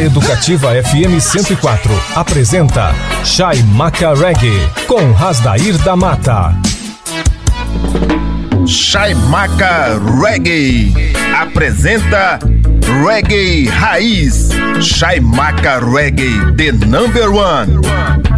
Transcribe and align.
A 0.00 0.02
Educativa 0.02 0.70
FM 0.82 1.20
104 1.20 1.92
apresenta 2.14 2.94
Chai 3.22 3.62
Maca 3.74 4.14
Reggae 4.14 4.66
com 4.86 5.12
Rasdair 5.12 5.76
da 5.76 5.94
Mata. 5.94 6.54
Chai 8.66 9.12
Maca 9.12 10.00
Reggae 10.22 11.12
apresenta 11.38 12.38
Reggae 13.04 13.68
Raiz. 13.68 14.48
Chai 14.80 15.20
Maca 15.20 15.78
Reggae, 15.80 16.50
the 16.56 16.72
number 16.86 17.30
one. 17.30 17.82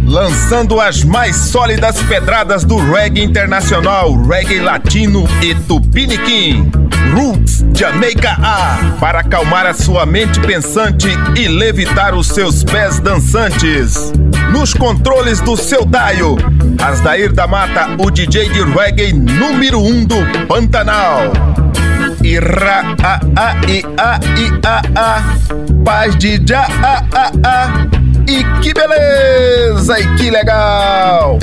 Lançando 0.05 0.81
as 0.81 1.05
mais 1.05 1.37
sólidas 1.37 1.97
pedradas 2.03 2.65
do 2.65 2.75
reggae 2.91 3.23
internacional, 3.23 4.13
reggae 4.21 4.59
latino 4.59 5.25
e 5.41 5.55
tupiniquim. 5.55 6.82
Roots 7.13 7.63
Jamaica 7.73 8.37
A 8.41 8.97
para 8.99 9.19
acalmar 9.19 9.65
a 9.65 9.73
sua 9.73 10.05
mente 10.05 10.39
pensante 10.39 11.07
e 11.35 11.47
levitar 11.47 12.15
os 12.15 12.27
seus 12.27 12.63
pés 12.63 12.99
dançantes. 12.99 14.11
Nos 14.51 14.73
controles 14.73 15.39
do 15.39 15.55
seu 15.55 15.85
Daio, 15.85 16.37
Asdair 16.81 17.31
da 17.31 17.47
Mata, 17.47 17.95
o 17.99 18.09
DJ 18.09 18.49
de 18.49 18.63
reggae 18.63 19.13
número 19.13 19.79
1 19.79 19.87
um 19.87 20.05
do 20.05 20.15
Pantanal. 20.47 21.31
Ira 22.23 22.95
a 23.03 23.19
a 23.35 23.55
i 23.67 23.83
a 23.97 24.19
i 24.37 24.49
a 24.65 24.81
a 24.95 25.23
Paz 25.83 26.15
de 26.15 26.41
já 26.45 26.65
a 26.81 27.03
a 27.13 27.31
a 27.45 27.87
E 28.27 28.43
que 28.61 28.73
beleza 28.73 29.99
e 29.99 30.15
que 30.15 30.31
legal! 30.31 31.37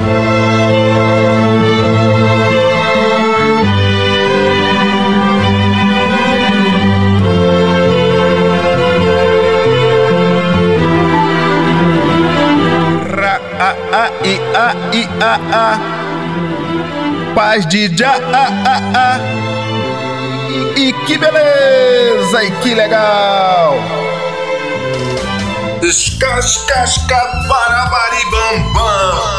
a 0.00 1.43
i 14.94 15.08
a 15.20 15.34
a 15.52 15.78
Paz 17.34 17.66
de 17.66 17.88
já 17.96 18.14
a 18.14 18.44
a 18.72 18.76
a 18.94 19.18
E 20.76 20.92
que 21.04 21.18
beleza 21.18 22.44
e 22.44 22.50
que 22.62 22.74
legal 22.74 23.74
Descascasca 25.80 27.20
barabaribambam 27.48 29.34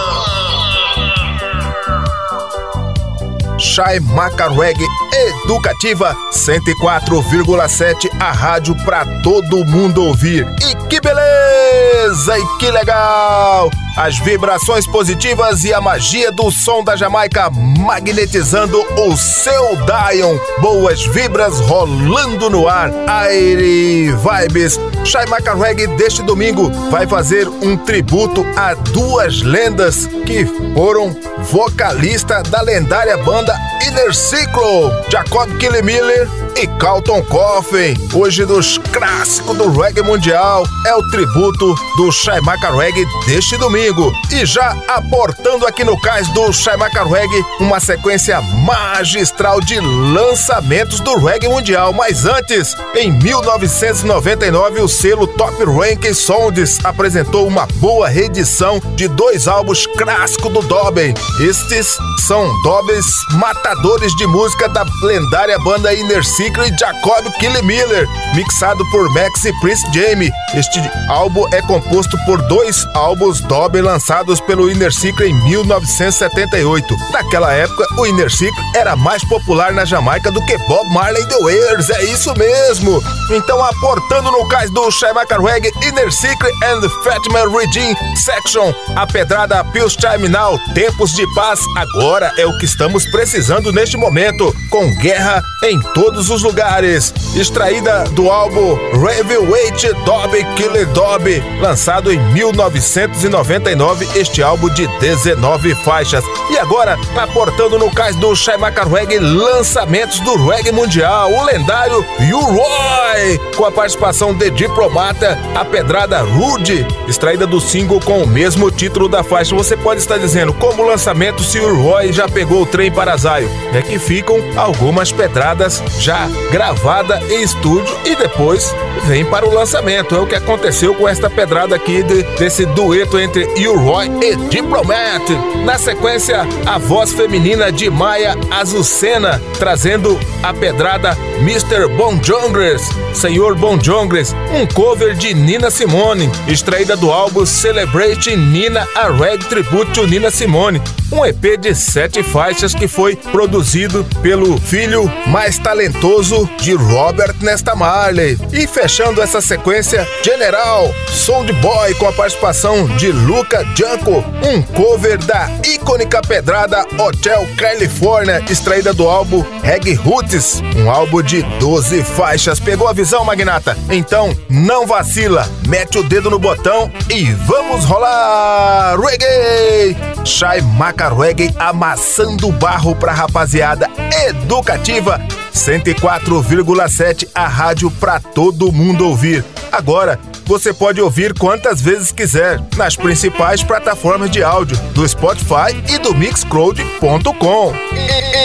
Chai 3.57 4.01
Macarweg 4.01 4.77
Educativa 5.13 6.15
104,7 6.33 8.11
a 8.19 8.31
rádio 8.31 8.75
pra 8.83 9.05
todo 9.23 9.65
mundo 9.65 10.03
ouvir. 10.03 10.45
E 10.61 10.75
que 10.87 10.99
beleza 10.99 12.37
e 12.37 12.57
que 12.57 12.69
legal! 12.69 13.71
As 13.95 14.17
vibrações 14.19 14.85
positivas 14.85 15.63
e 15.63 15.73
a 15.73 15.79
magia 15.79 16.31
do 16.31 16.51
som 16.51 16.83
da 16.83 16.95
Jamaica 16.95 17.49
magnetizando 17.49 18.77
o 19.07 19.15
seu 19.15 19.77
Dion. 19.77 20.37
Boas 20.59 21.05
vibras 21.07 21.59
rolando 21.61 22.49
no 22.49 22.67
ar. 22.67 22.91
Aire 23.07 24.11
Vibes. 24.11 24.79
Shai 25.05 25.25
Macarreg 25.27 25.85
deste 25.95 26.23
domingo 26.23 26.71
vai 26.89 27.05
fazer 27.05 27.47
um 27.47 27.77
tributo 27.77 28.43
a 28.55 28.73
duas 28.73 29.43
lendas 29.43 30.07
que 30.25 30.45
foram 30.73 31.15
vocalista 31.43 32.41
da 32.41 32.61
lendária 32.61 33.15
banda 33.17 33.55
Inner 33.87 34.13
Circle, 34.15 34.91
Jacob 35.09 35.47
Killemiller 35.59 36.27
e 36.55 36.65
Carlton 36.79 37.21
Coffin. 37.23 37.93
Hoje 38.13 38.45
dos 38.45 38.77
clássicos 38.91 39.57
do 39.57 39.69
reggae 39.69 40.01
mundial 40.01 40.63
é 40.87 40.95
o 40.95 41.07
tributo 41.09 41.75
do 41.97 42.11
Shaimaka 42.11 42.71
Reggae 42.71 43.05
deste 43.27 43.57
domingo. 43.57 44.11
E 44.31 44.45
já 44.45 44.75
aportando 44.87 45.67
aqui 45.67 45.83
no 45.83 45.99
cais 45.99 46.27
do 46.29 46.51
Shaimaka 46.51 47.03
Reggae 47.03 47.45
uma 47.59 47.79
sequência 47.79 48.41
magistral 48.41 49.61
de 49.61 49.79
lançamentos 49.79 50.99
do 50.99 51.17
reggae 51.17 51.47
mundial. 51.47 51.93
Mas 51.93 52.25
antes, 52.25 52.75
em 52.95 53.11
1999, 53.11 54.81
o 54.81 54.87
selo 54.95 55.27
Top 55.27 55.53
Rank 55.65 56.05
Sounds 56.13 56.79
apresentou 56.83 57.45
uma 57.45 57.67
boa 57.79 58.07
reedição 58.07 58.81
de 58.95 59.09
dois 59.09 59.45
álbuns 59.45 59.85
clássicos 59.85 60.53
do 60.53 60.61
Dobby. 60.61 61.13
Estes 61.41 61.97
são 62.25 62.49
Dobbys 62.63 63.05
matadores 63.33 64.15
de 64.15 64.25
música 64.25 64.69
da 64.69 64.85
lendária 65.03 65.59
banda 65.59 65.93
Inner 65.93 66.23
Secret 66.23 66.73
Jacob 66.79 67.29
Killemiller, 67.39 68.07
mixado 68.33 68.83
por 68.89 69.13
Max 69.13 69.43
e 69.43 69.51
Prince 69.59 69.85
Jamie. 69.93 70.31
Este 70.55 70.79
álbum 71.09 71.45
é 71.51 71.61
composto 71.63 72.17
por 72.25 72.41
dois 72.43 72.87
álbuns 72.93 73.41
Dobby 73.41 73.81
lançados 73.81 74.39
pelo 74.39 74.71
Inner 74.71 74.93
Secret 74.93 75.29
em 75.29 75.33
1978. 75.43 76.95
Naquela 77.11 77.51
época, 77.51 77.85
o 77.97 78.07
Inner 78.07 78.31
Secret 78.31 78.53
era 78.75 78.95
mais 78.95 79.23
popular 79.25 79.73
na 79.73 79.83
Jamaica 79.83 80.31
do 80.31 80.43
que 80.45 80.57
Bob 80.69 80.87
Marley 80.93 81.25
The 81.27 81.37
Wailers, 81.37 81.89
é 81.89 82.03
isso 82.05 82.33
mesmo! 82.37 83.01
Então, 83.31 83.61
aportando 83.63 84.31
no 84.31 84.47
cais 84.47 84.71
do 84.71 84.84
Shaimaka 84.91 85.37
Reggae 85.37 85.71
Inner 85.83 86.11
Secret 86.11 86.53
and 86.63 86.81
Fatman 87.03 87.49
Regime 87.49 87.95
Section, 88.15 88.73
a 88.95 89.05
pedrada 89.05 89.63
Pills 89.65 89.95
Time 89.95 90.27
Now, 90.27 90.59
Tempos 90.73 91.13
de 91.13 91.25
Paz, 91.33 91.59
agora 91.75 92.31
é 92.37 92.45
o 92.45 92.57
que 92.57 92.65
estamos 92.65 93.05
precisando 93.11 93.71
neste 93.71 93.97
momento, 93.97 94.55
com 94.69 94.93
guerra 94.95 95.43
em 95.63 95.79
todos 95.93 96.29
os 96.29 96.43
lugares. 96.43 97.13
Extraída 97.35 98.03
do 98.11 98.29
álbum 98.29 98.75
Revelate 98.99 99.93
Dobby 100.05 100.45
Killer 100.55 100.87
Dobby, 100.87 101.43
lançado 101.61 102.11
em 102.11 102.19
1999, 102.33 104.07
este 104.15 104.41
álbum 104.41 104.69
de 104.69 104.87
19 104.99 105.75
faixas. 105.75 106.23
E 106.49 106.57
agora, 106.57 106.97
aportando 107.15 107.77
no 107.77 107.91
cais 107.91 108.15
do 108.15 108.35
Shaimaka 108.35 108.83
Reggae, 108.83 109.19
lançamentos 109.19 110.19
do 110.19 110.47
reggae 110.47 110.71
mundial, 110.71 111.31
o 111.31 111.43
lendário 111.43 112.05
U-Roy, 112.19 113.39
com 113.55 113.65
a 113.65 113.71
participação 113.71 114.33
de 114.33 114.49
Diplomata, 114.75 115.39
a 115.55 115.63
pedrada 115.63 116.19
Rude, 116.19 116.85
extraída 117.07 117.47
do 117.47 117.61
single 117.61 117.97
com 118.01 118.21
o 118.21 118.27
mesmo 118.27 118.69
título 118.69 119.07
da 119.07 119.23
faixa. 119.23 119.55
Você 119.55 119.77
pode 119.77 120.01
estar 120.01 120.17
dizendo, 120.17 120.51
como 120.51 120.83
lançamento, 120.83 121.41
se 121.43 121.57
o 121.59 121.81
Roy 121.81 122.11
já 122.11 122.27
pegou 122.27 122.63
o 122.63 122.65
trem 122.65 122.91
para 122.91 123.15
Zaio? 123.15 123.49
É 123.73 123.81
que 123.81 123.97
ficam 123.97 124.35
algumas 124.57 125.13
pedradas 125.13 125.81
já 125.97 126.27
gravadas 126.51 127.23
em 127.31 127.41
estúdio 127.41 127.97
e 128.03 128.17
depois 128.17 128.75
vem 129.05 129.23
para 129.23 129.47
o 129.47 129.53
lançamento. 129.53 130.13
É 130.13 130.19
o 130.19 130.27
que 130.27 130.35
aconteceu 130.35 130.93
com 130.93 131.07
esta 131.07 131.29
pedrada 131.29 131.77
aqui 131.77 132.03
de, 132.03 132.23
desse 132.37 132.65
dueto 132.65 133.17
entre 133.17 133.45
U-Roy 133.69 134.11
e 134.21 134.35
Diplomat. 134.35 135.23
Na 135.63 135.77
sequência, 135.77 136.45
a 136.65 136.77
voz 136.77 137.13
feminina 137.13 137.71
de 137.71 137.89
Maia 137.89 138.35
Azucena, 138.51 139.41
trazendo 139.57 140.19
a 140.43 140.53
pedrada 140.53 141.17
Mr. 141.39 141.87
Bon 141.95 142.21
Jongres, 142.21 142.89
Senhor 143.13 143.55
Bon 143.55 143.79
Jongres, 143.81 144.35
um 144.55 144.65
cover 144.67 145.13
de 145.13 145.33
Nina 145.33 145.69
Simone, 145.69 146.31
extraída 146.47 146.95
do 146.95 147.11
álbum 147.11 147.45
Celebrate 147.45 148.33
Nina 148.37 148.87
a 148.95 149.09
Red 149.09 149.39
Tribute 149.39 149.91
to 149.91 150.07
Nina 150.07 150.31
Simone, 150.31 150.81
um 151.11 151.25
EP 151.25 151.59
de 151.59 151.75
sete 151.75 152.23
faixas 152.23 152.73
que 152.73 152.87
foi 152.87 153.17
produzido 153.17 154.05
pelo 154.21 154.57
filho 154.57 155.11
mais 155.27 155.57
talentoso 155.57 156.49
de 156.57 156.73
Robert 156.73 157.35
Nesta 157.41 157.75
Marley. 157.75 158.39
E 158.53 158.65
fechando 158.65 159.21
essa 159.21 159.41
sequência, 159.41 160.07
General 160.23 160.89
Sound 161.09 161.51
Boy 161.53 161.93
com 161.95 162.07
a 162.07 162.13
participação 162.13 162.87
de 162.95 163.11
Luca 163.11 163.65
Janko, 163.75 164.23
um 164.41 164.61
cover 164.61 165.17
da 165.17 165.49
icônica 165.65 166.21
pedrada 166.21 166.85
Hotel 166.97 167.45
California, 167.57 168.43
extraída 168.49 168.93
do 168.93 169.07
álbum 169.07 169.43
Reggae 169.61 169.95
Roots, 169.95 170.61
um 170.77 170.89
álbum 170.89 171.21
de 171.21 171.41
12 171.59 172.03
faixas. 172.03 172.57
Pegou 172.57 172.87
a 172.87 172.93
visão, 172.93 173.25
Magnata? 173.25 173.77
Então 173.89 174.33
não 174.55 174.87
vacila, 174.87 175.47
mete 175.67 175.97
o 175.97 176.03
dedo 176.03 176.29
no 176.29 176.39
botão 176.39 176.89
e 177.09 177.25
vamos 177.33 177.83
rolar 177.83 178.97
reggae! 178.97 179.97
Shai 180.23 180.61
Maca 180.61 181.09
Reggae 181.09 181.53
amassando 181.59 182.51
barro 182.53 182.95
pra 182.95 183.11
rapaziada 183.11 183.89
educativa 184.27 185.19
104,7 185.53 187.27
a 187.35 187.47
rádio 187.47 187.91
pra 187.91 188.19
todo 188.19 188.71
mundo 188.71 189.07
ouvir. 189.07 189.43
Agora 189.71 190.19
você 190.45 190.73
pode 190.73 191.01
ouvir 191.01 191.33
quantas 191.33 191.81
vezes 191.81 192.11
quiser 192.11 192.61
nas 192.77 192.95
principais 192.95 193.63
plataformas 193.63 194.29
de 194.29 194.43
áudio 194.43 194.77
do 194.93 195.07
Spotify 195.07 195.75
e 195.89 195.97
do 195.97 196.13
Mixcloud.com. 196.13 197.73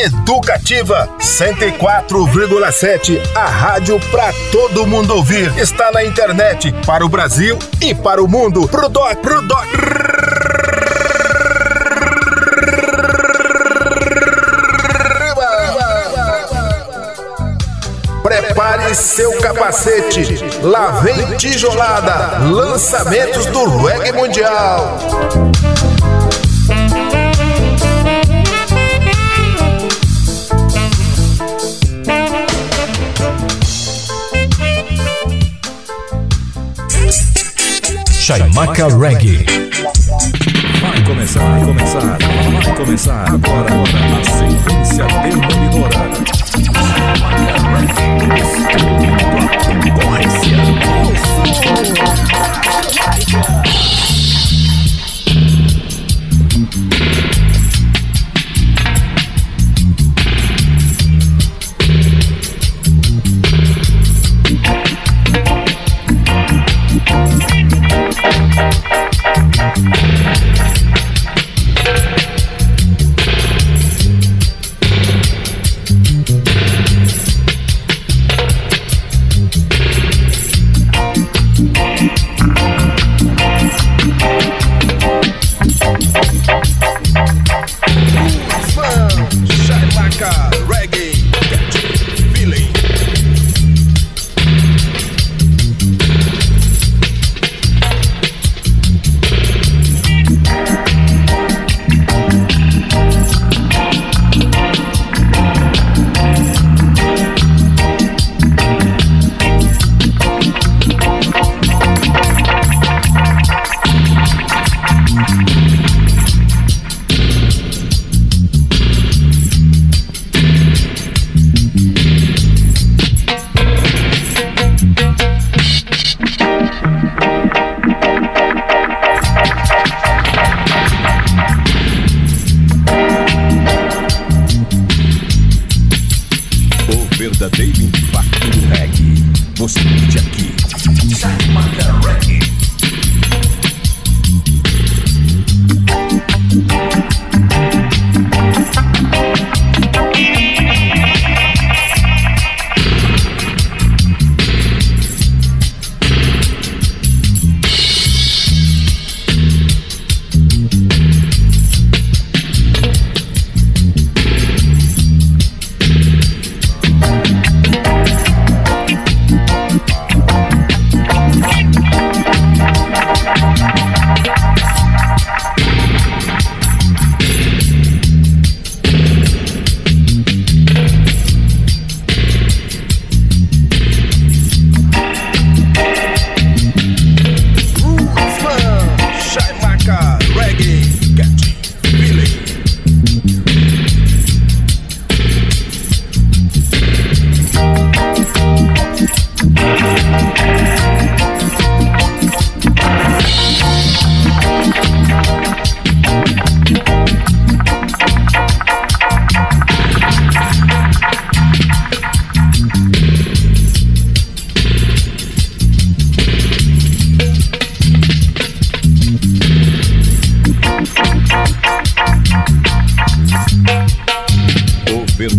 Educativa 0.05 1.09
104,7 1.21 3.21
a 3.35 3.47
rádio 3.47 4.01
para 4.11 4.33
todo 4.51 4.87
mundo 4.87 5.15
ouvir. 5.15 5.53
Está 5.59 5.93
na 5.93 6.03
internet 6.05 6.73
para 6.87 7.05
o 7.05 7.09
Brasil 7.09 7.59
e 7.81 7.95
para 7.95 8.23
o 8.23 8.29
mundo. 8.29 8.69
Pro 8.69 8.89
doc, 8.89 9.17
pro 9.19 9.43
doc. 9.43 9.67
Prepare 18.91 18.95
seu 18.95 19.33
capacete. 19.39 20.23
Lá 20.63 21.01
vem 21.01 21.37
tijolada, 21.37 22.39
lançamentos 22.39 23.47
do 23.47 23.77
reggae 23.79 24.13
mundial. 24.13 24.99
Chaimaca 38.21 38.87
Reggae. 38.89 39.45
Vai 40.81 41.05
começar, 41.05 41.41
vai 41.41 41.65
começar, 41.65 42.19
vai 42.65 42.77
começar 42.77 43.25
agora 43.29 43.71
a 43.73 44.25
sequência 44.25 45.07
demolidora. 45.23 46.40
Oh, 47.13 47.17
my 47.19 47.35
God. 53.33 54.00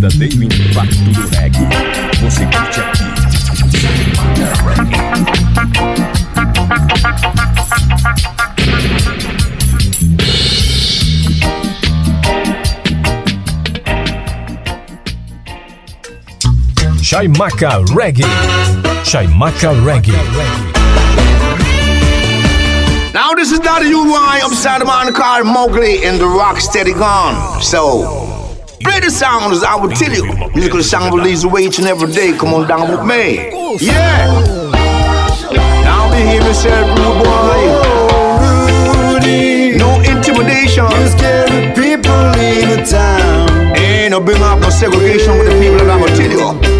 verdadeiro 0.02 0.42
impacto 0.42 0.96
do 0.96 1.12
reggae. 1.36 1.60
Você 2.20 2.44
curte 2.46 2.80
aqui. 2.80 3.04
Chaimaca 17.00 17.84
Reggae. 17.94 18.24
Chaimaca 19.04 19.72
Reggae. 19.84 20.12
Now 23.12 23.34
this 23.34 23.52
is 23.52 23.60
not 23.60 23.82
a 23.82 23.84
UY 23.84 24.42
upside 24.42 24.84
down 24.84 25.12
car 25.12 25.44
Mowgli 25.44 26.02
in 26.02 26.18
the 26.18 26.26
rock 26.26 26.58
steady 26.58 26.92
gone. 26.92 27.62
So 27.62 28.21
play 28.82 29.00
the 29.00 29.10
sounds, 29.10 29.62
I 29.62 29.76
will 29.76 29.90
tell 29.90 30.12
you. 30.12 30.24
Musical 30.54 30.82
sound 30.82 31.14
will 31.14 31.22
lead 31.22 31.38
the 31.38 31.48
way 31.48 31.64
each 31.66 31.78
and 31.78 31.88
every 31.88 32.10
day. 32.12 32.36
Come 32.36 32.54
on 32.54 32.68
down 32.68 32.90
with 32.90 33.04
me. 33.06 33.50
Yeah. 33.80 34.26
Now 35.84 36.10
be 36.10 36.20
here 36.22 36.42
yourself, 36.42 36.88
rude 36.98 37.18
boy. 37.22 37.60
Rudy. 38.42 39.76
No 39.78 40.00
intimidation. 40.00 40.84
You 40.84 41.08
scare 41.08 41.46
the 41.46 41.72
people 41.74 42.24
in 42.40 42.68
the 42.70 42.84
town. 42.88 43.76
Ain't 43.76 44.10
no 44.10 44.20
bring 44.20 44.42
up 44.42 44.60
no 44.60 44.70
segregation 44.70 45.38
with 45.38 45.48
the 45.50 45.58
people 45.60 45.78
that 45.78 45.90
I'm 45.90 46.00
gonna 46.00 46.16
tell 46.16 46.30
you. 46.30 46.71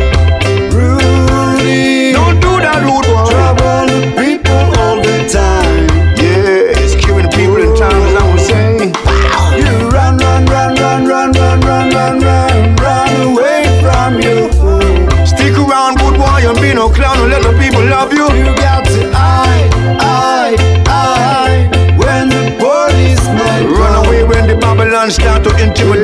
into 25.63 25.93
a 25.93 26.02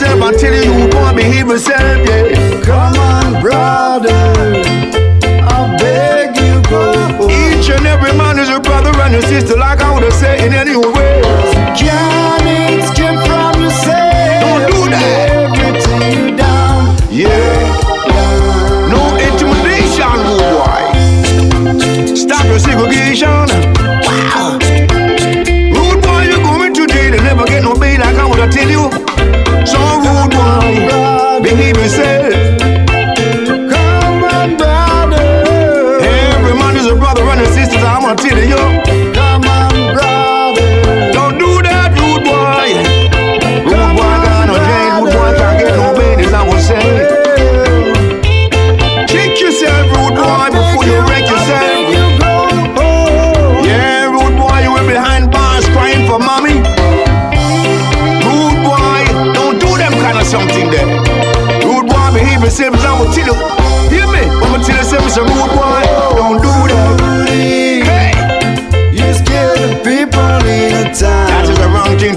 myself 0.00 0.22
and 0.22 0.38
telling 0.38 0.62
you 0.62 0.72
who 0.72 1.16
me, 1.16 1.24
he 1.24 1.42
myself. 1.42 1.87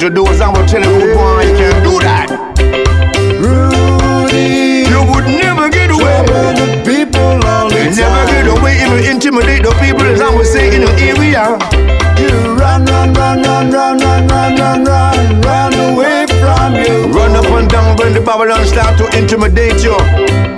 introduce 0.01 0.41
and 0.41 0.51
we'll 0.57 0.65
tell 0.65 0.81
you, 0.81 1.13
boy, 1.13 1.45
you 1.45 1.53
can't 1.61 1.83
do 1.85 1.93
that. 2.01 2.25
Rudy, 3.37 4.89
you 4.89 4.97
would 5.13 5.29
never 5.29 5.69
get 5.69 5.93
away. 5.93 6.25
The 6.57 6.81
people 6.81 7.37
all 7.45 7.69
the 7.69 7.85
never 7.93 8.25
get 8.33 8.49
away 8.49 8.81
if 8.81 8.89
you 8.97 9.13
intimidate 9.13 9.61
the 9.61 9.69
people, 9.77 10.01
as 10.01 10.19
I 10.19 10.33
was 10.33 10.49
saying, 10.49 10.73
in 10.73 10.81
the 10.81 10.93
area. 11.05 11.53
You 12.17 12.33
run, 12.57 12.81
run, 12.89 13.13
run, 13.13 13.45
run, 13.45 13.69
run, 13.69 13.99
run, 14.01 14.25
run, 14.25 14.57
run, 14.57 14.83
run, 14.89 15.41
run 15.45 15.73
away 15.93 16.25
from 16.41 16.81
you. 16.81 17.13
Run 17.13 17.37
up 17.37 17.45
and 17.53 17.69
down 17.69 17.93
when 17.97 18.17
the 18.17 18.21
Babylon 18.25 18.65
start 18.65 18.97
to 18.97 19.05
intimidate 19.13 19.85
you. 19.85 19.93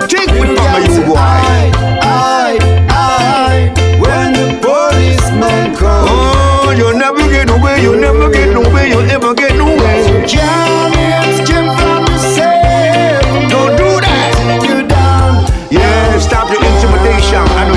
Take 0.08 0.32
it 0.32 0.56
power, 0.56 0.80
you, 0.80 1.04
boy. 1.04 1.20
I, 1.20 1.68
I, 2.00 2.56
I, 2.88 3.68
when 4.00 4.32
the 4.32 4.56
policeman 4.64 5.76
comes. 5.76 6.08
Oh, 6.08 6.72
you 6.72 6.96
never 6.96 7.20
get 7.28 7.50
away, 7.50 7.82
you 7.82 8.00
never 8.00 8.32
get 8.32 8.56
away, 8.56 8.88
you 8.88 9.04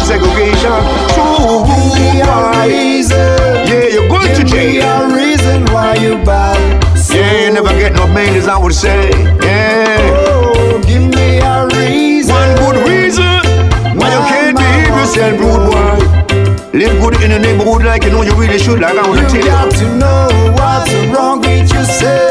segregation. 0.08 0.80
True, 1.12 1.68
we 1.94 2.22
are 2.22 2.68
reason. 2.68 3.18
Yeah, 3.68 3.92
you're 3.92 4.08
going 4.08 4.34
to 4.34 4.44
jail. 4.44 4.72
We 4.72 4.82
are 4.82 5.14
reason 5.14 5.66
why 5.74 5.96
you 5.96 6.16
bow. 6.24 6.56
Yeah, 7.12 7.48
you 7.48 7.54
never 7.54 7.74
get 7.76 7.94
no 7.94 8.06
pain, 8.16 8.34
as 8.40 8.48
would 8.48 8.74
say. 8.74 9.10
Yeah. 9.44 9.98
Oh, 10.16 10.82
give 10.88 11.04
me 11.04 11.40
a 11.44 11.68
reason. 11.76 12.34
One 12.34 12.54
good 12.62 12.78
reason 12.88 13.44
why, 14.00 14.08
you 14.16 14.22
can't 14.32 14.58
behave 14.58 14.96
yourself 14.96 15.40
rude, 15.44 15.64
boy. 15.68 15.98
Live 16.78 16.96
good 17.02 17.22
in 17.24 17.32
the 17.32 17.40
neighborhood 17.40 17.84
like 17.84 18.04
you 18.04 18.12
know 18.12 18.22
you 18.22 18.36
really 18.36 18.60
should. 18.60 18.80
Like 18.80 18.98
I 18.98 19.08
wanna 19.08 19.22
you 19.22 19.28
tell 19.28 19.36
you. 19.36 19.44
You 19.44 19.52
got 19.52 19.72
to 19.80 19.86
know 20.02 20.54
what's 20.58 20.94
wrong 21.12 21.42
with 21.42 21.74
yourself. 21.74 22.27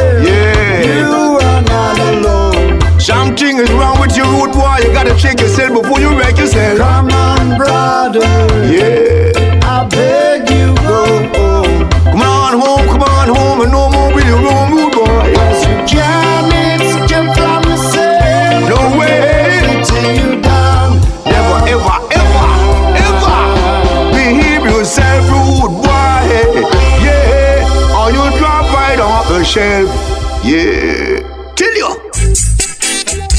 Something 3.06 3.58
is 3.58 3.70
wrong 3.70 4.00
with 4.00 4.16
you, 4.16 4.24
root. 4.24 4.52
boy. 4.52 4.78
You 4.82 4.90
gotta 4.92 5.14
check 5.14 5.38
yourself 5.38 5.80
before 5.80 6.00
you 6.00 6.18
wreck 6.18 6.36
yourself. 6.36 6.65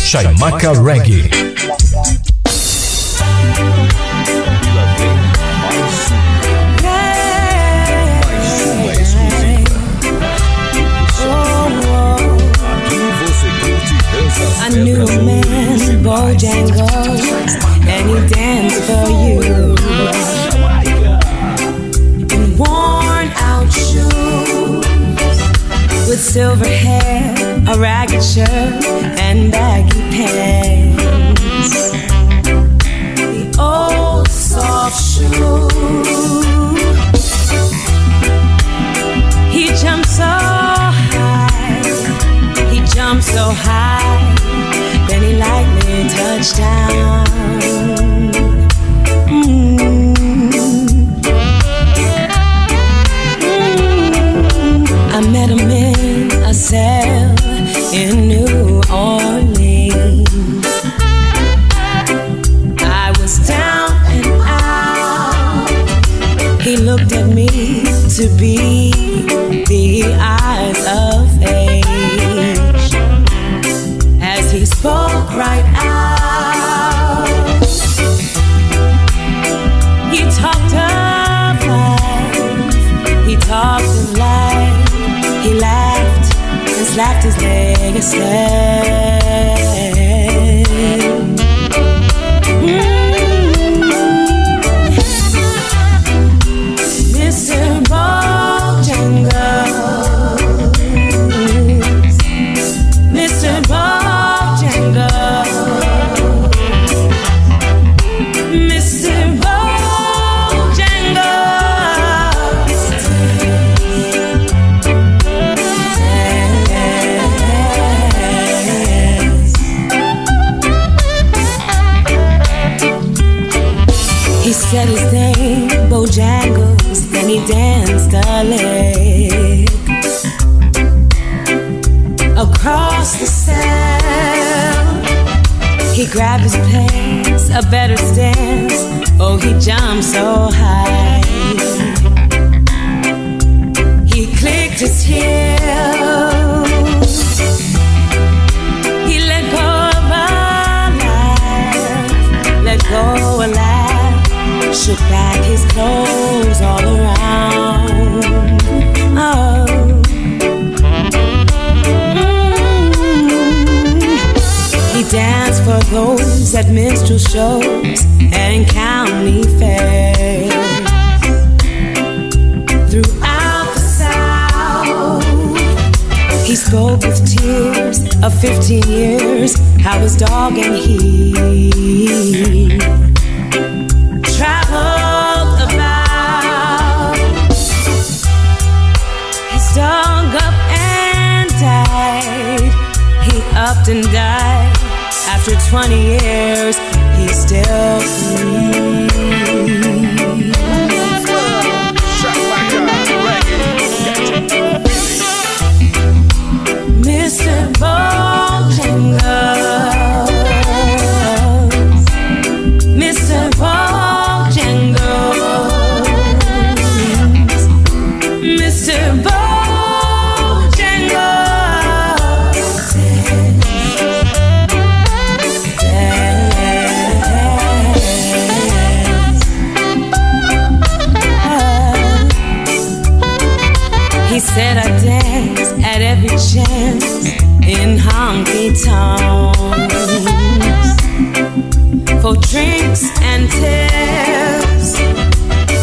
Chaimaca 0.07 0.71
Reggae. 0.71 1.66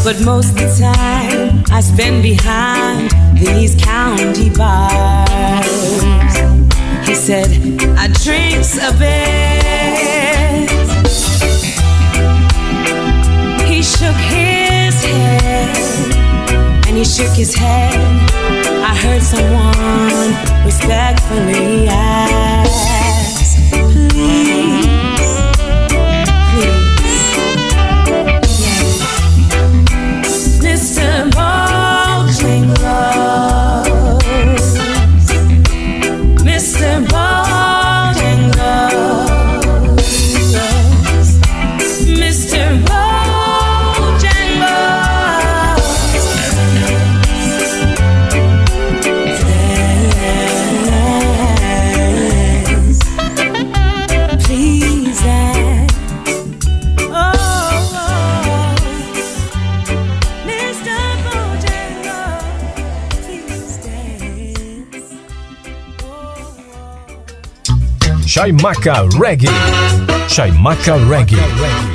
But 0.05 0.21
most 0.23 0.51
of 0.51 0.57
the 0.57 0.69
time 0.79 1.64
I 1.71 1.81
spend 1.81 2.23
behind 2.23 3.11
these 3.38 3.75
county 3.75 4.51
bars. 4.51 5.64
He 7.09 7.14
said, 7.14 7.49
I 7.97 8.09
drinks 8.09 8.77
a 8.77 8.93
bit. 9.01 10.71
He 13.67 13.83
shook 13.83 14.19
his 14.29 14.95
head 15.05 16.17
and 16.87 16.99
he 16.99 17.05
shook 17.07 17.35
his 17.35 17.55
head. 17.55 17.95
I 18.85 18.95
heard 18.95 19.23
someone 19.23 20.35
respectfully 20.67 21.88
ask. 21.88 22.73
Chaimaca 68.44 69.09
Reggae. 69.18 69.48
Chaimaca 70.28 70.98
Reggae. 71.09 71.93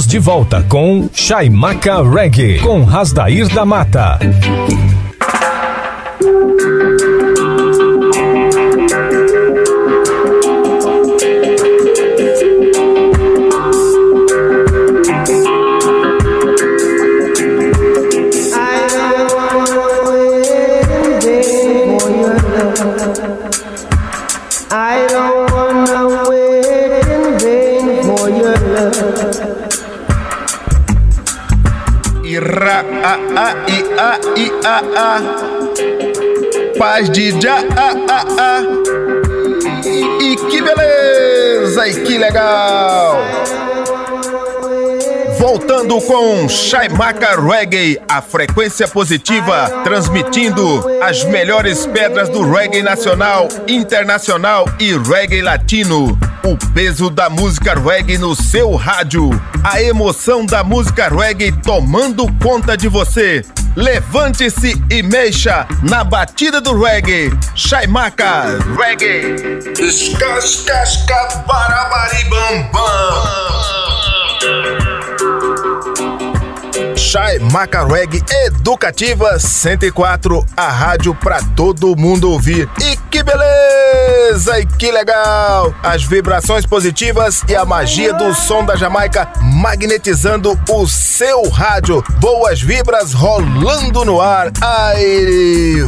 Estamos 0.00 0.06
de 0.06 0.18
volta 0.18 0.62
com 0.62 1.10
Chaimaca 1.12 2.02
Reggae, 2.02 2.58
com 2.60 2.84
Rasdair 2.84 3.48
da 3.48 3.66
Mata. 3.66 4.18
Com 45.98 46.48
Chaimaca 46.48 47.40
Reggae, 47.40 48.00
a 48.08 48.22
frequência 48.22 48.86
positiva, 48.86 49.82
transmitindo 49.82 50.84
as 51.02 51.24
melhores 51.24 51.84
pedras 51.84 52.28
do 52.28 52.48
reggae 52.48 52.80
nacional, 52.80 53.48
internacional 53.66 54.66
e 54.78 54.96
reggae 54.96 55.42
latino. 55.42 56.16
O 56.44 56.56
peso 56.72 57.10
da 57.10 57.28
música 57.28 57.74
reggae 57.74 58.18
no 58.18 58.36
seu 58.36 58.76
rádio. 58.76 59.30
A 59.64 59.82
emoção 59.82 60.46
da 60.46 60.62
música 60.62 61.08
reggae 61.08 61.50
tomando 61.50 62.24
conta 62.34 62.76
de 62.76 62.86
você. 62.86 63.44
Levante-se 63.74 64.80
e 64.88 65.02
mexa 65.02 65.66
na 65.82 66.04
batida 66.04 66.60
do 66.60 66.80
reggae. 66.80 67.36
Chaimaca 67.56 68.58
Reggae. 68.78 69.34
Escascasca 69.76 71.44
barabaribam 71.48 72.70
Chai 77.10 77.40
Macarweg 77.40 78.22
Educativa 78.46 79.36
104, 79.36 80.46
a 80.56 80.68
rádio 80.68 81.12
pra 81.12 81.40
todo 81.56 81.96
mundo 81.96 82.30
ouvir. 82.30 82.70
E 82.80 82.96
que 83.10 83.20
beleza! 83.24 84.60
E 84.60 84.64
que 84.64 84.92
legal! 84.92 85.74
As 85.82 86.04
vibrações 86.04 86.64
positivas 86.64 87.42
e 87.48 87.56
a 87.56 87.64
magia 87.64 88.14
do 88.14 88.32
som 88.32 88.64
da 88.64 88.76
Jamaica 88.76 89.28
magnetizando 89.42 90.56
o 90.68 90.86
seu 90.86 91.48
rádio. 91.48 92.00
Boas 92.20 92.60
vibras 92.60 93.14
rolando 93.14 94.04
no 94.04 94.20
ar. 94.20 94.52
Ai, 94.60 95.02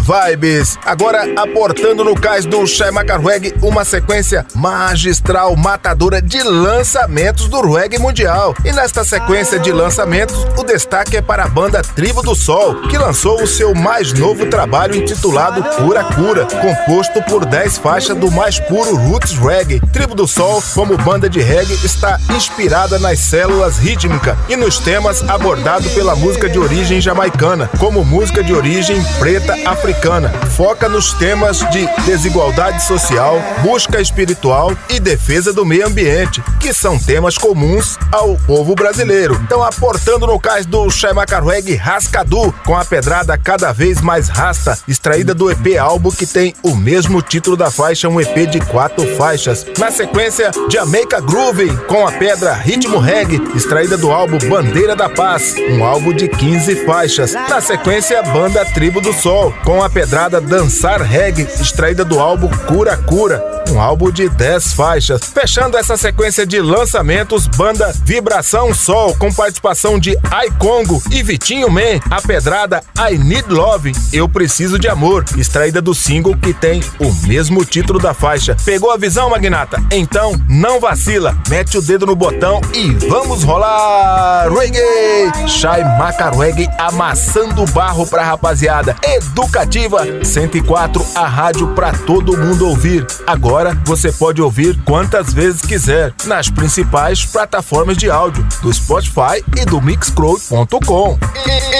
vibes! 0.01 0.79
Agora 0.83 1.29
aportando 1.37 2.03
no 2.03 2.15
cais 2.15 2.47
do 2.47 2.67
Chai 2.67 2.91
Macarweg 2.91 3.55
uma 3.61 3.85
sequência 3.85 4.47
magistral 4.55 5.55
matadora 5.55 6.23
de 6.23 6.43
lançamentos 6.43 7.49
do 7.49 7.61
reggae 7.61 7.99
mundial. 7.99 8.55
E 8.65 8.73
nesta 8.73 9.05
sequência 9.05 9.59
de 9.59 9.71
lançamentos, 9.73 10.47
o 10.57 10.65
destaque 10.65 11.19
é 11.19 11.21
para 11.21 11.45
a 11.45 11.49
banda 11.49 11.83
Tribo 11.83 12.23
do 12.23 12.35
Sol, 12.35 12.77
que 12.89 12.97
lançou 12.97 13.43
o 13.43 13.47
seu 13.47 13.75
mais 13.75 14.15
novo 14.15 14.47
trabalho 14.47 14.97
intitulado 14.97 15.63
Cura 15.77 16.03
Cura, 16.03 16.47
composto 16.47 17.21
por 17.25 17.45
10 17.45 17.77
faixas 17.77 18.17
do 18.17 18.31
mais 18.31 18.59
puro 18.59 18.97
roots 18.97 19.37
reggae. 19.37 19.81
Tribo 19.93 20.15
do 20.15 20.27
Sol, 20.27 20.63
como 20.73 20.97
banda 20.97 21.29
de 21.29 21.43
reggae, 21.43 21.75
está 21.85 22.19
inspirada 22.35 22.99
nas 22.99 23.19
células 23.19 23.77
rítmicas 23.77 24.35
e 24.49 24.57
nos 24.57 24.79
temas 24.79 25.23
abordados 25.29 25.93
pela 25.93 26.22
música 26.23 26.49
de 26.49 26.57
origem 26.57 27.01
jamaicana, 27.01 27.69
como 27.81 28.05
música 28.05 28.45
de 28.45 28.55
origem 28.55 29.03
preta 29.19 29.55
africana. 29.69 30.29
Foca 30.57 30.89
nos 30.89 31.13
temas 31.15 31.59
de 31.71 31.85
desigualdade 32.07 32.81
social, 32.85 33.43
busca 33.61 34.01
espiritual 34.01 34.73
e 34.89 35.01
defesa 35.01 35.53
do 35.53 35.67
meio 35.67 35.85
ambiente, 35.85 36.41
que 36.61 36.73
são 36.73 36.97
temas 36.97 37.37
comuns 37.37 37.99
ao 38.13 38.37
povo 38.47 38.73
brasileiro. 38.77 39.35
Então, 39.45 39.65
aportando 39.65 40.25
no 40.25 40.39
cais 40.39 40.65
do 40.65 40.89
Chamacarweg 40.89 41.75
Rascadu, 41.75 42.55
com 42.65 42.77
a 42.77 42.85
pedrada 42.85 43.37
cada 43.37 43.73
vez 43.73 44.01
mais 44.01 44.29
rasta, 44.29 44.79
extraída 44.87 45.35
do 45.35 45.51
EP 45.51 45.77
álbum 45.77 46.13
que 46.13 46.25
tem 46.25 46.55
o 46.63 46.77
mesmo 46.77 47.21
título 47.21 47.57
da 47.57 47.69
faixa, 47.69 48.09
um 48.09 48.21
EP 48.21 48.49
de 48.49 48.61
quatro 48.61 49.05
faixas. 49.17 49.67
Na 49.77 49.91
sequência, 49.91 50.53
Jamaica 50.71 51.21
Groove, 51.21 51.77
com 51.89 52.07
a 52.07 52.13
pedra 52.13 52.55
Ritmo 52.55 53.01
Reggae, 53.01 53.43
extraída 53.57 53.97
do 53.97 54.13
álbum 54.13 54.39
Bandeira 54.49 54.95
da 54.95 55.09
Paz, 55.09 55.57
um 55.73 55.85
álbum 55.85 56.12
de 56.13 56.29
15 56.29 56.85
faixas. 56.85 57.33
Na 57.33 57.61
sequência, 57.61 58.23
Banda 58.23 58.65
Tribo 58.65 59.01
do 59.01 59.13
Sol, 59.13 59.55
com 59.65 59.83
a 59.83 59.89
pedrada 59.89 60.41
Dançar 60.41 61.01
Reggae, 61.03 61.43
extraída 61.43 62.05
do 62.05 62.21
álbum 62.21 62.49
Cura 62.67 62.97
Cura, 62.97 63.39
um 63.73 63.81
álbum 63.81 64.11
de 64.11 64.29
10 64.29 64.75
faixas. 64.75 65.23
Fechando 65.25 65.77
essa 65.77 65.97
sequência 65.97 66.47
de 66.47 66.61
lançamentos, 66.61 67.47
banda 67.47 67.93
Vibração 68.05 68.75
Sol, 68.75 69.17
com 69.17 69.33
participação 69.33 69.99
de 69.99 70.17
Ai 70.31 70.51
Congo 70.59 71.03
e 71.11 71.23
Vitinho 71.23 71.71
Man, 71.71 72.01
a 72.11 72.21
pedrada 72.21 72.83
I 72.99 73.17
Need 73.17 73.49
Love, 73.49 73.93
Eu 74.13 74.29
Preciso 74.29 74.79
de 74.79 74.89
Amor, 74.89 75.25
extraída 75.37 75.81
do 75.81 75.95
single 75.95 76.37
que 76.37 76.53
tem 76.53 76.83
o 76.99 77.13
mesmo 77.27 77.65
título 77.65 77.99
da 77.99 78.13
faixa. 78.13 78.57
Pegou 78.65 78.91
a 78.91 78.97
visão, 78.97 79.31
Magnata? 79.31 79.83
Então 79.91 80.33
não 80.49 80.79
vacila, 80.79 81.37
mete 81.49 81.79
o 81.79 81.83
dedo 81.83 82.07
no 82.07 82.15
botão 82.15 82.61
e 82.75 82.91
vamos 83.09 83.43
rolar! 83.43 84.49
Reggae! 84.53 85.49
Shai 85.49 85.83
Macarweg 85.99 86.69
amassando 86.79 87.65
barro 87.67 88.07
pra 88.07 88.25
rapaziada. 88.25 88.97
Educativa 89.03 90.05
104, 90.23 91.05
a 91.15 91.27
rádio 91.27 91.69
pra 91.69 91.93
todo 91.93 92.37
mundo 92.37 92.69
ouvir. 92.69 93.07
Agora 93.27 93.62
você 93.85 94.11
pode 94.13 94.43
ouvir 94.43 94.77
quantas 94.85 95.33
vezes 95.33 95.63
quiser 95.63 96.13
nas 96.25 96.51
principais 96.51 97.25
plataformas 97.25 97.97
de 97.97 98.11
áudio 98.11 98.45
do 98.61 98.73
Spotify 98.73 99.45
e 99.57 99.65
do 99.65 99.81
Mixcloud.com. 99.81 101.19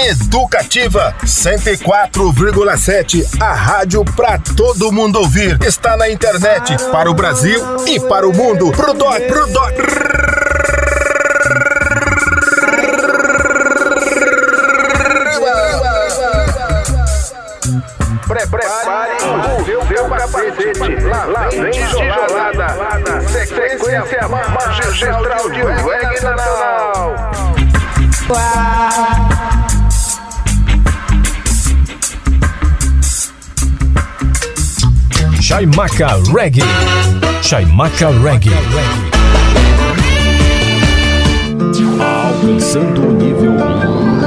Educativa 0.07 1.13
104,7, 1.23 3.41
a 3.41 3.53
rádio 3.53 4.03
pra 4.15 4.37
todo 4.37 4.91
mundo 4.91 5.19
ouvir. 5.19 5.57
Está 5.63 5.97
na 5.97 6.09
internet 6.09 6.75
para 6.91 7.09
o 7.09 7.13
Brasil 7.13 7.59
e 7.87 7.99
para 7.99 8.27
o 8.27 8.33
mundo. 8.33 8.71
Pro 8.71 8.93
doc, 8.93 9.21
pro 9.27 9.47
doc. 9.47 9.73
Prepare 18.33 19.13
o 19.59 19.63
seu, 19.63 19.85
seu 19.85 20.09
capacete. 20.09 21.03
Lá 21.03 21.49
vem 21.49 21.71
tijolada. 21.71 22.67
Sequência 23.27 24.27
magistral 24.27 25.49
de 25.51 25.61
reggae 25.61 26.23
nacional. 26.23 27.31
Chaimaca 35.39 36.07
Reggae. 36.35 36.63
Chaimaca 37.43 38.09
Reggae. 38.09 38.49
Alcançando 41.99 43.09
o 43.09 43.11
nível 43.13 43.51
1. 43.51 44.22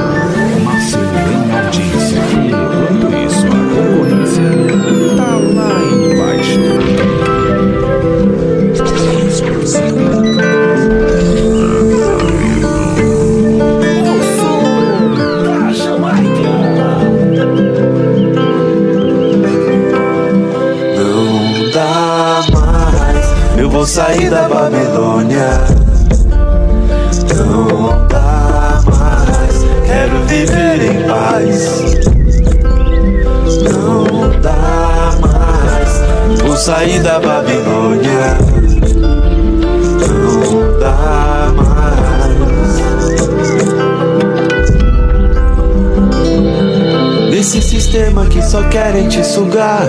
sair 23.87 24.29
da 24.29 24.49
Babilônia. 24.49 25.47
Não 27.37 28.07
dá 28.07 28.81
mais, 28.85 29.65
quero 29.85 30.23
viver 30.25 30.83
em 30.83 31.07
paz. 31.07 31.95
Não 33.63 34.29
dá 34.41 35.11
mais, 35.21 36.41
vou 36.41 36.57
sair 36.57 36.99
da 36.99 37.17
Babilônia. 37.19 37.76
Não 47.47 47.61
dá 47.61 48.11
mais, 48.11 48.29
quero 48.29 48.69
querem 48.69 49.07
te 49.07 49.23
sugar. 49.23 49.87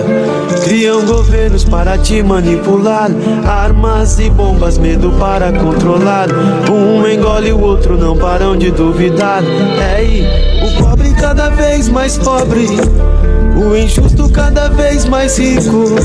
Criam 0.63 1.05
governos 1.05 1.65
para 1.65 1.97
te 1.97 2.23
manipular. 2.23 3.11
Armas 3.45 4.17
e 4.17 4.29
bombas, 4.29 4.77
medo 4.77 5.11
para 5.19 5.51
controlar. 5.51 6.29
Um 6.71 7.05
engole 7.05 7.51
o 7.51 7.59
outro, 7.59 7.97
não 7.97 8.17
param 8.17 8.55
de 8.55 8.71
duvidar. 8.71 9.43
É 9.43 9.95
aí, 9.95 10.25
o 10.63 10.81
pobre 10.83 11.13
cada 11.15 11.49
vez 11.49 11.89
mais 11.89 12.17
pobre. 12.17 12.65
O 13.57 13.75
injusto 13.75 14.29
cada 14.29 14.69
vez 14.69 15.03
mais 15.03 15.37
rico. 15.37 15.95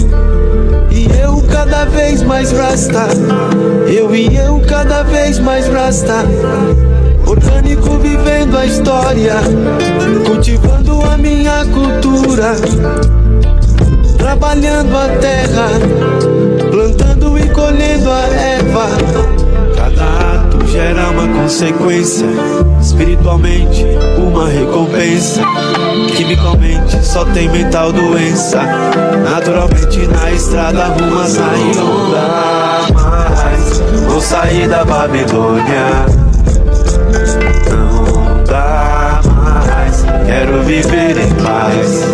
E 0.90 1.06
eu 1.22 1.40
cada 1.42 1.84
vez 1.84 2.20
mais 2.24 2.50
rasta. 2.50 3.06
Eu 3.86 4.12
e 4.12 4.36
eu 4.36 4.60
cada 4.66 5.04
vez 5.04 5.38
mais 5.38 5.68
rasta. 5.68 6.24
Orgânico 7.34 7.98
vivendo 7.98 8.56
a 8.56 8.64
história, 8.64 9.34
cultivando 10.24 11.02
a 11.02 11.18
minha 11.18 11.64
cultura, 11.66 12.54
trabalhando 14.16 14.96
a 14.96 15.08
terra, 15.18 15.68
plantando 16.70 17.36
e 17.36 17.48
colhendo 17.48 18.08
a 18.08 18.20
erva. 18.28 18.86
Cada 19.74 20.04
ato 20.36 20.64
gera 20.68 21.10
uma 21.10 21.26
consequência, 21.42 22.28
espiritualmente 22.80 23.84
uma 24.16 24.48
recompensa. 24.48 25.42
Quimicalmente 26.16 27.04
só 27.04 27.24
tem 27.24 27.48
mental 27.48 27.92
doença. 27.92 28.62
Naturalmente 29.28 30.06
na 30.06 30.30
estrada 30.30 30.84
rumo 30.84 31.18
a 31.20 31.26
sair. 31.26 31.74
Vou 34.06 34.20
sair 34.20 34.68
da 34.68 34.84
Babilônia. 34.84 36.23
Quero 40.54 40.62
viver 40.62 41.18
em 41.18 41.34
paz. 41.42 42.04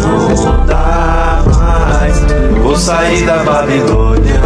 Não 0.00 0.66
dá 0.66 1.42
mais, 1.46 2.18
vou 2.62 2.76
sair 2.76 3.24
da 3.24 3.44
Babilônia. 3.44 4.40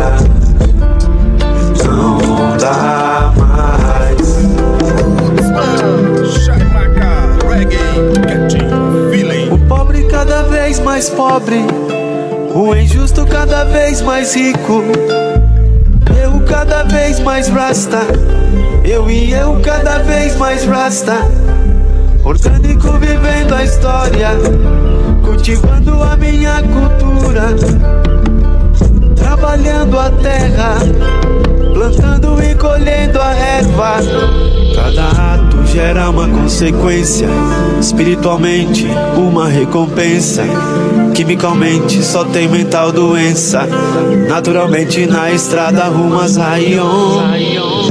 Não 1.84 2.56
dá 2.58 3.32
mais. 3.36 4.36
O 9.50 9.58
pobre 9.68 10.04
cada 10.04 10.42
vez 10.42 10.78
mais 10.80 11.08
pobre, 11.08 11.64
o 12.54 12.74
injusto 12.74 13.24
cada 13.26 13.64
vez 13.64 14.02
mais 14.02 14.34
rico. 14.34 14.82
Eu 16.22 16.40
cada 16.40 16.82
vez 16.84 17.20
mais 17.20 17.48
rasta, 17.48 18.00
eu 18.84 19.10
e 19.10 19.32
eu 19.32 19.60
cada 19.62 19.98
vez 19.98 20.36
mais 20.36 20.64
rasta. 20.64 21.45
Orgânico 22.26 22.90
vivendo 22.98 23.54
a 23.54 23.62
história, 23.62 24.30
cultivando 25.24 26.02
a 26.02 26.16
minha 26.16 26.60
cultura, 26.60 27.54
trabalhando 29.14 29.96
a 29.96 30.10
terra, 30.10 30.74
plantando 31.72 32.42
e 32.42 32.52
colhendo 32.56 33.20
a 33.20 33.32
erva. 33.32 33.98
Cada 34.74 35.34
ato 35.34 35.64
gera 35.66 36.10
uma 36.10 36.26
consequência, 36.26 37.28
espiritualmente 37.80 38.88
uma 39.16 39.46
recompensa. 39.48 40.42
Quimicalmente 41.14 42.02
só 42.02 42.24
tem 42.24 42.48
mental 42.48 42.90
doença. 42.90 43.68
Naturalmente 44.28 45.06
na 45.06 45.30
estrada 45.30 45.84
rumo 45.84 46.18
a 46.18 46.26
Zion. 46.26 47.85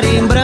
Passar 0.00 0.14
em 0.14 0.26
branco 0.26 0.39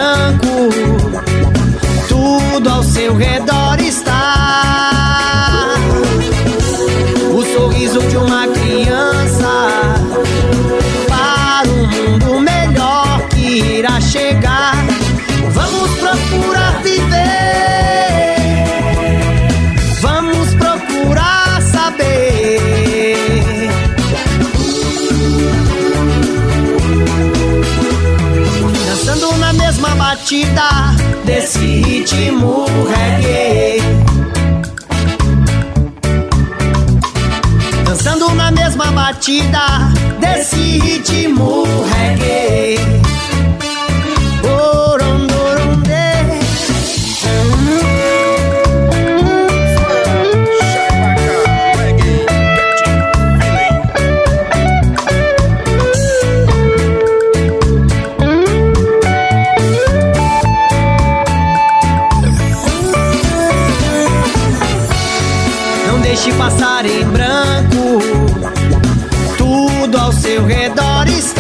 ao 70.07 70.13
seu 70.13 70.47
redor 70.47 71.09
está. 71.09 71.36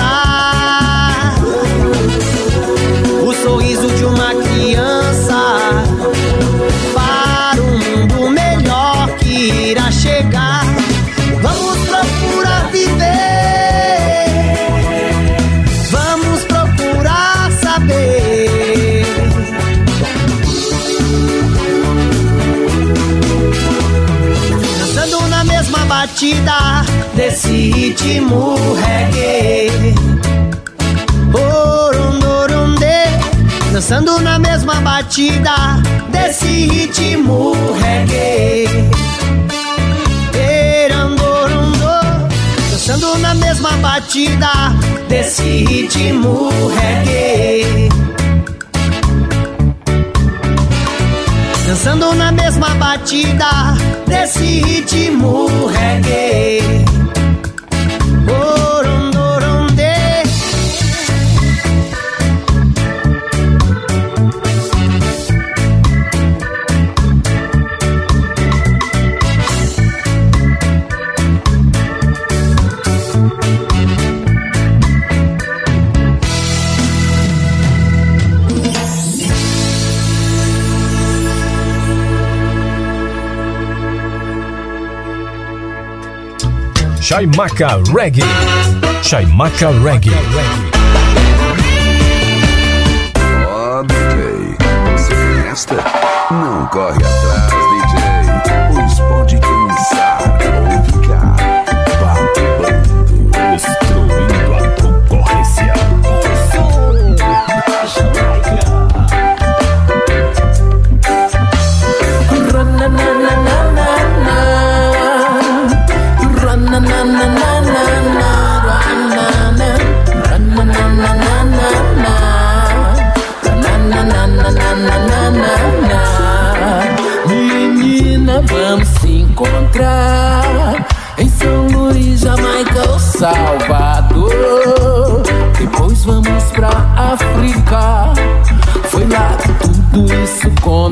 Ritmo 28.16 28.57
reggae. 28.74 29.95
Orondorondê, 31.34 33.05
dançando 33.72 34.20
na 34.20 34.38
mesma 34.38 34.76
batida 34.76 35.55
desse 36.11 36.47
ritmo 36.66 37.53
reggae. 37.74 38.88
Erandorondô, 40.34 42.01
dançando 42.70 43.18
na 43.18 43.34
mesma 43.34 43.70
batida 43.72 44.51
desse 45.09 45.43
ritmo 45.43 46.51
reggae. 46.68 47.88
Dançando 51.66 52.14
na 52.14 52.32
mesma 52.32 52.68
batida 52.76 53.76
desse 54.07 54.61
ritmo 54.61 55.66
reggae. 55.66 56.86
Orondorondê. 58.57 59.05
Chaimaca 87.16 87.82
Reggae. 87.94 88.22
Chaimaca 89.02 89.70
Reggae. 89.82 90.10
Ó, 93.48 93.82
DJ, 93.84 94.54
você 94.94 95.14
tem 95.14 95.48
esta? 95.50 95.76
Não 96.30 96.66
corre 96.66 97.02
atrás, 97.02 97.26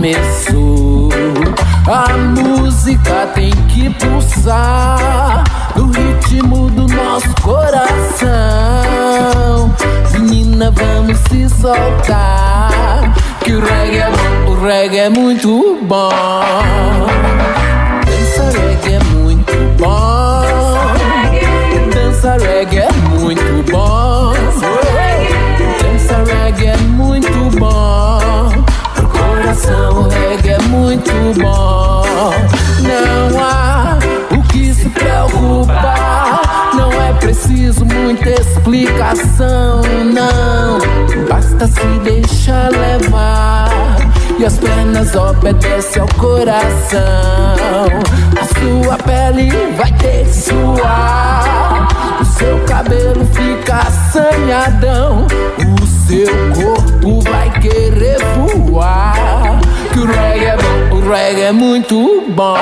começou. 0.04 1.08
A 1.86 2.12
música 2.16 3.26
tem 3.34 3.50
que 3.68 3.88
pulsar 3.90 5.42
no 5.74 5.86
ritmo 5.86 6.68
do 6.70 6.86
nosso 6.86 7.34
coração. 7.42 8.30
Menina, 10.12 10.70
vamos 10.70 11.16
se 11.30 11.48
soltar. 11.48 13.14
Que 13.40 13.54
o 13.54 13.60
reggae 13.60 13.98
é 13.98 14.10
bom, 14.10 14.50
o 14.52 14.62
reggae 14.62 14.98
é 14.98 15.08
muito 15.08 15.78
bom. 15.82 16.10
Dança 18.04 18.58
reggae 18.58 18.94
é 18.94 19.04
muito 19.14 19.54
bom. 19.78 20.44
Dança 21.94 22.36
reggae 22.38 22.78
coração 29.64 30.02
o 30.02 30.08
reggae 30.08 30.50
é 30.50 30.58
muito 30.62 31.10
bom. 31.40 32.04
Não 32.82 33.40
há 33.40 33.98
o 34.30 34.42
que 34.48 34.72
se 34.74 34.88
preocupar. 34.90 36.40
Não 36.74 36.92
é 36.92 37.12
preciso 37.14 37.84
muita 37.84 38.28
explicação, 38.28 39.82
não. 40.12 40.78
Basta 41.28 41.66
se 41.66 41.98
deixar 42.02 42.70
levar. 42.70 43.70
E 44.38 44.44
as 44.44 44.58
pernas 44.58 45.14
obedecem 45.14 46.02
ao 46.02 46.08
coração. 46.18 47.00
A 48.40 48.44
sua 48.58 48.96
pele 48.98 49.50
vai 49.76 49.92
ter 49.92 50.24
que 50.24 50.34
suar. 50.34 51.88
O 52.20 52.24
seu 52.24 52.58
cabelo 52.66 53.24
fica 53.26 53.76
assanhadão. 53.76 55.26
O 55.80 55.86
seu 56.06 56.26
corpo 56.52 57.20
vai 57.30 57.50
querer 57.60 58.18
voar. 58.34 59.33
Que 59.94 60.00
o 60.00 60.06
reggae 60.06 60.46
é 60.46 60.56
bom, 60.56 60.96
o 60.96 61.08
reggae 61.08 61.42
é 61.42 61.52
muito 61.52 62.24
bom. 62.30 62.56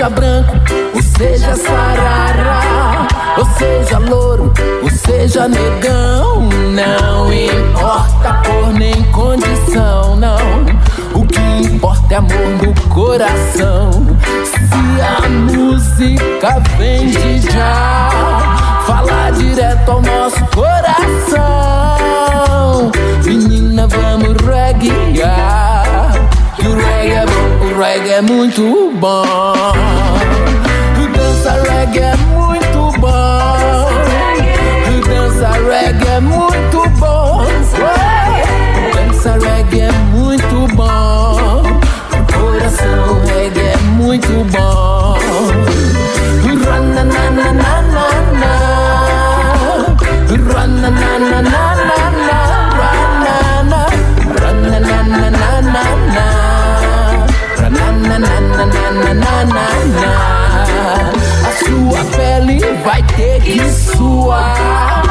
Seja 0.00 0.08
branco, 0.08 0.56
ou 0.94 1.02
seja 1.02 1.54
sarará. 1.56 3.06
Ou 3.36 3.44
seja 3.44 3.98
louro, 3.98 4.50
ou 4.82 4.90
seja 4.90 5.46
negão. 5.46 6.48
Não 6.72 7.30
importa 7.30 8.40
cor 8.46 8.72
nem 8.72 9.02
condição, 9.12 10.16
não. 10.16 10.64
O 11.12 11.26
que 11.26 11.40
importa 11.66 12.14
é 12.14 12.16
amor 12.16 12.48
no 12.62 12.74
coração. 12.88 13.90
Se 14.44 14.58
a 15.02 15.28
música 15.28 16.62
vem 16.78 17.08
de 17.08 17.40
já, 17.52 18.08
fala 18.86 19.30
direto 19.32 19.90
ao 19.90 20.00
nosso 20.00 20.42
coração. 20.46 21.40
Menina, 23.22 23.86
vamos 23.86 24.34
reguear. 24.46 26.12
Que 26.56 26.66
o 26.66 26.74
reggae 26.74 27.12
é 27.12 27.26
bom, 27.26 27.66
o 27.66 27.78
reggae 27.78 28.10
é 28.12 28.22
muito 28.22 28.89
bom. 29.00 29.72
Dança 31.14 31.52
reggae 31.68 32.00
é 32.00 32.16
muito 32.16 33.00
bom. 33.00 33.88
Dança 35.08 35.50
reggae 35.52 36.08
é 36.08 36.20
muito 36.20 36.88
bom. 36.98 37.46
Dança 38.94 39.38
reggae 39.38 39.80
é 39.80 39.92
muito 40.12 40.74
bom. 40.76 41.62
O 42.12 42.32
coração 42.32 43.20
reggae 43.26 43.60
é 43.60 43.76
muito 43.96 44.44
bom. 44.52 44.99
Vai 62.80 63.02
ter 63.02 63.42
que 63.42 63.60
suar. 63.70 65.02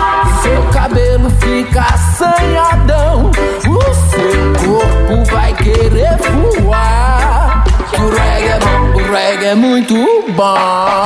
Seu 0.41 0.63
cabelo 0.71 1.29
fica 1.31 1.81
assanhadão. 1.81 3.29
O 3.67 3.93
seu 3.93 4.71
corpo 4.71 5.25
vai 5.31 5.53
querer 5.53 6.17
voar. 6.17 7.63
O 7.93 8.09
reggae 8.09 8.47
é 8.47 8.59
bom, 8.59 8.99
o 8.99 9.11
reggae 9.11 9.45
é 9.45 9.55
muito 9.55 9.95
bom. 10.35 11.03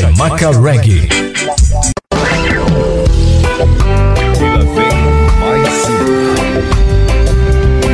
Chaimaca 0.00 0.50
Reggae. 0.50 1.08
E 4.40 4.44
lá 4.44 4.58
vem 4.74 4.96
mais 5.38 5.84
uma. 5.88 6.34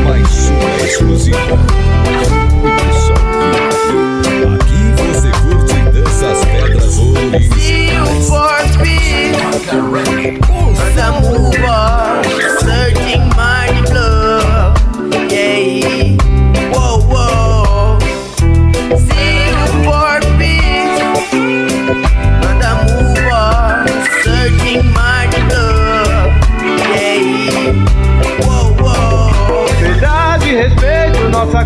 Mais 0.09 0.49
uma 0.49 0.77
exclusiva. 0.83 1.59
Aqui 4.55 4.83
você 4.97 5.31
curte 5.43 5.75
e 5.75 5.77
dança 5.93 6.27
as 6.31 6.41
pedras 6.47 6.97
ouro. 6.97 7.21
Feel 7.53 8.07
for 8.23 8.59
speed. 8.73 9.37
The 10.95 11.07
mover, 11.21 12.25
searching 12.61 13.30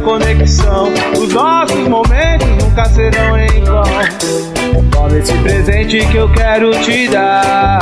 conexão. 0.04 0.92
Os 1.18 1.32
nossos 1.32 1.88
momentos 1.88 2.46
nunca 2.62 2.84
serão 2.84 3.38
em 3.38 3.64
vão. 3.64 3.82
Toma 4.90 5.16
esse 5.18 5.32
presente 5.38 6.06
que 6.06 6.16
eu 6.16 6.28
quero 6.32 6.70
te 6.82 7.08
dar. 7.08 7.78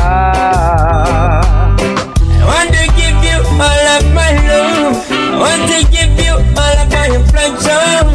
I 1.78 2.44
want 2.44 2.70
to 2.70 2.84
give 2.94 3.22
you 3.24 3.38
all 3.60 3.86
of 3.96 4.04
my 4.14 4.32
love. 4.48 4.96
I 5.10 5.38
want 5.38 5.68
to 5.68 5.78
give 5.90 6.14
you 6.24 6.34
all 6.34 6.76
of 6.78 6.88
my 6.90 7.08
affection. 7.16 8.06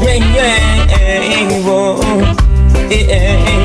Yeah, 0.00 0.86
yeah, 0.86 1.64
whoa, 1.64 1.98
yeah. 2.90 3.63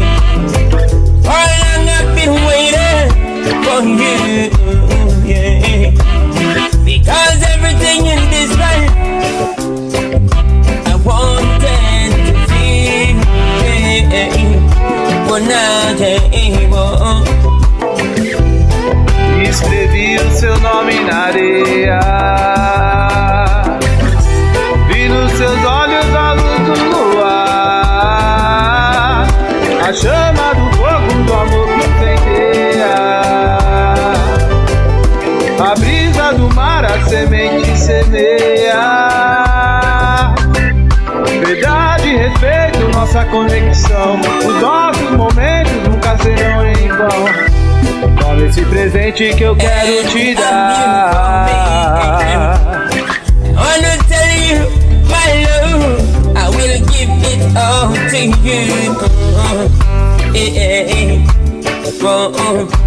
Areia. 21.19 21.99
Vi 24.87 25.09
nos 25.09 25.31
seus 25.33 25.65
olhos 25.65 26.15
a 26.15 26.33
luz 26.33 26.59
do 26.65 26.73
luar. 26.89 28.07
A 29.87 29.93
chama 29.93 30.53
do 30.53 30.71
fogo 30.77 31.23
do 31.25 31.33
amor 31.33 31.67
que 31.67 31.85
incendeia. 31.87 32.95
A 35.59 35.75
brisa 35.77 36.33
do 36.33 36.53
mar, 36.55 36.85
a 36.85 37.03
semente 37.05 37.77
semeia. 37.77 38.79
Verdade 41.45 42.07
e 42.07 42.17
respeito, 42.17 42.89
nossa 42.93 43.25
conexão. 43.25 44.19
Os 44.47 44.61
nossos 44.61 45.11
momentos 45.11 45.73
nunca 45.83 46.17
serão 46.17 46.65
em 46.65 46.87
vão. 46.87 47.48
Esse 48.49 48.65
presente 48.65 49.31
que 49.35 49.43
eu 49.43 49.55
quero 49.55 50.09
te 50.09 50.33
dar. 50.33 51.45
Wanna 53.55 53.95
tell 54.07 54.27
you, 54.41 54.65
my 55.05 55.29
love, 55.45 56.01
I 56.35 56.49
will 56.49 56.81
give 56.87 57.11
it 57.29 57.41
all 57.55 57.93
to 58.09 58.17
you. 58.43 58.97
Yeah. 60.33 61.29
Oh. 62.01 62.39
Your 62.41 62.78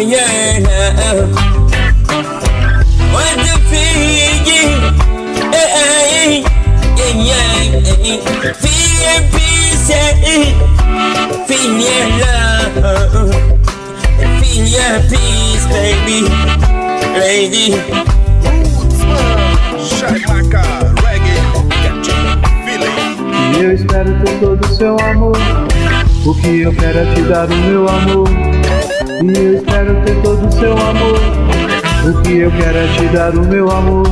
yeah, 0.00 0.58
yeah, 0.58 1.28
yeah. 7.14 7.62
Feel 8.54 8.92
your 9.04 9.20
peace, 9.30 9.90
yeah. 9.90 11.44
Feel 11.46 11.72
your 11.78 12.06
love. 12.20 13.34
Your 14.54 15.00
peace, 15.10 15.66
baby. 15.66 16.20
Lady. 17.18 17.66
Eu 23.60 23.74
espero 23.74 24.10
ter 24.24 24.40
todo 24.40 24.64
o 24.64 24.76
seu 24.76 24.96
amor. 25.00 25.36
O 26.24 26.34
que 26.34 26.60
eu 26.60 26.72
quero 26.74 26.98
é 26.98 27.14
te 27.14 27.22
dar 27.22 27.50
o 27.50 27.56
meu 27.56 27.88
amor. 27.88 28.28
E 29.22 29.36
eu 29.36 29.56
espero 29.56 30.02
ter 30.02 30.22
todo 30.22 30.46
o 30.46 30.50
seu 30.50 30.72
amor. 30.72 31.20
O 32.08 32.22
que 32.22 32.38
eu 32.38 32.50
quero 32.52 32.78
é 32.78 32.86
te 32.96 33.04
dar 33.08 33.36
o 33.36 33.44
meu 33.44 33.70
amor. 33.70 34.06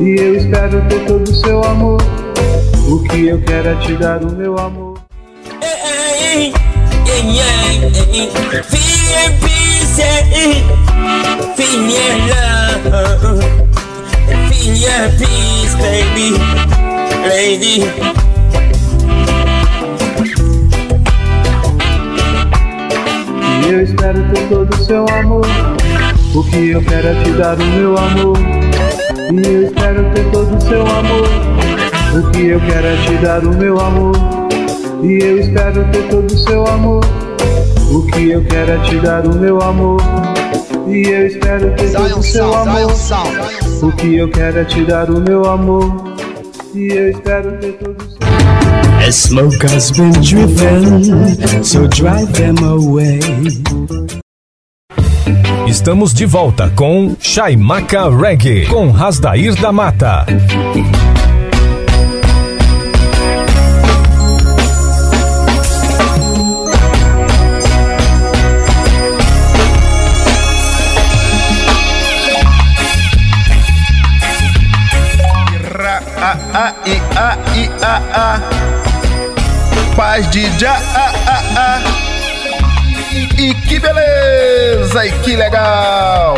E 0.00 0.16
eu 0.18 0.34
espero 0.34 0.82
ter 0.88 1.04
todo 1.06 1.22
o 1.22 1.34
seu 1.34 1.62
amor. 1.62 2.00
O 2.88 3.04
que 3.04 3.28
eu 3.28 3.40
quero 3.42 3.68
é 3.68 3.74
te 3.76 3.92
dar 3.92 4.24
o 4.24 4.32
meu 4.32 4.58
amor. 4.58 4.98
Yeah, 5.62 6.50
yeah. 7.22 7.92
Feel 8.64 8.98
your 9.12 9.30
peace, 9.38 10.02
feel 11.54 11.86
your 11.88 12.16
love, 12.26 13.44
feel 14.50 14.74
your 14.74 15.08
peace, 15.18 15.74
baby, 15.76 16.34
lady. 17.28 18.25
Eu 23.68 23.82
espero 23.82 24.22
ter 24.32 24.48
todo 24.48 24.72
o 24.72 24.84
seu 24.84 25.06
amor. 25.08 25.46
O 26.34 26.44
que 26.44 26.70
eu 26.70 26.82
quero 26.82 27.08
é 27.08 27.22
te 27.22 27.30
dar 27.32 27.58
o 27.58 27.64
meu 27.64 27.98
amor. 27.98 28.38
E 29.32 29.46
eu 29.46 29.62
espero 29.64 30.14
ter 30.14 30.30
todo 30.30 30.56
o 30.56 30.60
seu 30.60 30.82
amor. 30.82 31.28
O 32.14 32.30
que 32.30 32.46
eu 32.46 32.60
quero 32.60 32.86
é 32.86 32.96
te 33.04 33.14
dar 33.16 33.44
o 33.44 33.54
meu 33.56 33.80
amor. 33.80 34.14
E 35.02 35.18
eu 35.22 35.40
espero 35.40 35.84
ter 35.90 36.08
todo 36.08 36.26
o 36.26 36.38
seu 36.38 36.66
amor. 36.66 37.04
O 37.90 38.06
que 38.06 38.30
eu 38.30 38.44
quero 38.44 38.72
é 38.72 38.78
te 38.84 38.96
dar 39.00 39.26
o 39.26 39.34
meu 39.34 39.60
amor. 39.60 40.00
E 40.86 41.08
eu 41.08 41.26
espero 41.26 41.74
ter 41.74 41.92
todo 41.92 42.18
o 42.18 42.22
seu 42.22 42.54
amor. 42.54 42.92
O 43.82 43.92
que 43.92 44.16
eu 44.16 44.30
quero 44.30 44.60
é 44.60 44.64
te 44.64 44.84
dar 44.84 45.10
o 45.10 45.20
meu 45.20 45.44
amor. 45.44 45.92
E 46.74 46.88
eu 46.92 47.10
espero 47.10 47.58
ter 47.58 47.72
todo 47.72 47.95
As 49.06 49.14
smoke 49.14 49.62
has 49.62 49.92
been 49.92 50.10
driven, 50.20 51.62
so 51.62 51.86
drive 51.86 52.32
them 52.32 52.56
away. 52.64 53.20
Estamos 55.68 56.12
de 56.12 56.26
volta 56.26 56.68
com 56.70 57.16
Chaimaca 57.20 58.10
Reggae, 58.10 58.66
com 58.66 58.90
Rasdair 58.90 59.54
da 59.60 59.70
Mata. 59.70 60.26
Paz 80.16 80.30
de 80.30 80.58
já, 80.58 80.72
a, 80.72 81.12
a, 81.30 81.76
a. 81.76 81.80
E 83.38 83.52
que 83.52 83.78
beleza, 83.78 85.04
e 85.04 85.12
que 85.18 85.36
legal! 85.36 86.36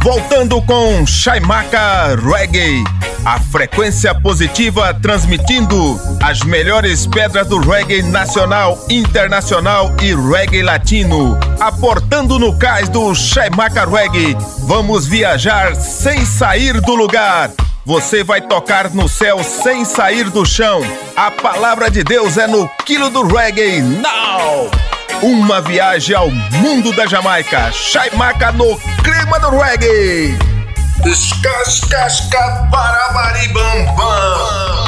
Voltando 0.00 0.62
com 0.62 1.04
Chaimaca 1.04 2.14
Reggae, 2.22 2.84
a 3.24 3.40
frequência 3.40 4.14
positiva 4.14 4.94
transmitindo 4.94 6.00
as 6.22 6.42
melhores 6.42 7.04
pedras 7.04 7.48
do 7.48 7.58
reggae 7.58 8.00
nacional, 8.00 8.78
internacional 8.88 9.92
e 10.00 10.14
reggae 10.14 10.62
latino. 10.62 11.36
Aportando 11.58 12.38
no 12.38 12.56
cais 12.56 12.88
do 12.88 13.12
Chaimaca 13.12 13.84
Reggae, 13.84 14.36
vamos 14.68 15.04
viajar 15.04 15.74
sem 15.74 16.24
sair 16.24 16.80
do 16.80 16.94
lugar. 16.94 17.50
Você 17.86 18.22
vai 18.24 18.40
tocar 18.40 18.90
no 18.90 19.08
céu 19.08 19.44
sem 19.44 19.84
sair 19.84 20.28
do 20.28 20.44
chão. 20.44 20.80
A 21.14 21.30
palavra 21.30 21.88
de 21.88 22.02
Deus 22.02 22.36
é 22.36 22.48
no 22.48 22.68
quilo 22.84 23.08
do 23.10 23.24
reggae 23.24 23.80
now. 23.80 24.68
Uma 25.22 25.60
viagem 25.60 26.16
ao 26.16 26.28
mundo 26.28 26.90
da 26.90 27.06
Jamaica. 27.06 27.70
Chaimaca 27.70 28.50
no 28.50 28.76
clima 29.04 29.38
do 29.38 29.50
reggae. 29.50 30.36
Descascasca 31.04 32.68
barabaribambam. 32.72 34.85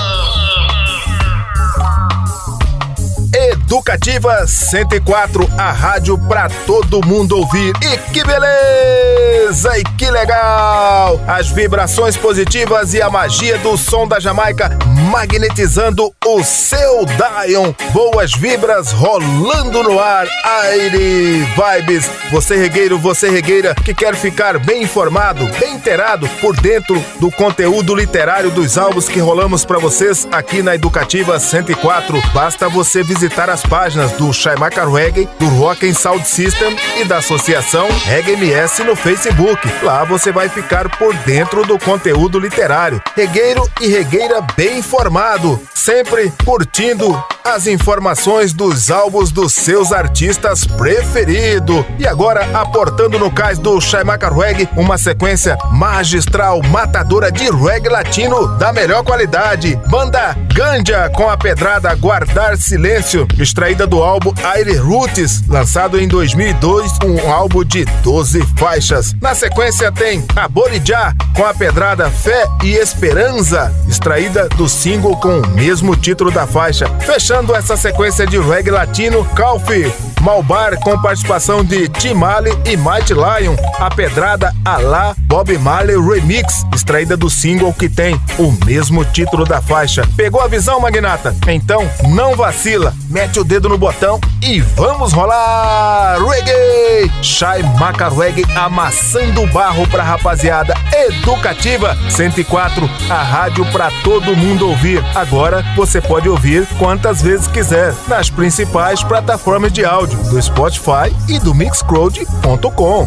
Educativa 3.69 4.47
104, 4.47 5.47
a 5.59 5.71
rádio 5.71 6.17
pra 6.17 6.49
todo 6.67 7.07
mundo 7.07 7.37
ouvir. 7.37 7.75
E 7.83 7.99
que 8.15 8.25
beleza! 8.25 9.79
E 9.79 9.85
que 9.85 10.11
legal! 10.11 11.21
As 11.29 11.49
vibrações 11.51 12.17
positivas 12.17 12.95
e 12.95 13.03
a 13.03 13.11
magia 13.11 13.59
do 13.59 13.77
som 13.77 14.09
da 14.09 14.19
Jamaica 14.19 14.71
magnetizando 15.11 16.11
o 16.25 16.43
seu 16.43 17.05
Dion. 17.05 17.75
Boas 17.93 18.33
vibras 18.33 18.91
rolando 18.91 19.83
no 19.83 20.01
ar. 20.01 20.27
Aire 20.45 21.47
Vibes. 21.55 22.11
Você 22.31 22.57
regueiro, 22.57 22.99
você 22.99 23.29
regueira 23.29 23.75
que 23.75 23.95
quer 23.95 24.15
ficar 24.15 24.59
bem 24.59 24.83
informado, 24.83 25.47
bem 25.59 25.75
inteirado 25.75 26.27
por 26.41 26.57
dentro 26.57 27.03
do 27.21 27.31
conteúdo 27.31 27.95
literário 27.95 28.51
dos 28.51 28.79
álbuns 28.79 29.09
que 29.09 29.19
rolamos 29.19 29.65
para 29.65 29.79
vocês 29.79 30.27
aqui 30.33 30.63
na 30.63 30.75
Educativa 30.75 31.39
104. 31.39 32.19
Basta 32.33 32.69
você 32.69 33.03
visitar 33.03 33.51
as 33.59 33.63
páginas 33.65 34.13
do 34.13 34.33
Chaimaca 34.33 34.89
Reggae, 34.89 35.29
do 35.39 35.49
Rock 35.49 35.89
and 35.89 35.95
Sound 35.95 36.27
System 36.29 36.77
e 36.97 37.05
da 37.05 37.19
Associação 37.19 37.89
Reggae 38.05 38.35
MS 38.35 38.85
no 38.85 38.95
Facebook. 38.95 39.61
Lá 39.83 40.05
você 40.05 40.31
vai 40.31 40.49
ficar 40.49 40.89
por 40.97 41.13
dentro 41.19 41.65
do 41.65 41.77
conteúdo 41.77 42.39
literário. 42.39 43.03
Regueiro 43.17 43.69
e 43.81 43.89
regueira 43.89 44.41
bem 44.57 44.79
informado, 44.79 45.61
sempre 45.75 46.33
curtindo 46.45 47.21
as 47.45 47.67
informações 47.67 48.53
dos 48.53 48.91
álbuns 48.91 49.33
dos 49.33 49.55
seus 49.55 49.91
artistas 49.91 50.65
preferidos. 50.65 51.85
E 51.99 52.07
agora, 52.07 52.47
aportando 52.59 53.19
no 53.19 53.31
cais 53.31 53.59
do 53.59 53.81
Chaimaca 53.81 54.29
Reggae, 54.29 54.69
uma 54.77 54.99
sequência 54.99 55.57
magistral, 55.71 56.63
matadora 56.65 57.33
de 57.33 57.51
reggae 57.51 57.89
latino 57.89 58.47
da 58.59 58.73
melhor 58.73 59.03
qualidade. 59.03 59.81
Banda 59.89 60.37
Ganja 60.55 61.09
com 61.11 61.31
a 61.31 61.37
pedrada 61.37 61.95
Guardar 61.95 62.57
Silêncio, 62.57 63.27
extraída 63.49 63.87
do 63.87 64.03
álbum 64.03 64.33
Aire 64.45 64.77
Roots, 64.77 65.43
lançado 65.49 65.99
em 65.99 66.07
2002, 66.07 66.93
um 67.05 67.33
álbum 67.33 67.65
de 67.65 67.87
12 68.03 68.43
faixas. 68.57 69.15
Na 69.23 69.35
sequência 69.35 69.91
tem 69.91 70.25
Aborijá 70.37 71.15
com 71.35 71.45
a 71.47 71.55
pedrada 71.55 72.11
Fé 72.11 72.47
e 72.63 72.75
Esperança, 72.75 73.75
extraída 73.89 74.49
do 74.51 74.69
single 74.69 75.17
com 75.17 75.41
o 75.41 75.49
mesmo 75.49 75.97
título 75.97 76.31
da 76.31 76.47
faixa. 76.47 76.87
Fechando 77.01 77.55
essa 77.55 77.77
sequência 77.77 78.27
de 78.27 78.39
reggae 78.39 78.71
latino, 78.71 79.25
Calfi 79.35 79.91
Malbar 80.21 80.79
com 80.81 81.01
participação 81.01 81.65
de 81.65 81.89
Timale 81.89 82.51
e 82.65 82.77
Might 82.77 83.13
Lion, 83.13 83.55
a 83.79 83.89
pedrada 83.89 84.53
Alá 84.65 85.15
Bob 85.21 85.57
Marley 85.59 85.97
Remix, 85.97 86.67
extraída 86.75 87.17
do 87.17 87.31
single 87.31 87.73
que 87.73 87.89
tem 87.89 88.21
o 88.39 88.53
mesmo 88.67 89.05
título 89.05 89.45
da 89.45 89.63
faixa. 89.63 90.03
Pegou 90.17 90.41
a 90.41 90.49
visão, 90.49 90.81
magnata? 90.81 91.35
Então 91.47 91.89
não 92.09 92.35
vacila, 92.35 92.93
mete 93.09 93.39
o 93.39 93.45
dedo 93.45 93.69
no 93.69 93.79
botão 93.79 94.21
e 94.43 94.61
vamos 94.61 95.13
rolar! 95.13 96.19
Reggae! 96.19 97.11
Shai 97.23 97.63
Maca 97.79 98.09
amassando 98.57 99.47
barro 99.49 99.87
pra 99.87 100.03
rapaziada 100.03 100.75
educativa 100.93 101.97
104, 102.11 102.91
a 103.09 103.23
rádio 103.23 103.65
pra 103.67 103.91
todo 104.03 104.37
mundo 104.37 104.69
ouvir. 104.69 105.05
Agora 105.15 105.65
você 105.77 106.01
pode 106.01 106.29
ouvir 106.29 106.67
quantas 106.79 107.23
vezes 107.23 107.47
quiser 107.47 107.95
nas 108.09 108.31
principais 108.31 109.03
plataformas 109.03 109.73
de 109.73 109.85
áudio 109.85 110.08
do 110.17 110.41
Spotify 110.41 111.15
e 111.29 111.39
do 111.39 111.55
Mixcloud.com. 111.55 113.07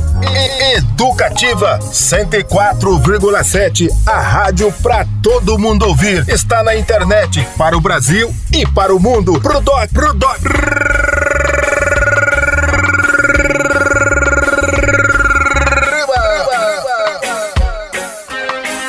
Educativa 0.75 1.79
104,7, 1.79 3.89
a 4.05 4.19
rádio 4.19 4.71
pra 4.81 5.05
todo 5.21 5.59
mundo 5.59 5.85
ouvir. 5.87 6.27
Está 6.27 6.63
na 6.63 6.75
internet 6.75 7.47
para 7.57 7.77
o 7.77 7.81
Brasil 7.81 8.33
e 8.53 8.65
para 8.67 8.95
o 8.95 8.99
mundo. 8.99 9.39
Pro 9.41 9.59
doc, 9.61 9.89
pro 9.91 10.13
doc. 10.13 10.39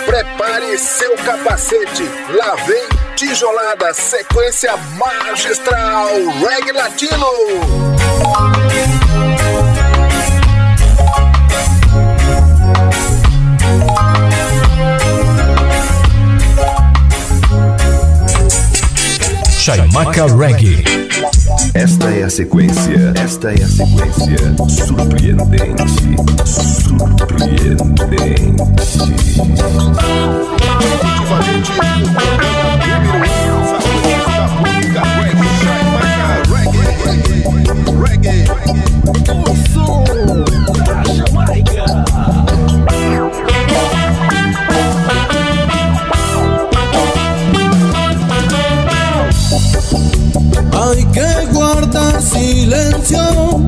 Prepare 0.07 0.79
seu 0.79 1.17
capacete, 1.17 2.05
lá 2.35 2.55
vem 2.67 3.02
tijolada, 3.23 3.95
sequência 3.95 4.77
magistral, 4.99 6.09
reggae 6.41 6.73
latino. 6.73 7.27
Chaimaca 19.57 20.27
Reggae. 20.27 20.83
Esta 21.75 22.11
é 22.11 22.25
a 22.25 22.31
sequência. 22.31 23.13
Esta 23.25 23.53
é 23.53 23.63
a 23.63 23.69
sequência. 23.69 24.57
Surpreendente. 24.69 26.03
Hay 50.73 51.05
que 51.07 51.47
guardar 51.53 52.23
silencio 52.23 53.63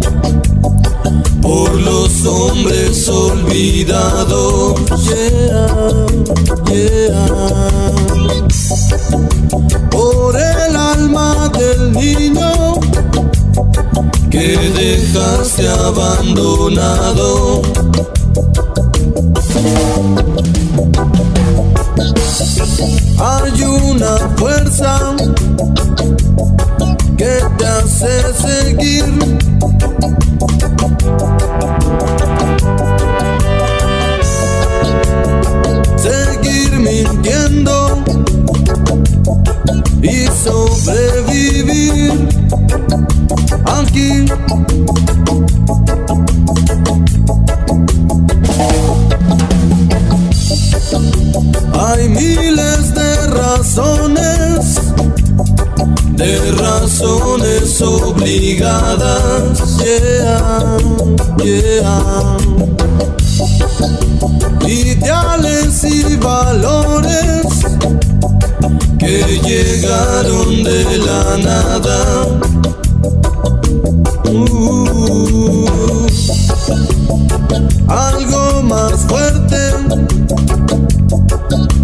por 1.43 1.75
los 1.75 2.25
hombres 2.27 3.09
olvidados. 3.09 4.81
Por 9.91 10.37
el 10.37 10.77
alma 10.77 11.51
del 11.51 11.93
niño 11.93 12.75
que 14.35 14.59
dejaste 14.59 15.69
abandonado. 15.69 17.63
Hay 23.21 23.63
una 23.63 24.17
fuerza 24.37 25.15
que 27.17 27.39
te 27.59 27.65
hace 27.65 28.35
seguir. 28.43 29.05
Seguir 35.97 36.79
mintiendo 36.79 38.05
y 40.03 40.27
sobrevivir 40.45 42.29
aquí. 43.67 44.27
Hay 51.73 52.09
miles 52.09 52.95
de 52.95 53.27
razones, 53.29 54.81
de 56.13 56.53
razones 56.53 57.81
obligadas, 57.83 59.59
yeah, 59.79 60.77
yeah. 61.43 62.84
Ideales 64.67 65.85
y 65.85 66.17
valores 66.17 67.47
que 68.99 69.41
llegaron 69.43 70.63
de 70.63 70.99
la 70.99 71.37
nada. 71.39 72.27
Uh, 74.25 75.67
algo 77.89 78.63
más 78.63 78.93
fuerte 79.07 79.57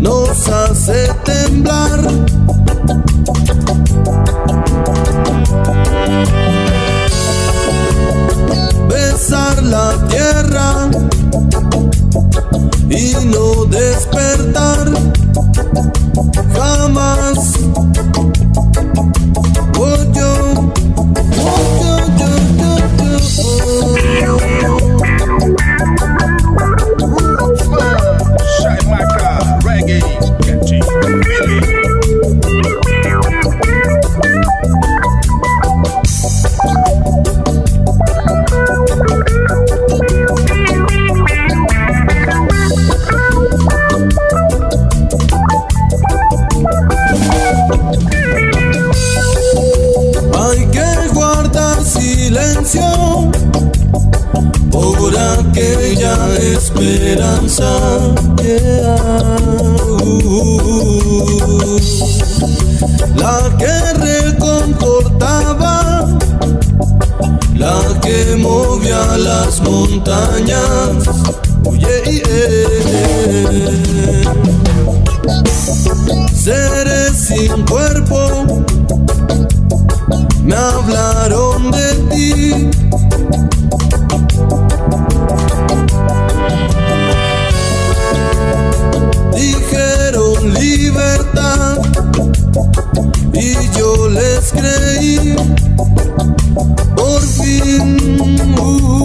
nos 0.01 0.48
hace 0.48 1.09
temblar. 1.24 2.01
Y 12.91 13.14
no 13.26 13.64
despertar 13.66 14.93
jamás. 16.53 17.55
La 63.31 63.57
que 63.59 63.74
reconfortaba, 64.07 65.74
la 67.55 68.01
que 68.03 68.37
movía 68.37 69.03
las 69.18 69.61
montañas. 69.61 71.09
Oh, 71.64 71.74
yeah, 71.76 72.05
yeah. 72.11 72.24
Seres 76.33 77.12
sin 77.28 77.64
cuerpo 77.66 78.18
me 80.43 80.57
hablaron 80.57 81.70
de 81.70 81.95
ti. 82.11 82.70
Dijeron 89.34 90.55
libertad 90.55 91.78
y 93.32 93.55
yo 93.78 94.09
les 94.09 94.53
creí. 94.53 95.36
Por 96.96 97.20
fin. 97.22 98.57
uh. 98.59 99.01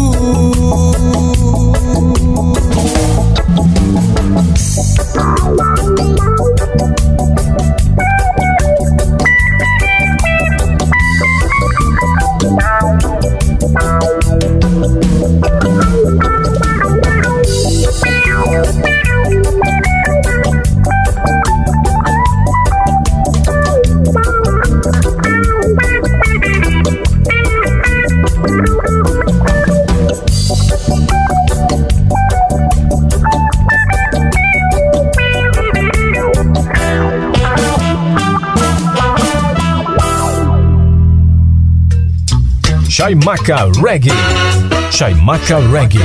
Chaimaca 43.06 43.72
Reggae. 43.84 44.10
Chaimaca 44.90 45.60
Reggae. 45.70 46.02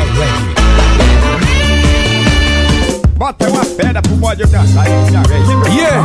Yeah, 5.70 6.02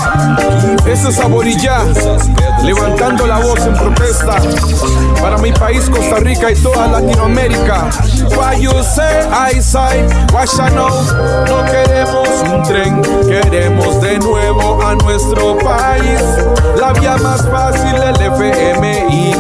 eso 0.86 1.10
es 1.10 1.16
Saborilla, 1.16 1.80
levantando 2.64 3.26
la 3.26 3.40
voz 3.40 3.66
en 3.66 3.74
protesta 3.74 4.36
para 5.22 5.38
mi 5.38 5.52
país 5.52 5.90
Costa 5.90 6.18
Rica 6.18 6.52
y 6.52 6.56
toda 6.56 6.86
Latinoamérica. 6.88 7.90
Why 8.30 8.62
you 8.62 8.72
say 8.84 9.28
I 9.32 9.60
say, 9.60 10.06
why 10.32 10.46
I 10.46 10.70
know? 10.70 10.90
No 11.48 11.66
queremos 11.66 12.30
un 12.52 12.62
tren, 12.64 13.02
queremos 13.28 14.00
de 14.02 14.20
nuevo 14.20 14.82
a 14.84 14.94
nuestro 14.96 15.58
país. 15.58 16.22
La 16.80 16.94
vía 16.94 17.18
más 17.18 17.42
fácil, 17.50 17.96
el 17.96 18.22
FMI. 18.22 19.34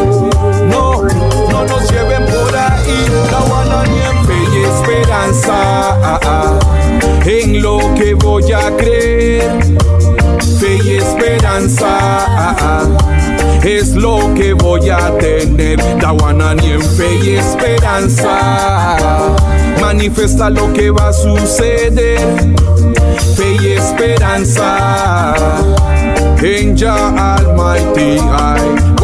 No, 0.70 1.04
no 1.52 1.66
nos 1.66 1.88
lleven 1.92 2.26
por 2.26 2.56
ahí, 2.56 3.06
la 3.32 3.40
guana 3.48 3.84
ni 3.86 4.02
en 4.02 4.26
fe 4.26 4.44
y 4.54 4.64
esperanza. 4.64 5.56
En 7.26 7.62
lo 7.62 7.80
que 7.96 8.14
voy 8.14 8.52
a 8.52 8.76
creer 8.78 9.76
fe 10.60 10.80
y 10.84 10.98
esperanza 10.98 11.86
ah, 11.88 12.56
ah, 12.60 12.84
es 13.64 13.96
lo 13.96 14.34
que 14.36 14.54
voy 14.54 14.90
a 14.90 15.18
tener. 15.18 15.78
Dawana 16.00 16.54
ni 16.56 16.72
en 16.72 16.82
fe 16.82 17.16
y 17.24 17.36
esperanza 17.36 18.88
manifesta 19.82 20.50
lo 20.50 20.72
que 20.74 20.92
va 20.92 21.10
a 21.10 21.14
suceder. 21.14 22.20
Fe 23.36 23.58
y 23.62 23.68
esperanza 23.74 25.34
en 26.42 26.78
Jah 26.78 27.38
Almighty. 27.38 28.20
I 28.20 28.95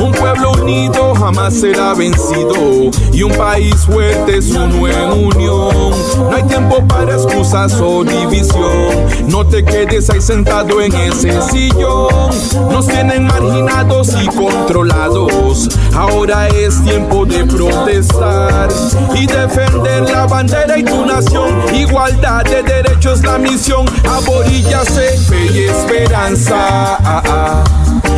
un 0.00 0.10
pueblo 0.12 0.52
unido 0.52 1.14
jamás 1.14 1.54
será 1.54 1.92
vencido 1.92 2.90
y 3.12 3.22
un 3.22 3.32
país 3.32 3.74
fuerte 3.84 4.38
es 4.38 4.50
uno 4.50 4.88
en 4.88 5.10
unión. 5.10 5.90
No 6.18 6.34
hay 6.34 6.42
tiempo 6.44 6.82
para 6.88 7.12
excusas 7.12 7.78
o 7.80 8.04
división. 8.04 9.06
No 9.28 9.46
te 9.46 9.62
quedes 9.64 10.08
ahí 10.08 10.20
sentado 10.20 10.80
en 10.80 10.94
ese 10.94 11.40
sillón. 11.42 12.30
Nos 12.70 12.88
tienen 12.88 13.26
marginados 13.26 14.16
y 14.20 14.26
controlados. 14.28 15.68
Ahora 15.94 16.48
es 16.48 16.82
tiempo 16.82 17.26
de 17.26 17.44
protestar 17.44 18.70
y 19.14 19.26
defender 19.26 20.08
la 20.10 20.26
bandera 20.26 20.78
y 20.78 20.84
tu 20.84 21.04
nación. 21.04 21.62
Igualdad 21.74 22.44
de 22.44 22.62
derechos 22.62 23.22
la 23.22 23.36
misión. 23.36 23.84
Aboríllase 24.08 25.18
fe 25.18 25.50
y 25.52 25.64
esperanza. 25.64 26.98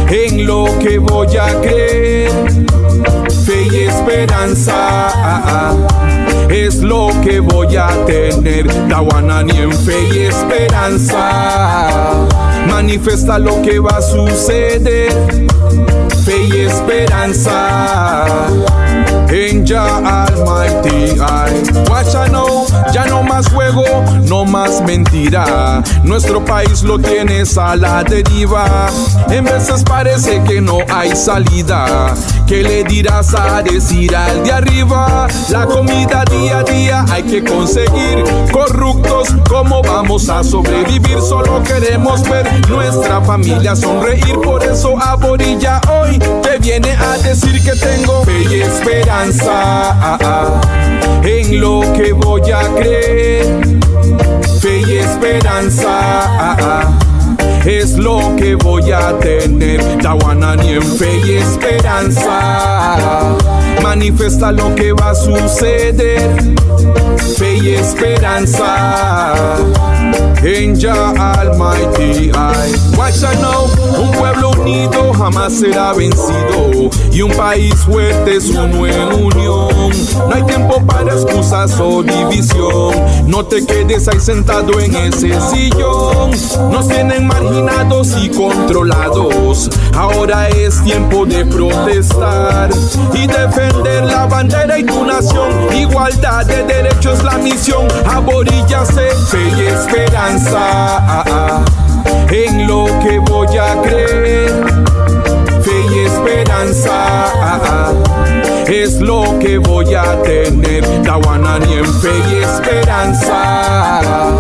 Ah, 0.05 0.07
ah, 0.07 0.13
en 0.13 0.47
lo 0.47 0.67
que 0.79 0.99
voy 0.99 1.37
a 1.37 1.61
creer. 1.61 2.31
Fe 3.45 3.67
y 3.73 3.77
esperanza. 3.85 4.75
Ah, 4.77 5.43
ah, 5.47 5.75
es 6.49 6.83
lo 6.83 7.09
que 7.23 7.41
voy 7.41 7.77
a 7.77 7.89
tener. 8.07 8.67
Tawanani 8.89 9.59
en 9.59 9.73
fe 9.73 10.09
y 10.15 10.19
esperanza. 10.25 12.27
Manifiesta 12.69 13.39
lo 13.39 13.63
que 13.63 13.79
va 13.79 13.97
a 13.99 14.03
suceder. 14.03 15.13
Fe 16.25 16.45
y 16.45 16.61
esperanza. 16.61 18.27
En 19.29 19.67
Jah 19.67 20.27
Almighty. 20.27 21.17
Guacha 21.89 22.29
no, 22.29 22.67
ya 22.93 23.07
no 23.07 23.23
más 23.23 23.49
juego, 23.49 23.85
no 24.25 24.45
más 24.45 24.83
mentira. 24.83 25.83
Nuestro 26.03 26.45
país 26.45 26.83
lo 26.83 26.99
tienes 26.99 27.57
a 27.57 27.75
la 27.77 28.05
deriva. 28.05 28.89
En 29.31 29.45
veces 29.45 29.83
parece 29.83 30.43
que 30.45 30.61
no 30.61 30.79
hay 30.89 31.15
salida. 31.17 32.15
¿Qué 32.47 32.63
le 32.63 32.85
dirás 32.85 33.35
a 33.35 33.63
decir 33.63 34.15
al 34.15 34.45
de 34.45 34.53
arriba? 34.53 35.27
La 35.49 35.67
comida 35.67 36.25
día 36.31 36.59
a 36.59 36.63
día 36.63 37.05
hay 37.11 37.23
que 37.23 37.43
conseguir. 37.43 38.25
Corruptos, 38.53 39.29
¿cómo 39.49 39.83
vamos 39.83 40.29
a 40.29 40.45
sobrevivir? 40.45 41.21
Solo 41.21 41.63
queremos 41.63 42.23
ver 42.29 42.47
nuestra 42.69 43.21
familia 43.23 43.75
sonreír. 43.75 44.39
Por 44.43 44.63
eso 44.63 44.95
Aborilla 45.01 45.81
hoy 45.91 46.19
te 46.43 46.59
viene 46.59 46.91
a 46.93 47.17
decir 47.19 47.63
que 47.63 47.73
tengo 47.73 48.23
fe 48.25 48.45
y 48.51 48.61
esperanza 48.61 49.14
ah, 49.17 50.19
ah, 50.21 50.61
en 51.23 51.61
lo 51.61 51.81
que 51.93 52.13
voy 52.13 52.51
a 52.51 52.63
creer. 52.75 53.81
Fe 54.61 54.81
y 54.81 54.99
esperanza. 54.99 56.91
Es 57.67 57.97
lo 57.97 58.37
que 58.37 58.55
voy 58.55 58.93
a 58.93 59.19
tener. 59.19 59.99
Tawanani 59.99 60.75
en 60.75 60.83
fe 60.83 61.21
y 61.27 61.33
esperanza. 61.33 63.37
Manifiesta 63.83 64.53
lo 64.53 64.75
que 64.75 64.93
va 64.93 65.11
a 65.11 65.15
suceder. 65.15 66.55
Fe 67.39 67.57
y 67.57 67.75
esperanza. 67.75 69.35
En 70.43 70.79
Jah 70.79 71.15
Almighty 71.41 72.31
I. 72.31 72.97
Watch 72.99 73.23
I 73.23 73.35
know, 73.39 73.67
un 73.99 74.11
pueblo 74.13 74.51
unido 74.51 75.13
jamás 75.15 75.55
será 75.55 75.95
vencido. 75.95 76.91
Y 77.11 77.23
un 77.23 77.33
país 77.33 77.75
fuerte 77.77 78.37
es 78.37 78.51
uno 78.51 78.87
en 78.87 79.13
unión. 79.13 79.91
No 80.29 80.35
hay 80.35 80.43
tiempo 80.43 80.83
para 80.87 81.15
excusas 81.15 81.81
o 81.81 82.03
división. 82.03 82.95
No 83.27 83.47
te 83.47 83.65
quedes 83.65 84.07
ahí 84.09 84.21
sentado 84.21 84.79
en 84.81 84.95
ese 84.95 85.33
sillón. 85.41 86.31
Nos 86.71 86.89
tienen 86.89 87.27
y 88.03 88.29
controlados. 88.29 89.71
Ahora 89.97 90.49
es 90.49 90.83
tiempo 90.83 91.25
de 91.25 91.47
protestar 91.47 92.69
y 93.13 93.27
defender 93.27 94.05
la 94.05 94.27
bandera 94.27 94.79
y 94.79 94.83
tu 94.83 95.07
nación. 95.07 95.73
Igualdad 95.73 96.45
de 96.45 96.65
derechos 96.65 97.23
la 97.23 97.39
misión. 97.39 97.87
Aboríllase 98.11 99.11
fe 99.31 99.39
y 99.57 99.61
esperanza. 99.67 100.59
ah, 100.59 101.25
ah, 101.27 101.65
en 102.31 102.67
lo 102.67 102.87
que 103.01 103.21
voy 103.21 103.57
a 103.57 103.81
creer. 103.83 104.51
Fe 105.63 105.87
y 105.95 105.99
esperanza. 106.01 106.93
ah, 106.93 107.93
es 108.67 109.01
lo 109.01 109.39
que 109.39 109.59
voy 109.59 109.95
a 109.95 110.21
tener. 110.23 110.85
Tawanani 111.05 111.75
en 111.75 111.95
fe 112.01 112.11
y 112.33 112.43
esperanza. 112.43 114.33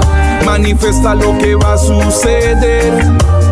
Manifiesta 0.45 1.15
lo 1.15 1.39
que 1.39 1.55
va 1.55 1.75
a 1.75 1.79
suceder. 1.79 3.44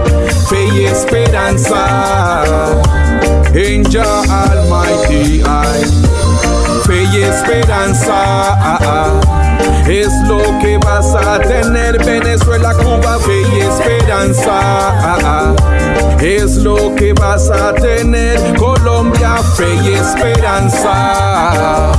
Fe 0.48 0.68
y 0.74 0.86
esperanza. 0.86 2.44
En 3.54 3.84
Jah 3.84 4.22
Almighty. 4.28 5.42
Fe 6.86 7.04
y 7.12 7.22
esperanza. 7.22 8.12
Ah, 8.14 8.78
ah. 8.82 9.51
Es 9.88 10.12
lo 10.28 10.38
que 10.60 10.78
vas 10.78 11.14
a 11.14 11.38
tener. 11.40 11.98
Venezuela, 12.04 12.74
Cuba, 12.74 13.18
fe 13.18 13.42
y 13.54 13.60
esperanza. 13.60 15.54
es 16.20 16.56
lo 16.56 16.94
que 16.94 17.12
vas 17.12 17.50
a 17.50 17.72
tener. 17.74 18.38
Colombia, 18.56 19.36
fe 19.56 19.74
y 19.84 19.94
esperanza. 19.94 21.92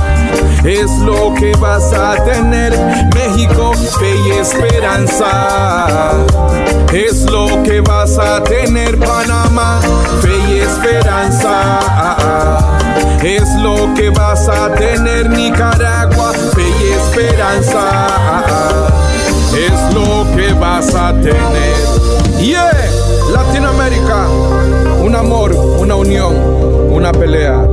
Es 0.64 0.90
lo 1.00 1.34
que 1.34 1.52
vas 1.60 1.92
a 1.92 2.14
tener. 2.24 2.72
México, 3.14 3.72
fe 3.98 4.16
y 4.26 4.30
esperanza. 4.30 6.12
Es 6.92 7.22
lo 7.30 7.62
que 7.62 7.80
vas 7.80 8.18
a 8.18 8.42
tener. 8.42 8.98
Panamá, 8.98 9.80
fe 10.22 10.36
y 10.48 10.60
esperanza. 10.60 11.80
Es 13.24 13.48
lo 13.54 13.92
que 13.94 14.10
vas 14.10 14.48
a 14.48 14.74
tener. 14.74 15.30
Nicaragua, 15.30 16.32
fe 16.54 16.62
y 16.62 16.92
esperanza. 16.92 18.06
es 19.56 19.94
lo 19.94 20.26
que 20.36 20.52
vas 20.52 20.94
a 20.94 21.12
tener. 21.14 21.74
Yeah, 22.38 22.70
Latinoamérica, 23.32 24.28
un 25.02 25.14
amor, 25.14 25.52
una 25.54 25.94
unión, 25.94 26.34
una 26.92 27.12
pelea. 27.12 27.66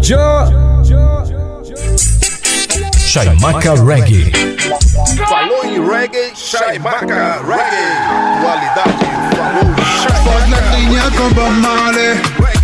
Yo. 0.00 0.60
Chaimaca 3.12 3.74
Reggae. 3.74 4.30
Falou 5.28 5.64
em 5.64 5.84
reggae, 5.84 6.32
Chaimaca 6.32 7.40
Reggae. 7.42 7.88
Qualidade, 8.40 9.06
falou 9.36 9.74
Sport 10.06 10.48
la 10.48 10.60
linea 10.76 11.10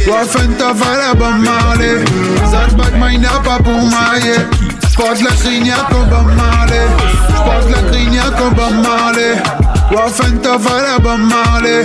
Waar 0.07 0.27
vent 0.27 0.63
afara 0.63 1.15
bamale. 1.15 2.03
Zat 2.51 2.77
bak 2.77 2.97
mijn 2.99 3.27
apa 3.27 3.57
pumaye 3.63 4.47
Sport 4.89 5.21
la 5.21 5.31
grignat 5.31 5.95
op 5.95 6.11
bamale. 6.11 6.81
Sport 7.35 7.71
la 7.71 7.91
grignat 7.91 8.41
op 8.41 8.55
bamale. 8.57 9.35
Waar 9.91 10.11
vent 10.11 10.47
afara 10.47 11.01
bamale. 11.03 11.85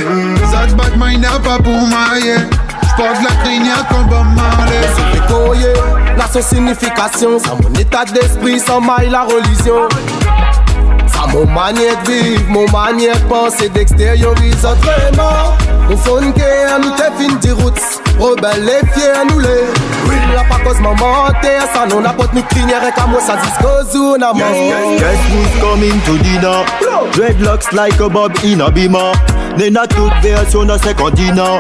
Zat 0.51 0.76
bak 0.76 0.95
mijn 0.95 1.26
apa 1.26 1.57
pumaye 1.61 2.47
Sport 2.88 3.22
la 3.22 3.43
grignat 3.43 3.91
op 3.91 4.09
bamale. 4.09 5.22
La 6.17 6.28
son 6.28 6.41
signification, 6.41 7.39
sans 7.39 7.55
mon 7.55 7.74
état 7.80 8.03
d'esprit, 8.05 8.59
sans 8.59 8.82
maille 8.82 9.09
la 9.09 9.24
religion. 9.24 9.88
Mou 11.32 11.45
manye 11.45 11.93
d'viv, 12.03 12.49
mou 12.49 12.67
manye 12.73 13.13
d'pense 13.23 13.69
D'exteriorize 13.75 14.73
treman 14.84 15.55
Mou 15.88 15.97
fonke 16.03 16.49
an 16.67 16.84
nou 16.84 16.95
te 16.99 17.07
fin 17.19 17.38
di 17.43 17.53
roots 17.55 18.01
Rebel 18.19 18.67
e 18.67 18.79
fye 18.91 19.13
an 19.15 19.32
nou 19.32 19.43
le 19.43 19.55
Wil 20.09 20.36
la 20.36 20.43
pa 20.49 20.59
koz 20.65 20.82
maman 20.84 21.38
te 21.43 21.53
Sa 21.71 21.86
nou 21.88 22.03
na 22.03 22.11
pot 22.17 22.36
nou 22.36 22.43
klinye 22.51 22.82
rek 22.84 22.99
a 22.99 23.07
mou 23.11 23.23
sa 23.23 23.38
disko 23.39 23.77
zou 23.93 24.17
na 24.19 24.34
mou 24.36 24.43
Yes, 24.43 24.59
yes, 24.75 25.05
yes, 25.05 25.29
who's 25.32 25.59
coming 25.63 26.03
to 26.09 26.17
dinner? 26.19 26.59
Dreadlocks 27.15 27.71
like 27.75 27.99
a 28.03 28.09
bob 28.11 28.36
in 28.43 28.61
a 28.61 28.71
bima 28.71 29.11
Nena 29.55 29.88
tout 29.88 30.11
versyon 30.23 30.75
a 30.75 30.79
sekondina 30.84 31.53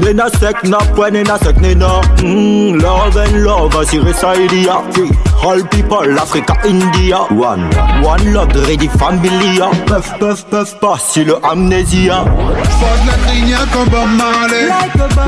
Nena 0.00 0.28
sek 0.38 0.62
na 0.70 0.78
pwen, 0.94 1.16
nena 1.16 1.38
sek 1.42 1.56
nena. 1.60 1.88
Mmm, 2.22 2.80
love 2.80 3.16
and 3.16 3.42
love, 3.44 3.74
asire 3.74 4.14
sa 4.14 4.32
ili 4.34 4.68
a 4.70 4.78
fi 4.94 5.08
All 5.40 5.62
people, 5.68 6.18
Africa, 6.18 6.54
India. 6.66 7.18
One, 7.30 7.70
one 8.02 8.34
love, 8.34 8.52
ready 8.66 8.88
familia 8.88 9.70
Puff, 9.86 10.18
puff, 10.18 10.44
puff, 10.50 10.74
pas 10.80 10.98
si 10.98 11.24
le 11.24 11.36
amnésia. 11.44 12.24
Fuck 12.24 13.00
la 13.06 13.16
grignac 13.24 13.76
en 13.76 13.86
Bob 13.86 14.10
Marley. 14.18 14.68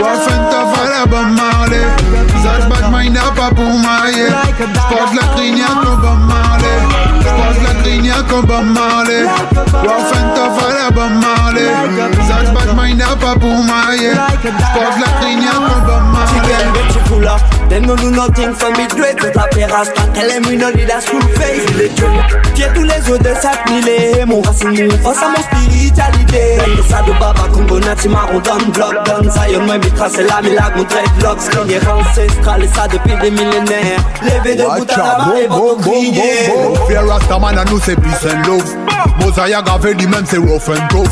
Waffen 0.02 0.42
tough 0.50 0.74
à 0.78 0.84
la 0.90 1.06
Bob 1.06 1.30
Marley. 1.38 1.84
Pas 3.36 3.50
pour 3.54 3.72
mailler 3.78 4.30
Fuck 4.88 5.14
la 5.14 5.26
grignac 5.34 5.70
en 5.70 5.96
Bob 6.02 6.18
Marley. 6.26 6.76
Fuck 7.22 7.56
la 7.62 7.72
grignac 7.82 8.32
en 8.32 8.42
Bob 8.42 8.64
Marley. 8.64 9.24
Waffen 9.86 10.26
tough 10.34 10.58
à 10.64 10.72
la 10.74 10.90
Bob 10.90 11.12
Marley. 11.22 11.70
Zad 12.26 12.52
bad 12.52 13.18
pas 13.20 13.34
pour 13.38 13.58
mailler 13.64 14.14
Fuck 14.42 14.96
la 14.98 15.20
grignac 15.20 15.54
en 15.54 15.80
Bob 15.86 16.02
Marley. 16.12 17.59
Then 17.70 17.86
no 17.86 17.96
do 17.96 18.10
nothing 18.10 18.52
for 18.52 18.70
me 18.72 18.86
do 18.88 19.04
it 19.04 19.16
Toute 19.16 19.34
la 19.34 19.46
paix 19.46 19.64
rasta 19.64 20.02
Tell 20.12 20.28
him 20.28 20.42
we 20.48 20.56
no 20.56 20.70
need 20.70 20.90
a 20.90 21.00
school 21.00 21.22
face. 21.38 21.64
Il 21.70 21.80
est 21.80 21.88
Dieu 21.94 22.06
Qui 22.54 22.62
tous 22.74 22.82
les 22.82 23.10
autres 23.10 23.22
de 23.22 23.34
s'accumuler 23.40 24.24
Mon 24.26 24.42
racine. 24.42 24.88
Mon 24.88 24.98
force 24.98 25.22
à 25.22 25.28
mon 25.28 25.42
spiritualité. 25.42 26.58
Et 26.66 26.90
ça 26.90 27.02
de 27.02 27.12
Baba 27.12 27.48
Congo 27.52 27.78
Nati 27.78 28.08
Marron 28.08 28.40
Don 28.40 28.70
Block 28.72 28.94
Don 29.06 29.30
Zion. 29.30 29.64
Moi 29.64 29.78
mi 29.78 29.90
trace 29.92 30.18
la 30.18 30.42
mi 30.42 30.54
lag 30.54 30.76
mon 30.76 30.82
dreadlocks. 30.82 31.48
Crinière 31.50 31.96
ancestrale 31.96 32.64
Et 32.64 32.68
ça 32.68 32.88
depuis 32.88 33.14
des 33.22 33.30
millénaires. 33.30 34.00
Levé 34.22 34.56
de 34.56 34.62
bout 34.64 34.90
à 34.92 34.96
la 34.96 35.18
marée 35.24 35.46
Votre 35.48 35.80
crier 35.82 36.52
Fear 36.88 37.06
Rasta 37.06 37.38
man 37.38 37.58
and 37.58 37.70
nous 37.70 37.80
c'est 37.80 37.96
peace 37.96 38.26
and 38.26 38.46
love. 38.48 38.76
Mosiah 39.20 39.62
gavé 39.62 39.94
lui-même 39.94 40.24
c'est 40.26 40.38
rough 40.38 40.68
and 40.68 40.86
tough 40.88 41.08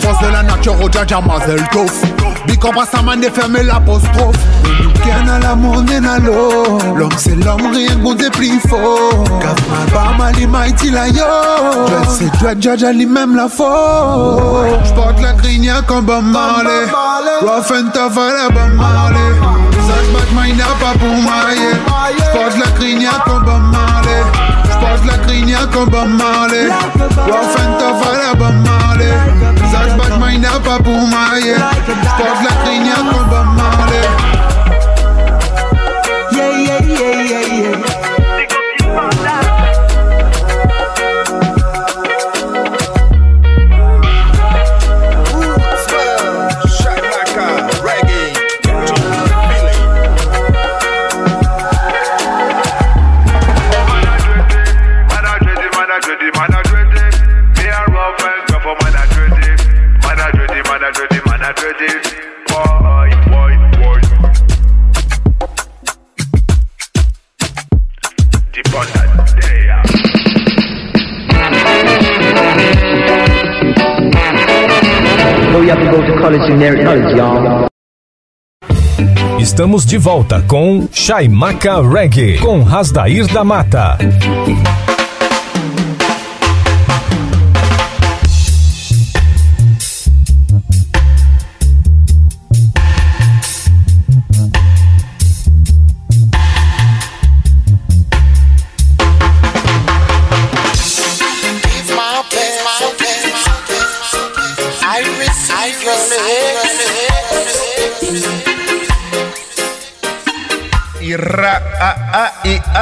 Force 0.00 0.20
de 0.22 0.32
la 0.32 0.42
nature 0.42 0.80
au 0.80 0.90
Jaja 0.90 1.20
Mazel 1.20 1.62
Tov 1.72 1.90
Big 2.46 2.64
up 2.64 2.76
à 2.80 2.86
sa 2.86 3.02
man 3.02 3.20
de 3.20 3.28
fermer 3.28 3.62
l'apostrophe. 3.62 4.36
Weekend 4.80 5.28
à 5.28 5.38
la 5.38 5.54
monde 5.54 5.90
et 5.90 6.06
à 6.06 6.18
l'eau. 6.18 6.78
L'homme 6.96 7.10
c'est 7.16 7.34
l'homme, 7.34 7.72
rien 7.72 7.88
que 7.88 8.02
bon 8.02 8.16
plus 8.32 8.60
fort. 8.68 9.24
Cave 9.40 9.56
ma 9.70 9.92
barma, 9.92 10.32
les 10.32 10.46
mighty 10.46 10.90
la 10.90 11.08
yo. 11.08 11.24
Dread 11.86 12.08
c'est 12.08 12.38
dread, 12.38 12.62
judge 12.62 12.84
à 12.84 12.92
lui-même 12.92 13.34
la 13.34 13.48
faute. 13.48 14.84
J'porte 14.84 15.20
la 15.20 15.32
grignac 15.32 15.90
en 15.90 16.02
bon 16.02 16.22
malé. 16.22 16.86
Rough 17.42 17.70
and 17.72 17.90
tough 17.92 18.18
à 18.18 18.32
la 18.32 18.48
bon 18.50 18.74
malé. 18.76 19.26
Sage 19.86 20.08
back 20.12 20.60
a 20.60 20.84
pas 20.84 20.98
pour 20.98 21.08
mailler. 21.08 21.74
J'porte 22.18 22.58
la 22.58 22.70
grignac 22.78 23.28
en 23.28 23.40
bon 23.40 23.58
malé. 23.58 24.16
J'porte 24.70 25.04
la 25.06 25.16
grignac 25.26 25.76
en 25.76 25.86
bon 25.86 26.08
malé. 26.08 26.68
Rough 27.26 27.56
and 27.58 27.78
tough 27.78 28.02
à 28.06 28.34
malé. 28.34 29.45
Zach 29.70 29.96
Batman 29.96 30.40
n'a 30.40 30.60
pas 30.60 30.78
pour 30.82 30.94
mailler 30.94 31.54
J'porte 31.56 32.42
la 32.42 32.54
crinière 32.64 32.96
comme 32.96 33.28
Bob 33.28 33.46
Marley 33.56 34.15
Estamos 79.40 79.86
de 79.86 79.96
volta 79.96 80.42
com 80.42 80.86
Chaimaca 80.92 81.80
Reggae, 81.80 82.38
com 82.38 82.62
Rasdair 82.62 83.26
da 83.32 83.42
Mata. 83.42 83.98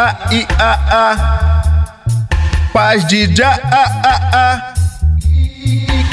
A, 0.05 0.17
i, 0.31 0.47
a, 0.59 0.73
a. 0.91 1.95
Paz 2.73 3.07
de 3.07 3.35
já, 3.35 3.51
a, 3.51 3.85
a, 4.09 4.15
a. 4.35 4.75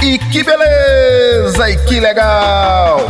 E, 0.01 0.13
e 0.13 0.19
que 0.19 0.43
beleza, 0.43 1.69
e 1.69 1.77
que 1.85 1.99
legal. 1.99 3.05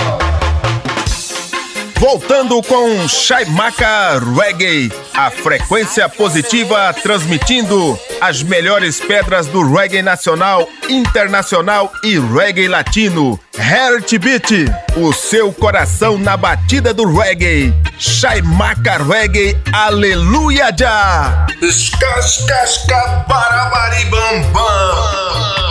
Voltando 2.02 2.62
com 2.64 3.08
Chaimaca 3.08 4.20
Reggae, 4.36 4.92
a 5.14 5.30
frequência 5.30 6.10
positiva 6.10 6.92
transmitindo 6.96 7.96
as 8.20 8.42
melhores 8.42 9.00
pedras 9.00 9.46
do 9.46 9.72
reggae 9.72 10.02
nacional, 10.02 10.68
internacional 10.90 11.94
e 12.04 12.18
reggae 12.18 12.68
latino. 12.68 13.40
Heartbeat, 13.56 14.66
o 14.98 15.14
seu 15.14 15.54
coração 15.54 16.18
na 16.18 16.36
batida 16.36 16.92
do 16.92 17.06
reggae. 17.06 17.72
Chaimaca 18.00 18.98
Reggae, 18.98 19.56
aleluia 19.72 20.76
já! 20.76 21.46
Escascasca 21.62 23.26
barabaribambam. 23.30 25.71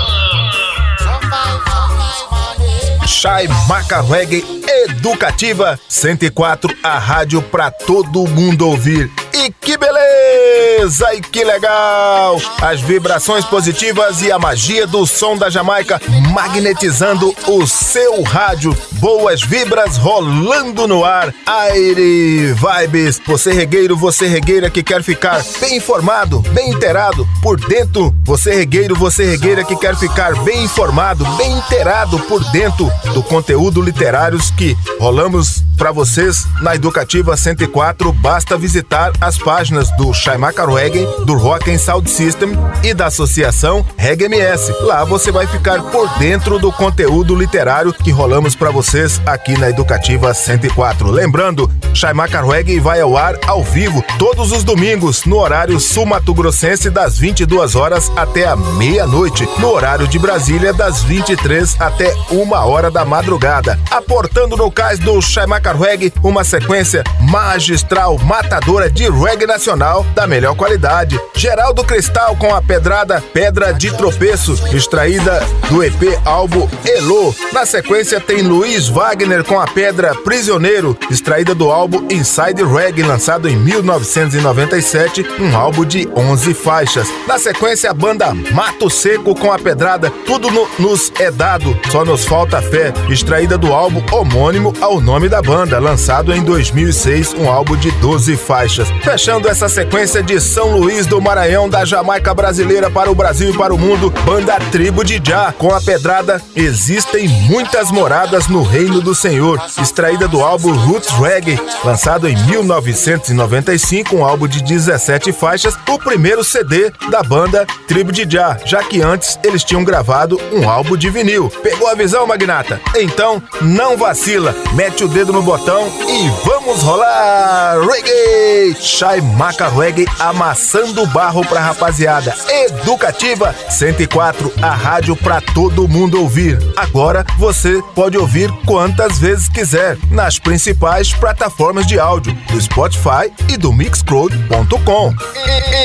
Chai 3.21 3.47
Maca 3.69 4.01
Reggae 4.01 4.43
Educativa 4.89 5.79
104, 5.87 6.75
a 6.83 6.99
rádio 6.99 7.43
pra 7.43 7.71
todo 7.71 8.27
mundo 8.27 8.67
ouvir. 8.67 9.11
E 9.33 9.53
que 9.61 9.77
beleza! 9.77 11.15
E 11.15 11.21
que 11.21 11.45
legal! 11.45 12.41
As 12.61 12.81
vibrações 12.81 13.45
positivas 13.45 14.23
e 14.23 14.33
a 14.33 14.39
magia 14.39 14.87
do 14.87 15.07
som 15.07 15.37
da 15.37 15.49
Jamaica 15.49 16.01
magnetizando 16.33 17.35
o 17.47 17.67
seu 17.67 18.23
rádio. 18.23 18.77
Boas 18.93 19.43
vibras 19.43 19.97
rolando 19.97 20.87
no 20.87 21.05
ar. 21.05 21.33
Aire 21.47 22.55
Vibes. 22.55 23.21
Você 23.27 23.53
regueiro, 23.53 23.97
você 23.97 24.27
regueira 24.27 24.69
que 24.69 24.83
quer 24.83 25.03
ficar 25.03 25.43
bem 25.61 25.77
informado, 25.77 26.41
bem 26.53 26.71
inteirado 26.71 27.27
por 27.43 27.59
dentro. 27.61 28.15
Você 28.25 28.55
regueiro, 28.55 28.95
você 28.95 29.25
regueira 29.25 29.65
que 29.65 29.77
quer 29.77 29.97
ficar 29.97 30.35
bem 30.43 30.65
informado, 30.65 31.25
bem 31.37 31.53
inteirado 31.53 32.19
por 32.21 32.43
dentro 32.51 32.91
do 33.15 33.23
conteúdo 33.23 33.81
literários 33.81 34.51
que 34.51 34.77
rolamos 34.99 35.63
para 35.77 35.93
vocês 35.93 36.47
na 36.61 36.75
Educativa 36.75 37.37
104. 37.37 38.13
Basta 38.13 38.59
visitar 38.59 39.13
as 39.21 39.37
páginas 39.37 39.91
do 39.97 40.13
Chaimaca 40.15 40.67
Reggae, 40.67 41.07
do 41.25 41.35
Rock 41.35 41.71
and 41.71 41.79
Sound 41.79 42.09
System 42.11 42.53
e 42.83 42.95
da 42.95 43.07
Associação 43.07 43.85
Reggae 43.97 44.25
MS. 44.25 44.73
Lá 44.81 45.05
você 45.05 45.31
vai 45.31 45.47
ficar 45.47 45.83
por 45.91 46.09
dentro 46.19 46.59
do 46.59 46.73
conteúdo 46.73 47.35
literário 47.35 47.93
que 47.93 48.11
rolamos 48.11 48.55
para 48.55 48.71
vocês 48.71 49.21
aqui 49.27 49.59
na 49.59 49.69
Educativa 49.69 50.33
104. 50.33 51.11
Lembrando, 51.11 51.71
Chaimaca 51.93 52.41
Reggae 52.41 52.81
vai 52.81 53.01
ao 53.01 53.17
ar 53.17 53.37
ao 53.47 53.63
vivo 53.63 54.03
todos 54.19 54.53
os 54.53 54.65
domingos 54.65 55.25
no 55.25 55.39
horário 55.39 55.79
sul-mato-grossense 55.79 56.89
das 56.89 57.19
22 57.19 57.75
horas 57.75 58.11
até 58.17 58.47
a 58.47 58.57
meia-noite, 58.57 59.47
no 59.59 59.69
horário 59.69 60.09
de 60.09 60.19
Brasília 60.19 60.73
das 60.73 61.03
23 61.03 61.77
até 61.81 62.15
uma 62.31 62.65
hora 62.65 62.91
da 62.91 63.05
madrugada. 63.05 63.79
Aportando 63.91 64.57
no 64.57 64.71
cais 64.71 64.99
do 64.99 65.21
Chaimaca 65.21 65.73
Reggae 65.73 66.13
uma 66.23 66.45
sequência 66.45 67.05
magistral, 67.21 68.19
matadora 68.19 68.89
de 68.91 69.10
reggae 69.11 69.47
nacional 69.47 70.05
da 70.15 70.27
melhor 70.27 70.55
qualidade. 70.55 71.21
Geraldo 71.35 71.83
Cristal 71.85 72.37
com 72.37 72.55
a 72.55 72.61
pedrada 72.63 73.23
Pedra 73.33 73.73
de 73.73 73.91
Tropeço, 73.97 74.55
extraída 74.75 75.41
do 75.69 75.83
EP 75.83 76.19
álbum 76.25 76.69
Elo. 76.85 77.35
Na 77.53 77.65
sequência 77.67 78.21
tem 78.21 78.43
Luiz 78.43 78.89
Wagner 78.89 79.45
com 79.45 79.59
a 79.61 79.67
pedra 79.67 80.15
Prisioneiro, 80.15 80.97
extraída 81.11 81.55
do 81.55 81.71
álbum 81.71 82.07
Inside 82.11 82.63
Reggae, 82.65 83.03
lançado 83.03 83.49
em 83.49 83.57
1997, 83.57 85.25
um 85.41 85.57
álbum 85.57 85.85
de 85.85 86.09
11 86.17 86.55
faixas. 86.55 87.09
Na 87.27 87.39
sequência, 87.39 87.91
a 87.91 87.95
banda 87.95 88.33
Mato 88.53 88.89
Seco 88.91 89.35
com 89.35 89.53
a 89.53 89.59
pedrada 89.59 90.11
Tudo 90.27 90.51
no- 90.51 90.69
nos 90.79 91.13
é 91.19 91.31
dado, 91.31 91.77
só 91.91 92.05
nos 92.05 92.25
falta 92.25 92.61
fé, 92.63 92.93
extraída 93.09 93.57
do 93.59 93.73
álbum 93.73 94.03
homônimo 94.13 94.73
ao 94.81 95.01
nome 95.01 95.29
da 95.29 95.41
banda, 95.43 95.79
lançado 95.79 96.33
em 96.35 96.43
2006, 96.43 97.35
um 97.35 97.49
álbum 97.51 97.77
de 97.77 97.91
12 97.93 98.37
faixas. 98.37 98.89
Fechando 99.03 99.49
essa 99.49 99.69
sequência 99.69 100.23
de 100.23 100.39
São 100.41 100.77
Luís 100.77 101.07
do 101.07 101.21
Maranhão, 101.21 101.69
da 101.69 101.85
Jamaica 101.85 102.35
brasileira 102.35 102.91
para 102.91 103.11
o 103.11 103.15
Brasil 103.15 103.51
e 103.51 103.57
para 103.57 103.75
o 103.75 103.79
mundo, 103.79 104.11
banda 104.25 104.59
Tribo 104.71 105.03
de 105.03 105.21
Já, 105.25 105.53
com 105.53 105.73
a 105.75 105.81
pedrada 105.81 106.41
Existem 106.55 107.27
Muitas 107.29 107.91
Moradas 107.91 108.47
no 108.47 108.63
Reino 108.63 109.01
do 109.01 109.15
Senhor, 109.15 109.61
extraída 109.81 110.29
do 110.29 110.43
álbum 110.43 110.73
Roots 110.73 111.09
Reggae, 111.11 111.59
lançado 111.83 112.29
em 112.29 112.37
1995, 112.47 114.17
um 114.17 114.25
álbum 114.25 114.47
de 114.47 114.63
17 114.63 115.33
faixas, 115.33 115.77
o 115.89 115.99
primeiro 115.99 116.45
CD 116.45 116.93
da 117.11 117.23
banda 117.23 117.67
Tribo 117.89 118.13
de 118.13 118.31
Já, 118.31 118.59
já 118.65 118.83
que 118.85 119.01
antes 119.01 119.39
eles 119.43 119.65
tinham 119.65 119.83
gravado 119.83 120.39
um 120.53 120.69
álbum 120.69 120.97
de 120.97 121.09
vinil. 121.09 121.51
Pegou 121.63 121.89
a 121.89 121.95
visão, 121.95 122.27
Magnata? 122.27 122.81
Então, 122.95 123.43
não 123.63 123.97
vacila, 123.97 124.55
mete 124.75 125.05
o 125.05 125.09
dedo 125.09 125.33
no 125.33 125.43
botão 125.43 125.91
e 126.07 126.29
vamos 126.45 126.83
rolar 126.83 127.81
reggae! 127.81 128.90
DJ 128.91 128.91
Shai 128.91 129.21
Maca 129.21 129.71
amassando 130.19 131.07
barro 131.07 131.47
pra 131.47 131.61
rapaziada. 131.61 132.35
Educativa 132.49 133.55
104, 133.69 134.53
a 134.61 134.75
rádio 134.75 135.17
pra 135.17 135.41
todo 135.41 135.89
mundo 135.89 136.21
ouvir. 136.21 136.59
Agora 136.77 137.25
você 137.39 137.83
pode 137.95 138.19
ouvir 138.19 138.51
quantas 138.67 139.19
vezes 139.19 139.49
quiser 139.49 139.97
nas 140.11 140.39
principais 140.39 141.13
plataformas 141.13 141.87
de 141.87 141.99
áudio 141.99 142.37
do 142.51 142.61
Spotify 142.61 143.33
e 143.49 143.57
do 143.57 143.73
Mixcloud.com. 143.73 145.15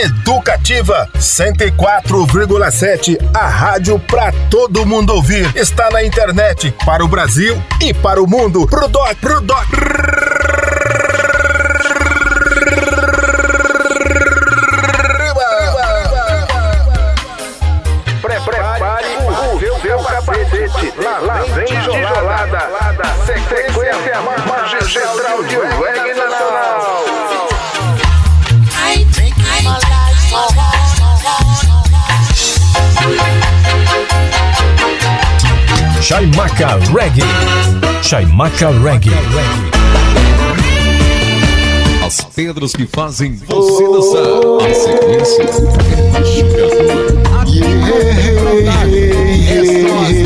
Educativa 0.03 1.07
104,7, 1.15 3.17
a 3.33 3.47
rádio 3.47 3.99
pra 3.99 4.31
todo 4.49 4.85
mundo 4.85 5.13
ouvir. 5.13 5.49
Está 5.55 5.89
na 5.91 6.03
internet 6.03 6.73
para 6.85 7.05
o 7.05 7.07
Brasil 7.07 7.61
e 7.81 7.93
para 7.93 8.21
o 8.21 8.27
mundo. 8.27 8.67
Pro 8.67 8.87
doc, 8.87 9.15
pro 9.15 9.41
doc. 9.41 10.34
Chaimaca 36.05 36.77
Reggae. 36.93 37.23
Chaimaca 38.03 38.69
Reggae. 38.69 39.09
As 42.05 42.21
pedras 42.25 42.73
que 42.73 42.85
fazem 42.85 43.35
você 43.47 43.83
dançar. 43.87 44.21
A 44.61 44.71
sequência 44.71 45.41
é 45.41 46.11
machucadora. 46.11 47.15
Quantas 49.65 50.24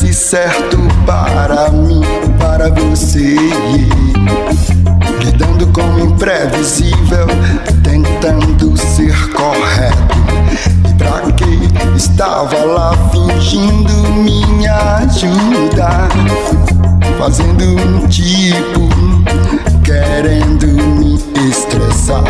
desse 0.00 0.14
certo 0.14 0.78
para 1.04 1.70
mim, 1.70 2.00
para 2.38 2.70
você. 2.70 3.36
Lidando 5.22 5.66
com 5.68 5.82
o 5.82 6.00
imprevisível, 6.00 7.26
tentando 7.82 8.76
ser 8.78 9.14
correto. 9.32 10.18
E 10.88 10.94
pra 10.94 11.20
que 11.32 11.96
estava 11.96 12.64
lá 12.64 12.94
fingindo 13.10 13.92
minha 14.22 14.96
ajuda? 14.96 16.79
Fazendo 17.20 17.64
um 17.64 18.08
tipo, 18.08 18.88
querendo 19.84 20.66
me 20.66 21.18
estressar. 21.50 22.24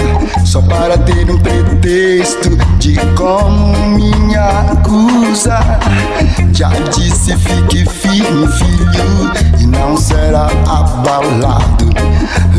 Só 0.45 0.61
para 0.62 0.99
ter 0.99 1.30
um 1.30 1.38
pretexto 1.38 2.51
de 2.80 2.97
como 3.14 3.72
me 3.97 4.34
acusa. 4.34 5.61
Já 6.53 6.70
disse, 6.93 7.36
fique 7.36 7.88
firme, 7.88 8.49
filho, 8.49 9.32
e 9.61 9.66
não 9.68 9.97
será 9.97 10.47
abalado. 10.66 11.89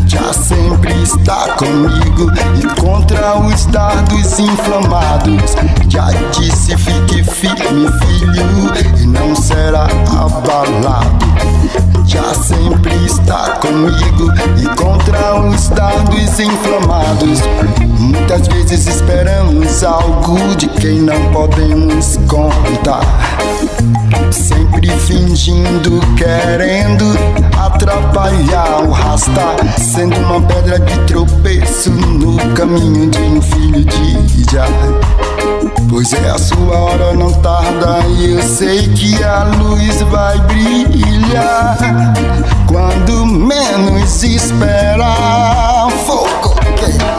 Já 0.08 0.34
sempre 0.34 0.94
está 1.02 1.56
comigo 1.58 2.32
e 2.60 2.82
contra 2.82 3.38
os 3.40 3.66
dardos 3.68 4.40
inflamados. 4.40 5.56
Já 5.90 6.08
disse, 6.32 6.76
fique 6.78 7.24
firme, 7.24 7.88
filho, 8.00 9.02
e 9.02 9.08
não 9.08 9.36
será 9.36 9.88
abalado. 10.18 11.26
Já 12.06 12.34
sempre 12.34 12.94
está 13.06 13.52
comigo 13.62 14.34
e 14.58 14.66
contra 14.76 15.40
os 15.42 15.70
dardos 15.70 16.40
inflamados. 16.40 17.40
Muitas 18.00 18.48
vezes 18.48 18.88
esperamos 18.88 19.84
algo 19.84 20.56
de 20.56 20.68
quem 20.68 21.00
não 21.00 21.32
podemos 21.32 22.18
contar. 22.28 23.06
Sempre 24.32 24.90
fingindo, 24.92 26.02
querendo 26.18 27.06
atrapalhar 27.58 28.84
o 28.84 28.92
rasta, 29.22 29.80
sendo 29.80 30.18
uma 30.18 30.42
pedra 30.42 30.80
de 30.80 30.98
tropeço 31.02 31.92
no 31.92 32.38
caminho 32.54 33.10
de 33.10 33.20
um 33.20 33.42
filho 33.42 33.86
de 33.86 34.52
Jah. 34.52 34.68
Pois 35.90 36.12
é, 36.14 36.30
a 36.30 36.38
sua 36.38 36.78
hora 36.78 37.14
não 37.14 37.32
tarda 37.42 38.00
e 38.08 38.32
eu 38.32 38.42
sei 38.42 38.88
que 38.90 39.22
a 39.24 39.44
luz 39.44 40.02
vai 40.04 40.38
brilhar 40.40 41.78
quando 42.68 43.26
menos 43.26 44.24
esperar. 44.24 45.88
Refina. 46.82 47.11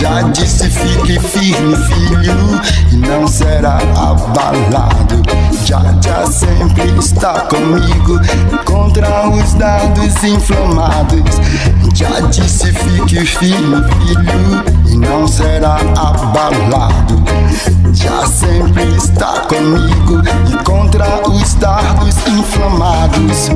Já 0.00 0.22
disse, 0.22 0.70
fique 0.70 1.20
firme, 1.20 1.76
filho, 1.76 2.60
e 2.90 2.96
não 2.96 3.28
será 3.28 3.76
abalado. 3.94 5.22
Já, 5.66 5.82
já 6.02 6.26
sempre 6.26 6.98
está 6.98 7.40
comigo 7.40 8.18
contra 8.64 9.28
os 9.28 9.52
dados 9.52 10.24
inflamados. 10.24 11.36
Já 11.94 12.18
disse, 12.30 12.72
fique 12.72 13.26
firme, 13.26 13.76
filho, 14.06 14.64
e 14.90 14.96
não 14.96 15.28
será 15.28 15.76
abalado. 15.76 17.22
Já 17.92 18.26
sempre 18.26 18.96
está 18.96 19.40
comigo 19.40 20.22
e 20.50 20.64
contra 20.64 21.28
os 21.28 21.54
dardos 21.56 22.16
inflamados. 22.26 23.50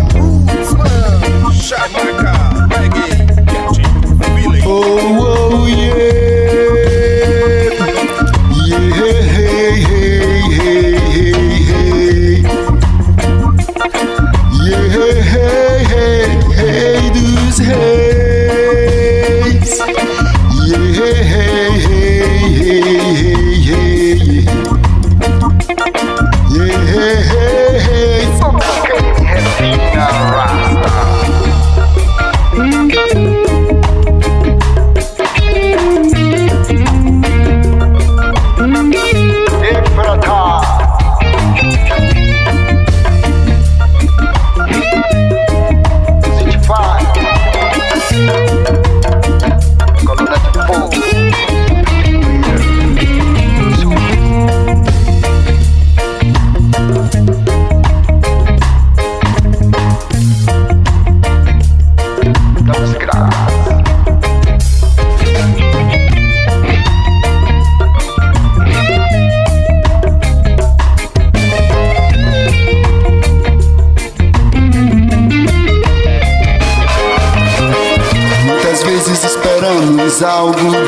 Oh, 4.63 5.51
oh, 5.53 5.67
yeah. 5.67 7.14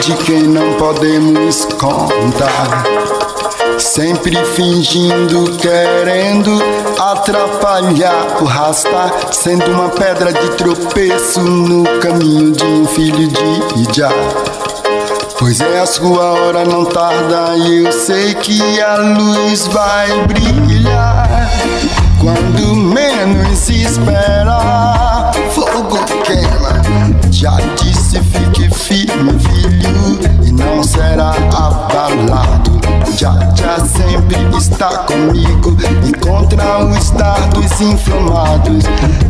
De 0.07 0.15
quem 0.19 0.43
não 0.45 0.75
podemos 0.75 1.65
contar. 1.81 2.85
Sempre 3.77 4.37
fingindo, 4.55 5.57
querendo 5.57 6.63
atrapalhar 6.97 8.41
o 8.41 8.45
rasta, 8.45 9.11
sendo 9.33 9.69
uma 9.73 9.89
pedra 9.89 10.33
de 10.33 10.49
tropeço 10.51 11.41
no 11.41 11.83
caminho 11.99 12.53
de 12.53 12.65
um 12.65 12.87
filho 12.87 13.27
de 13.27 13.91
Ijá. 13.91 14.11
Pois 15.41 15.61
é, 15.61 15.81
a 15.81 15.87
sua 15.87 16.35
hora 16.35 16.65
não 16.65 16.85
tarda 16.85 17.57
e 17.57 17.85
eu 17.85 17.91
sei 17.91 18.33
que 18.35 18.81
a 18.81 18.99
luz 18.99 19.67
vai 19.67 20.09
brilhar. 20.29 21.51
Quando 22.21 22.77
menos 22.77 23.59
se 23.59 23.83
espera, 23.83 25.33
fogo 25.51 25.99
queima. 26.23 26.81
Já 27.33 27.57
disse, 27.77 28.21
fique 28.21 28.73
firme, 28.73 29.39
e 30.47 30.53
não 30.53 30.83
será 30.83 31.31
abalado. 31.31 32.81
Já, 33.17 33.33
já 33.55 33.79
sempre 33.81 34.37
está 34.57 34.99
comigo 34.99 35.77
e 36.07 36.13
contra 36.19 36.85
os 36.85 37.11
dardos 37.11 37.81
inflamados. 37.81 38.85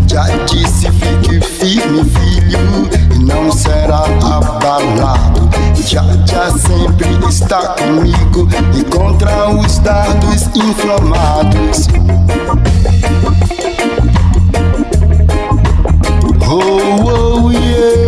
Já 0.06 0.24
disse, 0.46 0.90
fique 0.90 1.40
firme, 1.40 2.04
filho, 2.04 2.88
e 3.14 3.18
não 3.18 3.50
será 3.52 4.04
abalado. 4.22 5.48
Já, 5.84 6.02
já 6.26 6.50
sempre 6.50 7.28
está 7.28 7.74
comigo 7.74 8.48
e 8.76 8.84
contra 8.84 9.50
os 9.50 9.78
dardos 9.78 10.48
inflamados. 10.54 11.88
Oh, 16.48 17.46
oh, 17.48 17.50
yeah. 17.50 17.66
Yeah, 17.76 18.05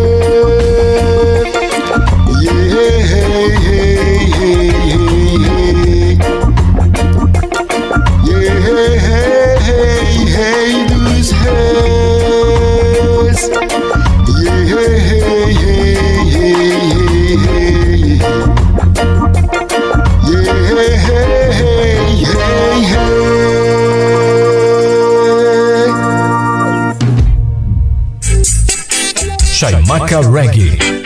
Chaimaca 29.89 30.21
Reggae. 30.21 30.69
Reggae. 30.69 30.99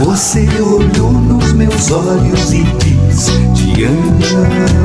Você 0.00 0.46
olhou 0.60 1.12
nos 1.12 1.52
meus 1.54 1.90
olhos 1.90 2.52
e 2.52 2.62
disse: 2.64 3.32
Te 3.54 3.84
amo, 3.84 4.83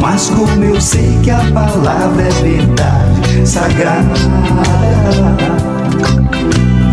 mas 0.00 0.30
como 0.30 0.64
eu 0.64 0.80
sei 0.80 1.18
que 1.22 1.30
a 1.30 1.38
palavra 1.52 2.22
é 2.22 2.30
verdade 2.42 3.46
sagrada, 3.46 4.14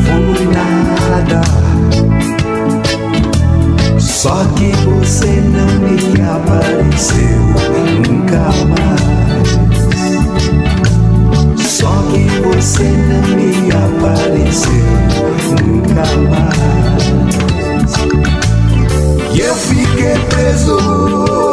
foi 0.03 0.45
nada. 0.47 1.41
Só 3.99 4.45
que 4.55 4.71
você 4.85 5.41
não 5.41 5.67
me 5.79 6.21
apareceu 6.21 7.39
nunca 8.07 8.43
mais. 8.69 9.03
Só 11.59 11.91
que 12.11 12.23
você 12.41 12.83
não 12.83 13.21
me 13.35 13.71
apareceu 13.71 14.85
nunca 15.65 16.05
mais. 16.29 17.03
E 19.33 19.39
eu 19.41 19.55
fiquei 19.55 20.17
preso 20.29 21.52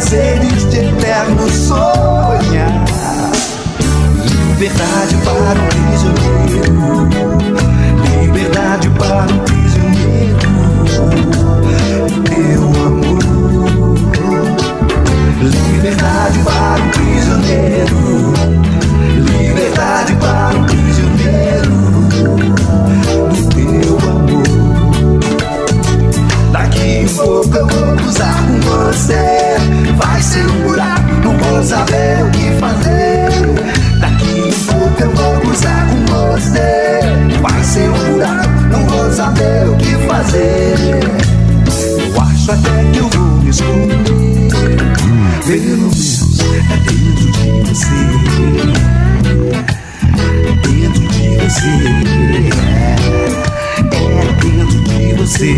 prazeres 0.00 0.64
de 0.70 0.78
eterno 0.78 1.46
sonhar. 1.50 2.84
Liberdade 4.24 5.16
para 5.24 5.60
um 5.60 5.66
prisioneiro, 5.68 6.72
liberdade 8.22 8.88
para 8.98 9.30
um 9.30 9.38
prisioneiro. 9.40 10.38
Teu 12.24 12.62
amor, 12.86 13.20
liberdade 15.42 16.38
para 16.44 16.82
um 16.82 16.90
prisioneiro, 16.90 17.96
vou 31.60 31.68
saber 31.68 32.24
o 32.24 32.30
que 32.30 32.50
fazer. 32.58 33.28
Daqui 34.00 34.40
um 34.40 34.50
pouco 34.72 35.02
eu 35.02 35.10
vou 35.10 35.40
cruzar 35.40 35.86
com 35.88 36.06
você. 36.06 37.00
Vai 37.42 37.62
ser 37.62 37.90
um 37.90 38.12
buraco, 38.12 38.48
não 38.70 38.86
vou 38.86 39.12
saber 39.12 39.68
o 39.68 39.76
que 39.76 39.94
fazer. 40.06 40.74
Eu 41.98 42.22
acho 42.22 42.52
até 42.52 42.84
que 42.92 42.98
eu 42.98 43.08
vou 43.08 43.42
me 43.42 43.50
esconder. 43.50 44.48
Pelo 45.44 45.66
menos 45.66 46.40
é 46.40 46.76
dentro 46.78 47.30
de 47.30 47.42
você. 47.68 47.96
Dentro 50.62 51.02
de 51.08 51.28
você. 51.36 51.72
É, 52.56 52.96
é 54.18 54.32
dentro 54.40 54.78
de 54.80 55.14
você. 55.14 55.52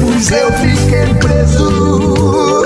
Pois 0.00 0.30
eu 0.30 0.52
fiquei 0.52 1.14
preso 1.16 2.64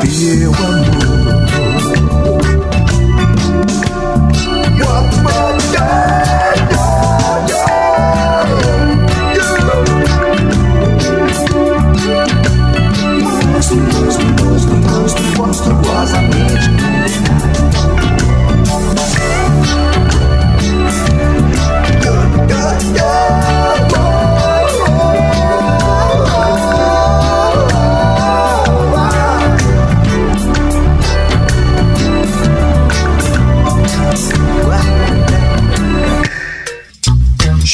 do 0.00 0.06
Teu 0.06 0.54
amor. 0.54 0.99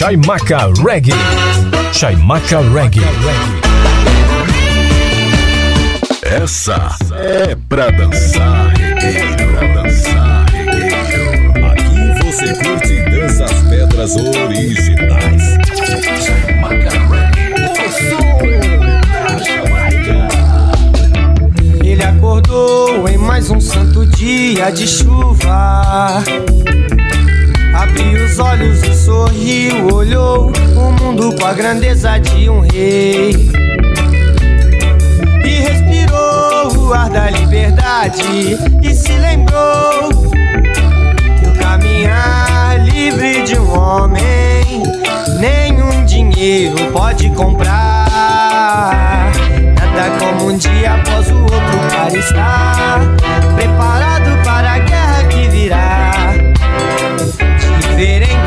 Chaimaca 0.06 0.70
Reggae. 0.86 1.10
Chaimaca 1.92 2.60
Reggae. 2.60 3.00
Essa 6.22 6.94
é 7.18 7.56
pra 7.68 7.90
dançar, 7.90 8.72
pra 9.36 9.66
dançar. 9.82 10.46
Aqui 11.72 11.98
você 12.22 12.54
curte 12.54 13.02
danças 13.10 13.50
pedras 13.68 14.14
originais. 14.14 15.42
Chaimaca 16.24 16.92
Reggae. 21.82 21.96
Da 21.96 22.10
acordou 22.10 23.08
em 23.08 23.18
mais 23.18 23.50
um 23.50 23.60
santo 23.60 24.06
dia 24.06 24.70
de 24.70 24.86
chuva. 24.86 26.22
Abriu 27.97 28.27
os 28.27 28.39
olhos 28.39 28.82
e 28.82 28.94
sorriu, 28.94 29.86
olhou 29.90 30.52
o 30.77 31.02
mundo 31.02 31.35
com 31.35 31.47
a 31.47 31.55
grandeza 31.55 32.18
de 32.18 32.51
um 32.51 32.60
rei. 32.60 33.51
E 35.43 35.48
respirou 35.48 36.77
o 36.77 36.93
ar 36.93 37.09
da 37.09 37.31
liberdade 37.31 38.59
e 38.82 38.94
se 38.94 39.12
lembrou 39.12 40.10
que 41.40 41.48
o 41.48 41.55
caminhar 41.59 42.85
livre 42.85 43.44
de 43.44 43.59
um 43.59 43.74
homem 43.74 44.82
nenhum 45.40 46.05
dinheiro 46.05 46.77
pode 46.93 47.31
comprar. 47.31 49.32
Nada 49.74 50.18
como 50.18 50.51
um 50.51 50.59
dia 50.59 50.97
após 50.97 51.31
o 51.31 51.40
outro 51.40 51.78
para 51.89 52.18
estar 52.18 53.01
preparado 53.56 54.35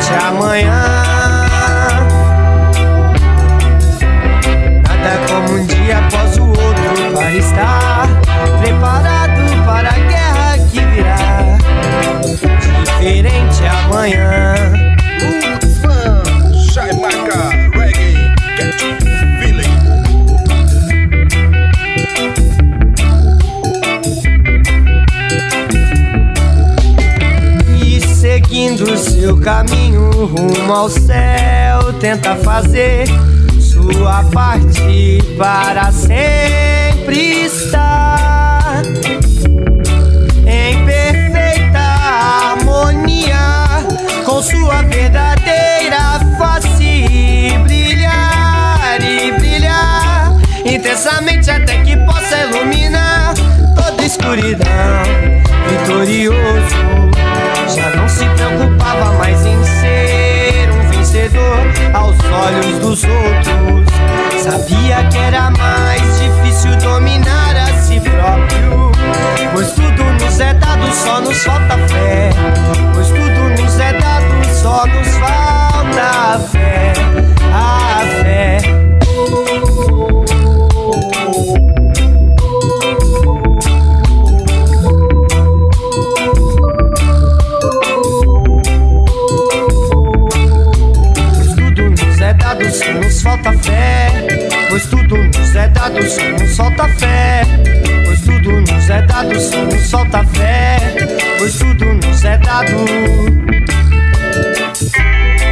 Diferente 0.09 0.25
amanhã. 0.25 1.03
Nada 4.87 5.19
como 5.27 5.53
um 5.53 5.65
dia 5.67 5.99
após 5.99 6.37
o 6.37 6.47
outro 6.47 7.13
para 7.13 7.31
estar 7.35 8.07
preparado 8.59 9.65
para 9.65 9.89
a 9.89 9.99
guerra 9.99 10.57
que 10.71 10.79
virá. 10.79 11.17
Diferente 12.85 13.63
amanhã. 13.67 14.38
Caminho 29.39 30.09
rumo 30.11 30.73
ao 30.73 30.89
céu, 30.89 31.93
tenta 31.99 32.35
fazer 32.37 33.05
sua 33.59 34.23
parte 34.33 35.19
para 35.37 35.91
sempre 35.91 37.45
estar 37.45 38.81
em 40.45 40.85
perfeita 40.85 41.79
harmonia 41.79 43.37
com 44.25 44.41
sua 44.41 44.81
verdadeira 44.83 46.19
face 46.37 47.53
brilhar 47.63 49.01
e 49.01 49.31
brilhar 49.33 50.33
intensamente 50.65 51.49
até 51.49 51.81
que 51.83 51.95
possa 51.97 52.37
iluminar 52.37 53.33
toda 53.75 54.03
escuridão. 54.03 54.69
Vitorioso, 55.69 56.75
já 57.75 57.95
não 57.95 58.09
se 58.09 58.25
preocupava 58.25 59.13
mais 59.13 59.28
aos 61.93 62.17
olhos 62.17 62.79
dos 62.79 63.03
outros. 63.03 63.89
Sabia 64.41 65.03
que 65.09 65.17
era 65.17 65.51
mais 65.51 66.01
difícil 66.19 66.75
dominar 66.77 67.55
a 67.55 67.67
si 67.81 67.99
próprio. 67.99 68.91
Pois 69.53 69.71
tudo 69.71 70.03
nos 70.21 70.39
é 70.39 70.53
dado, 70.53 70.93
só 70.93 71.21
nos 71.21 71.37
falta 71.43 71.77
fé. 71.87 72.29
Pois 72.93 73.07
tudo 73.07 73.61
nos 73.61 73.79
é 73.79 73.93
dado, 73.93 74.45
só 74.61 74.85
nos 74.85 75.07
falta 75.17 75.48
dado, 95.79 96.09
só 96.09 96.21
nos 96.23 96.57
falta 96.57 96.87
fé. 96.99 97.41
Pois 98.05 98.21
tudo 98.21 98.51
nos 98.51 98.89
é 98.89 99.01
dado, 99.03 99.39
só 99.39 99.63
nos 99.63 99.89
falta 99.89 100.23
fé. 100.25 100.77
Pois 101.37 101.57
tudo 101.57 101.85
nos 101.85 102.25
é 102.25 102.37
dado. 102.37 102.85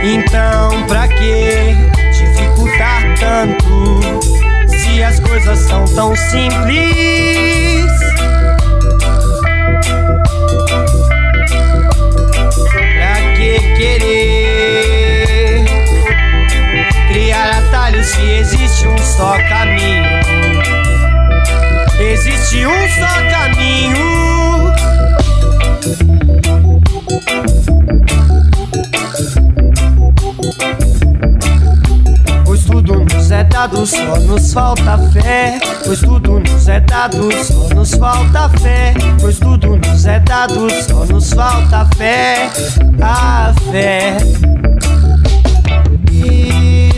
Então, 0.04 0.84
pra 0.88 1.08
que 1.08 1.76
dificultar 2.12 3.04
tanto? 3.20 4.02
Se 4.68 5.02
as 5.02 5.20
coisas 5.22 5.60
são 5.60 5.86
tão 5.96 6.14
simples. 6.16 7.86
Pra 12.98 13.16
que 13.38 13.60
querer 13.78 15.66
criar 17.08 17.60
atalhos 17.60 18.08
se 18.08 18.22
existe 18.22 18.88
um 18.88 18.98
só 18.98 19.38
caminho? 19.48 20.17
Existe 22.18 22.66
um 22.66 22.88
só 22.90 23.06
caminho. 23.30 24.74
Pois 32.44 32.66
tudo 32.66 33.06
nos 33.06 33.32
é 33.32 33.44
dado, 33.44 33.86
só 33.86 34.18
nos 34.22 34.52
falta 34.52 34.98
fé. 35.14 35.60
Pois 35.86 36.00
tudo 36.00 36.40
nos 36.40 36.68
é 36.68 36.80
dado, 36.80 37.30
só 37.46 37.70
nos 37.76 37.94
falta 37.94 38.50
fé. 38.50 38.96
Pois 39.22 39.38
tudo 39.38 39.78
nos 39.78 40.06
é 40.08 40.20
dado, 40.20 40.68
só 40.88 41.06
nos 41.06 41.32
falta 41.32 41.88
fé. 41.98 42.50
A 43.00 43.54
fé. 43.72 44.18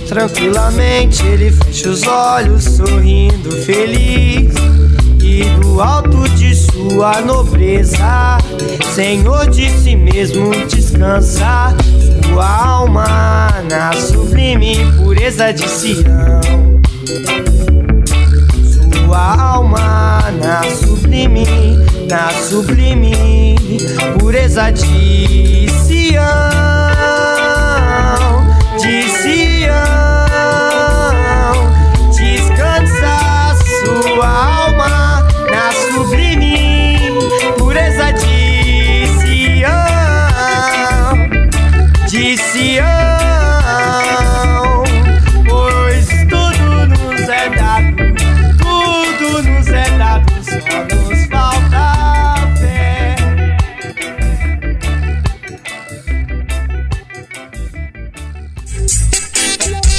Tranquilamente 0.08 1.24
ele 1.28 1.52
fecha 1.52 1.90
os 1.90 2.08
olhos, 2.08 2.64
sorrindo 2.64 3.52
feliz. 3.52 4.56
Do 5.61 5.82
alto 5.82 6.28
de 6.36 6.53
sua 6.53 7.22
nobreza, 7.22 8.38
Senhor 8.94 9.49
de 9.49 9.70
si 9.70 9.95
mesmo 9.95 10.52
descansa. 10.68 11.74
Sua 12.28 12.45
alma 12.45 13.48
na 13.70 13.94
sublime 13.94 14.76
pureza 14.98 15.53
de 15.53 15.68
Sião. 15.68 16.41
Sua 19.06 19.41
alma 19.41 20.24
na 20.41 20.61
sublime, 20.76 21.45
na 22.10 22.30
sublime 22.32 23.78
pureza 24.20 24.72
de 24.72 25.68
Sião. 25.86 26.24
De 28.78 29.03
Sião. 29.10 30.19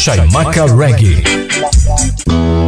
Chaimaca 0.00 0.64
Reggae. 0.64 2.59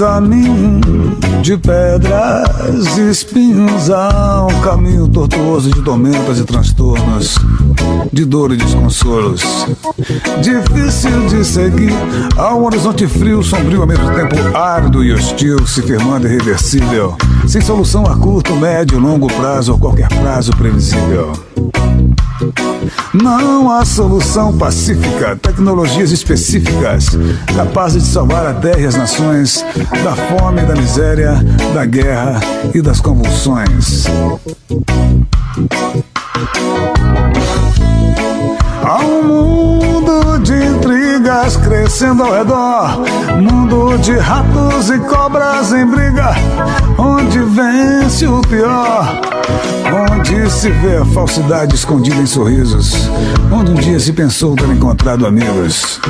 Caminho 0.00 0.80
de 1.42 1.58
pedras 1.58 2.96
e 2.96 3.10
espinhos, 3.10 3.90
há 3.90 4.46
um 4.50 4.60
caminho 4.62 5.06
tortuoso 5.06 5.70
de 5.70 5.82
tormentas 5.82 6.38
e 6.38 6.44
transtornos, 6.44 7.34
de 8.10 8.24
dor 8.24 8.50
e 8.50 8.56
desconsolos. 8.56 9.42
Difícil 10.40 11.26
de 11.28 11.44
seguir, 11.44 11.92
há 12.38 12.54
um 12.54 12.64
horizonte 12.64 13.06
frio, 13.06 13.42
sombrio, 13.42 13.82
ao 13.82 13.86
mesmo 13.86 14.10
tempo 14.14 14.56
árido 14.56 15.04
e 15.04 15.12
hostil, 15.12 15.66
se 15.66 15.82
firmando 15.82 16.26
irreversível. 16.26 17.14
sem 17.46 17.60
solução 17.60 18.06
a 18.06 18.16
curto, 18.16 18.56
médio, 18.56 18.98
longo 18.98 19.26
prazo 19.26 19.72
ou 19.72 19.78
qualquer 19.78 20.08
prazo 20.08 20.50
previsível. 20.52 21.49
Não 23.12 23.68
há 23.68 23.84
solução 23.84 24.56
pacífica, 24.56 25.34
tecnologias 25.34 26.12
específicas 26.12 27.08
capazes 27.56 28.04
de 28.04 28.08
salvar 28.08 28.46
a 28.46 28.54
terra 28.54 28.78
e 28.78 28.86
as 28.86 28.94
nações 28.94 29.64
da 30.04 30.14
fome, 30.14 30.62
da 30.62 30.76
miséria, 30.76 31.34
da 31.74 31.84
guerra 31.84 32.38
e 32.72 32.80
das 32.80 33.00
convulsões. 33.00 34.04
Há 38.84 38.98
um 39.00 39.22
mundo 39.24 40.38
de 40.38 40.54
intrigas 40.54 41.56
crescendo 41.56 42.22
ao 42.22 42.32
redor, 42.32 43.00
mundo 43.40 43.98
de 43.98 44.16
ratos 44.16 44.88
e 44.88 44.98
cobras 45.00 45.72
em 45.72 45.84
briga, 45.84 46.30
onde 46.98 47.38
vence 47.40 48.26
o 48.26 48.40
pior, 48.42 49.20
onde 50.12 50.50
se 50.50 50.70
vê 50.70 50.96
a 50.96 51.04
falsidade 51.04 51.74
escondida 51.74 52.16
em 52.16 52.26
sorrisos, 52.26 53.08
onde 53.52 53.70
um 53.70 53.74
dia 53.74 53.98
se 53.98 54.12
pensou 54.12 54.54
ter 54.56 54.68
encontrado 54.68 55.26
amigos. 55.26 56.00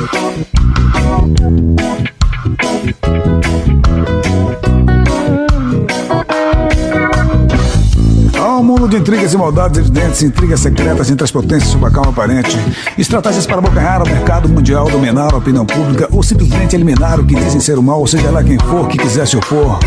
Um 8.61 8.62
mundo 8.62 8.86
de 8.86 8.98
intrigas 8.98 9.32
e 9.32 9.39
maldades 9.39 9.78
evidentes, 9.78 10.23
intrigas 10.23 10.61
secretas 10.61 11.11
entre 11.11 11.24
as 11.24 11.31
potências 11.31 11.73
sob 11.73 11.86
a 11.86 11.90
calma 11.90 12.11
aparente, 12.11 12.55
estratégias 12.98 13.47
para 13.47 13.57
abocanhar 13.57 14.02
o 14.02 14.07
mercado 14.07 14.51
mundial, 14.51 14.86
dominar 14.90 15.32
a 15.32 15.39
opinião 15.39 15.65
pública 15.65 16.09
ou 16.12 16.22
simplesmente 16.22 16.76
eliminar 16.76 17.20
o 17.20 17.24
que 17.24 17.34
dizem 17.34 17.60
ser 17.60 17.78
o 17.78 17.82
mal, 17.82 18.00
ou 18.00 18.06
seja 18.06 18.30
lá 18.30 18.42
quem 18.42 18.58
for 18.58 18.88
que 18.88 18.98
quiser 18.98 19.26
se 19.26 19.36
opor. 19.36 19.78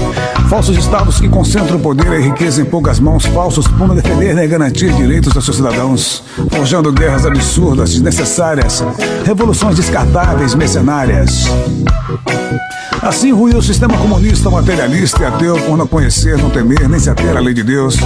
Falsos 0.50 0.78
estados 0.78 1.20
que 1.20 1.28
concentram 1.30 1.80
poder 1.80 2.20
e 2.20 2.24
riqueza 2.24 2.62
em 2.62 2.66
poucas 2.66 3.00
mãos, 3.00 3.26
falsos 3.26 3.68
para 3.68 3.96
defender 3.96 4.34
né, 4.34 4.46
e 4.46 4.48
garantir 4.48 4.94
direitos 4.94 5.36
aos 5.36 5.46
seus 5.46 5.58
cidadãos, 5.58 6.24
forjando 6.52 6.92
guerras 6.92 7.26
absurdas, 7.26 7.92
desnecessárias, 7.92 8.84
revoluções 9.26 9.76
descartáveis, 9.76 10.56
mercenárias. 10.56 11.46
Assim 13.02 13.34
ruiu 13.34 13.58
o 13.58 13.62
sistema 13.62 13.98
comunista, 13.98 14.50
materialista 14.50 15.24
e 15.24 15.26
ateu 15.26 15.58
por 15.64 15.78
não 15.78 15.86
conhecer, 15.86 16.38
não 16.38 16.50
temer, 16.50 16.88
nem 16.88 17.00
se 17.00 17.10
ater 17.10 17.36
à 17.36 17.40
lei 17.42 17.54
de 17.54 17.62
Deus. 17.62 17.98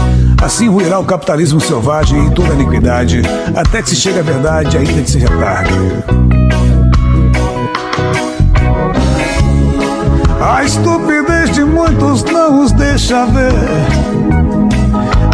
Assim 0.41 0.67
ruirá 0.67 0.99
o 0.99 1.05
capitalismo 1.05 1.61
selvagem 1.61 2.25
em 2.25 2.31
toda 2.31 2.51
a 2.51 2.55
iniquidade, 2.55 3.21
até 3.55 3.83
que 3.83 3.89
se 3.89 3.95
chegue 3.95 4.19
à 4.19 4.23
verdade, 4.23 4.75
ainda 4.75 5.01
que 5.01 5.11
se 5.11 5.19
retarde. 5.19 5.73
A 10.39 10.63
estupidez 10.63 11.51
de 11.51 11.63
muitos 11.63 12.23
não 12.23 12.61
os 12.63 12.71
deixa 12.71 13.25
ver. 13.25 13.51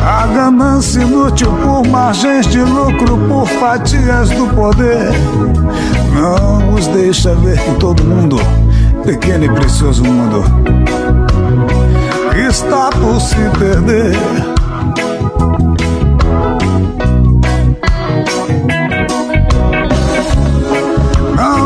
A 0.02 0.28
ganância 0.28 1.02
inútil 1.02 1.52
por 1.52 1.88
margens 1.88 2.48
de 2.48 2.60
lucro, 2.60 3.18
por 3.28 3.48
fatias 3.48 4.30
do 4.32 4.48
poder, 4.48 5.12
não 6.14 6.74
os 6.74 6.88
deixa 6.88 7.34
ver 7.36 7.60
que 7.60 7.76
todo 7.76 8.04
mundo, 8.04 8.38
pequeno 9.06 9.46
e 9.46 9.50
precioso 9.50 10.04
mundo, 10.04 10.44
está 12.48 12.90
por 12.90 13.20
se 13.20 13.36
perder. 13.58 14.63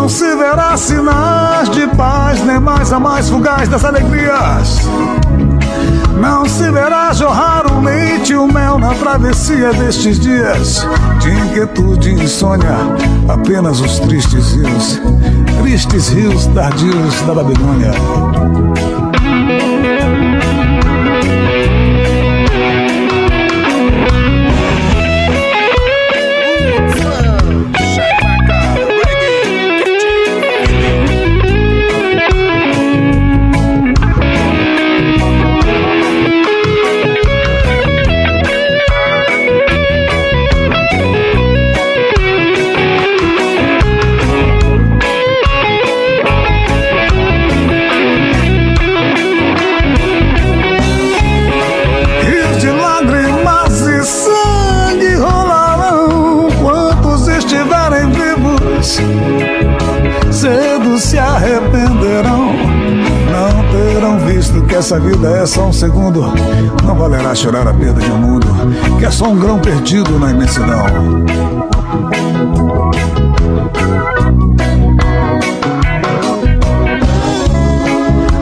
Não 0.08 0.14
se 0.14 0.36
verá 0.38 0.78
sinais 0.78 1.70
de 1.70 1.86
paz, 1.98 2.42
nem 2.42 2.62
mais 2.62 2.94
a 2.94 2.98
mais 2.98 3.30
fugaz 3.30 3.68
das 3.68 3.84
alegrias. 3.84 4.80
Não 6.18 6.46
se 6.46 6.72
verá 6.72 7.12
jorrar 7.12 7.70
o 7.70 7.82
leite 7.82 8.32
e 8.32 8.38
o 8.38 8.48
mel 8.48 8.80
na 8.80 8.94
travessia 8.94 9.74
destes 9.74 10.18
dias 10.18 10.88
de 11.20 11.30
inquietude 11.30 12.12
e 12.12 12.24
insônia. 12.24 12.78
Apenas 13.28 13.82
os 13.82 14.00
tristes 14.00 14.54
rios, 14.54 15.02
tristes 15.62 16.08
rios 16.08 16.48
tardios 16.56 17.22
da 17.24 17.34
Babilônia. 17.34 17.92
Chorar 67.38 67.68
a 67.68 67.74
perda 67.74 68.02
de 68.02 68.12
um 68.12 68.18
mundo 68.18 68.48
que 68.98 69.06
é 69.06 69.12
só 69.12 69.26
um 69.26 69.38
grão 69.38 69.60
perdido 69.60 70.18
na 70.18 70.32
imensidão. 70.32 70.86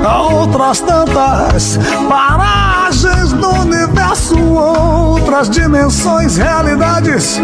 Há 0.02 0.22
outras 0.22 0.80
tantas 0.80 1.78
paragens 2.08 3.34
no 3.34 3.50
universo, 3.64 4.40
outras 4.40 5.50
dimensões, 5.50 6.38
realidades, 6.38 7.42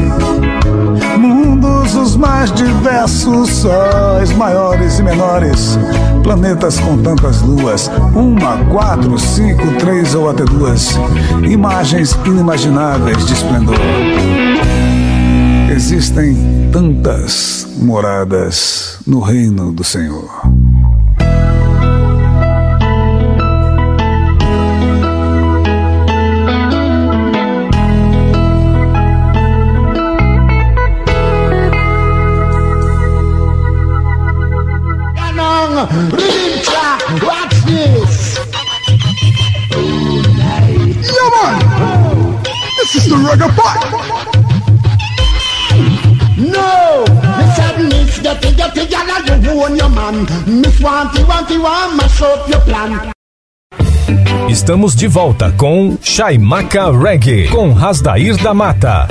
mundos 1.81 1.95
os 1.95 2.15
mais 2.15 2.51
diversos, 2.51 3.49
sóis 3.49 4.31
maiores 4.33 4.99
e 4.99 5.03
menores, 5.03 5.79
planetas 6.23 6.79
com 6.79 6.97
tantas 7.01 7.41
luas, 7.41 7.89
uma, 8.13 8.57
quatro, 8.65 9.17
cinco, 9.17 9.63
três 9.79 10.13
ou 10.13 10.29
até 10.29 10.43
duas, 10.43 10.91
imagens 11.43 12.17
inimagináveis 12.25 13.25
de 13.25 13.33
esplendor. 13.33 13.79
Existem 15.73 16.69
tantas 16.71 17.67
moradas 17.77 18.99
no 19.07 19.19
reino 19.19 19.71
do 19.71 19.83
Senhor. 19.83 20.40
Estamos 54.49 54.95
de 54.95 55.07
volta 55.07 55.51
com 55.51 55.97
Chaimaca 56.01 56.91
Reggae, 56.91 57.47
com 57.47 57.73
Rasdair 57.73 58.37
da 58.41 58.53
Mata. 58.53 59.07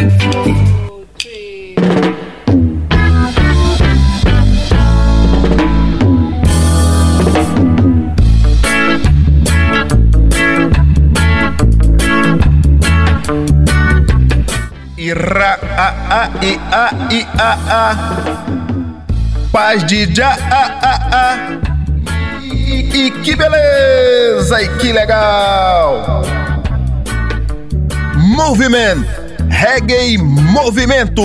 A, 16.10 16.28
i, 16.42 16.60
a, 16.72 16.90
i, 17.12 17.26
a, 17.38 17.58
a. 17.70 17.96
Paz 19.52 19.84
de 19.84 20.12
já, 20.12 20.30
a, 20.50 20.64
a, 20.82 20.94
a. 21.12 21.36
E, 22.42 23.06
e 23.06 23.10
que 23.22 23.36
beleza, 23.36 24.60
e 24.60 24.68
que 24.78 24.92
legal. 24.92 26.22
Movimento, 28.16 29.06
reggae 29.48 30.18
movimento. 30.18 31.22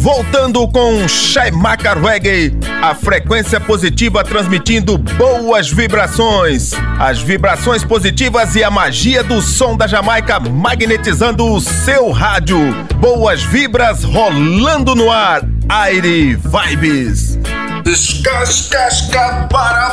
Voltando 0.00 0.66
com 0.66 1.06
Shaimaka 1.06 1.92
Reggae, 1.92 2.56
a 2.82 2.94
frequência 2.94 3.60
positiva 3.60 4.24
transmitindo 4.24 4.96
boas 4.96 5.70
vibrações. 5.70 6.72
As 6.98 7.20
vibrações 7.20 7.84
positivas 7.84 8.54
e 8.54 8.64
a 8.64 8.70
magia 8.70 9.22
do 9.22 9.42
som 9.42 9.76
da 9.76 9.86
Jamaica 9.86 10.40
magnetizando 10.40 11.44
o 11.44 11.60
seu 11.60 12.10
rádio. 12.12 12.58
Boas 12.96 13.42
vibras 13.42 14.02
rolando 14.02 14.94
no 14.94 15.10
ar. 15.10 15.42
Aire 15.68 16.34
Vibes. 16.34 17.38
Descascasca 17.84 19.48
para 19.52 19.90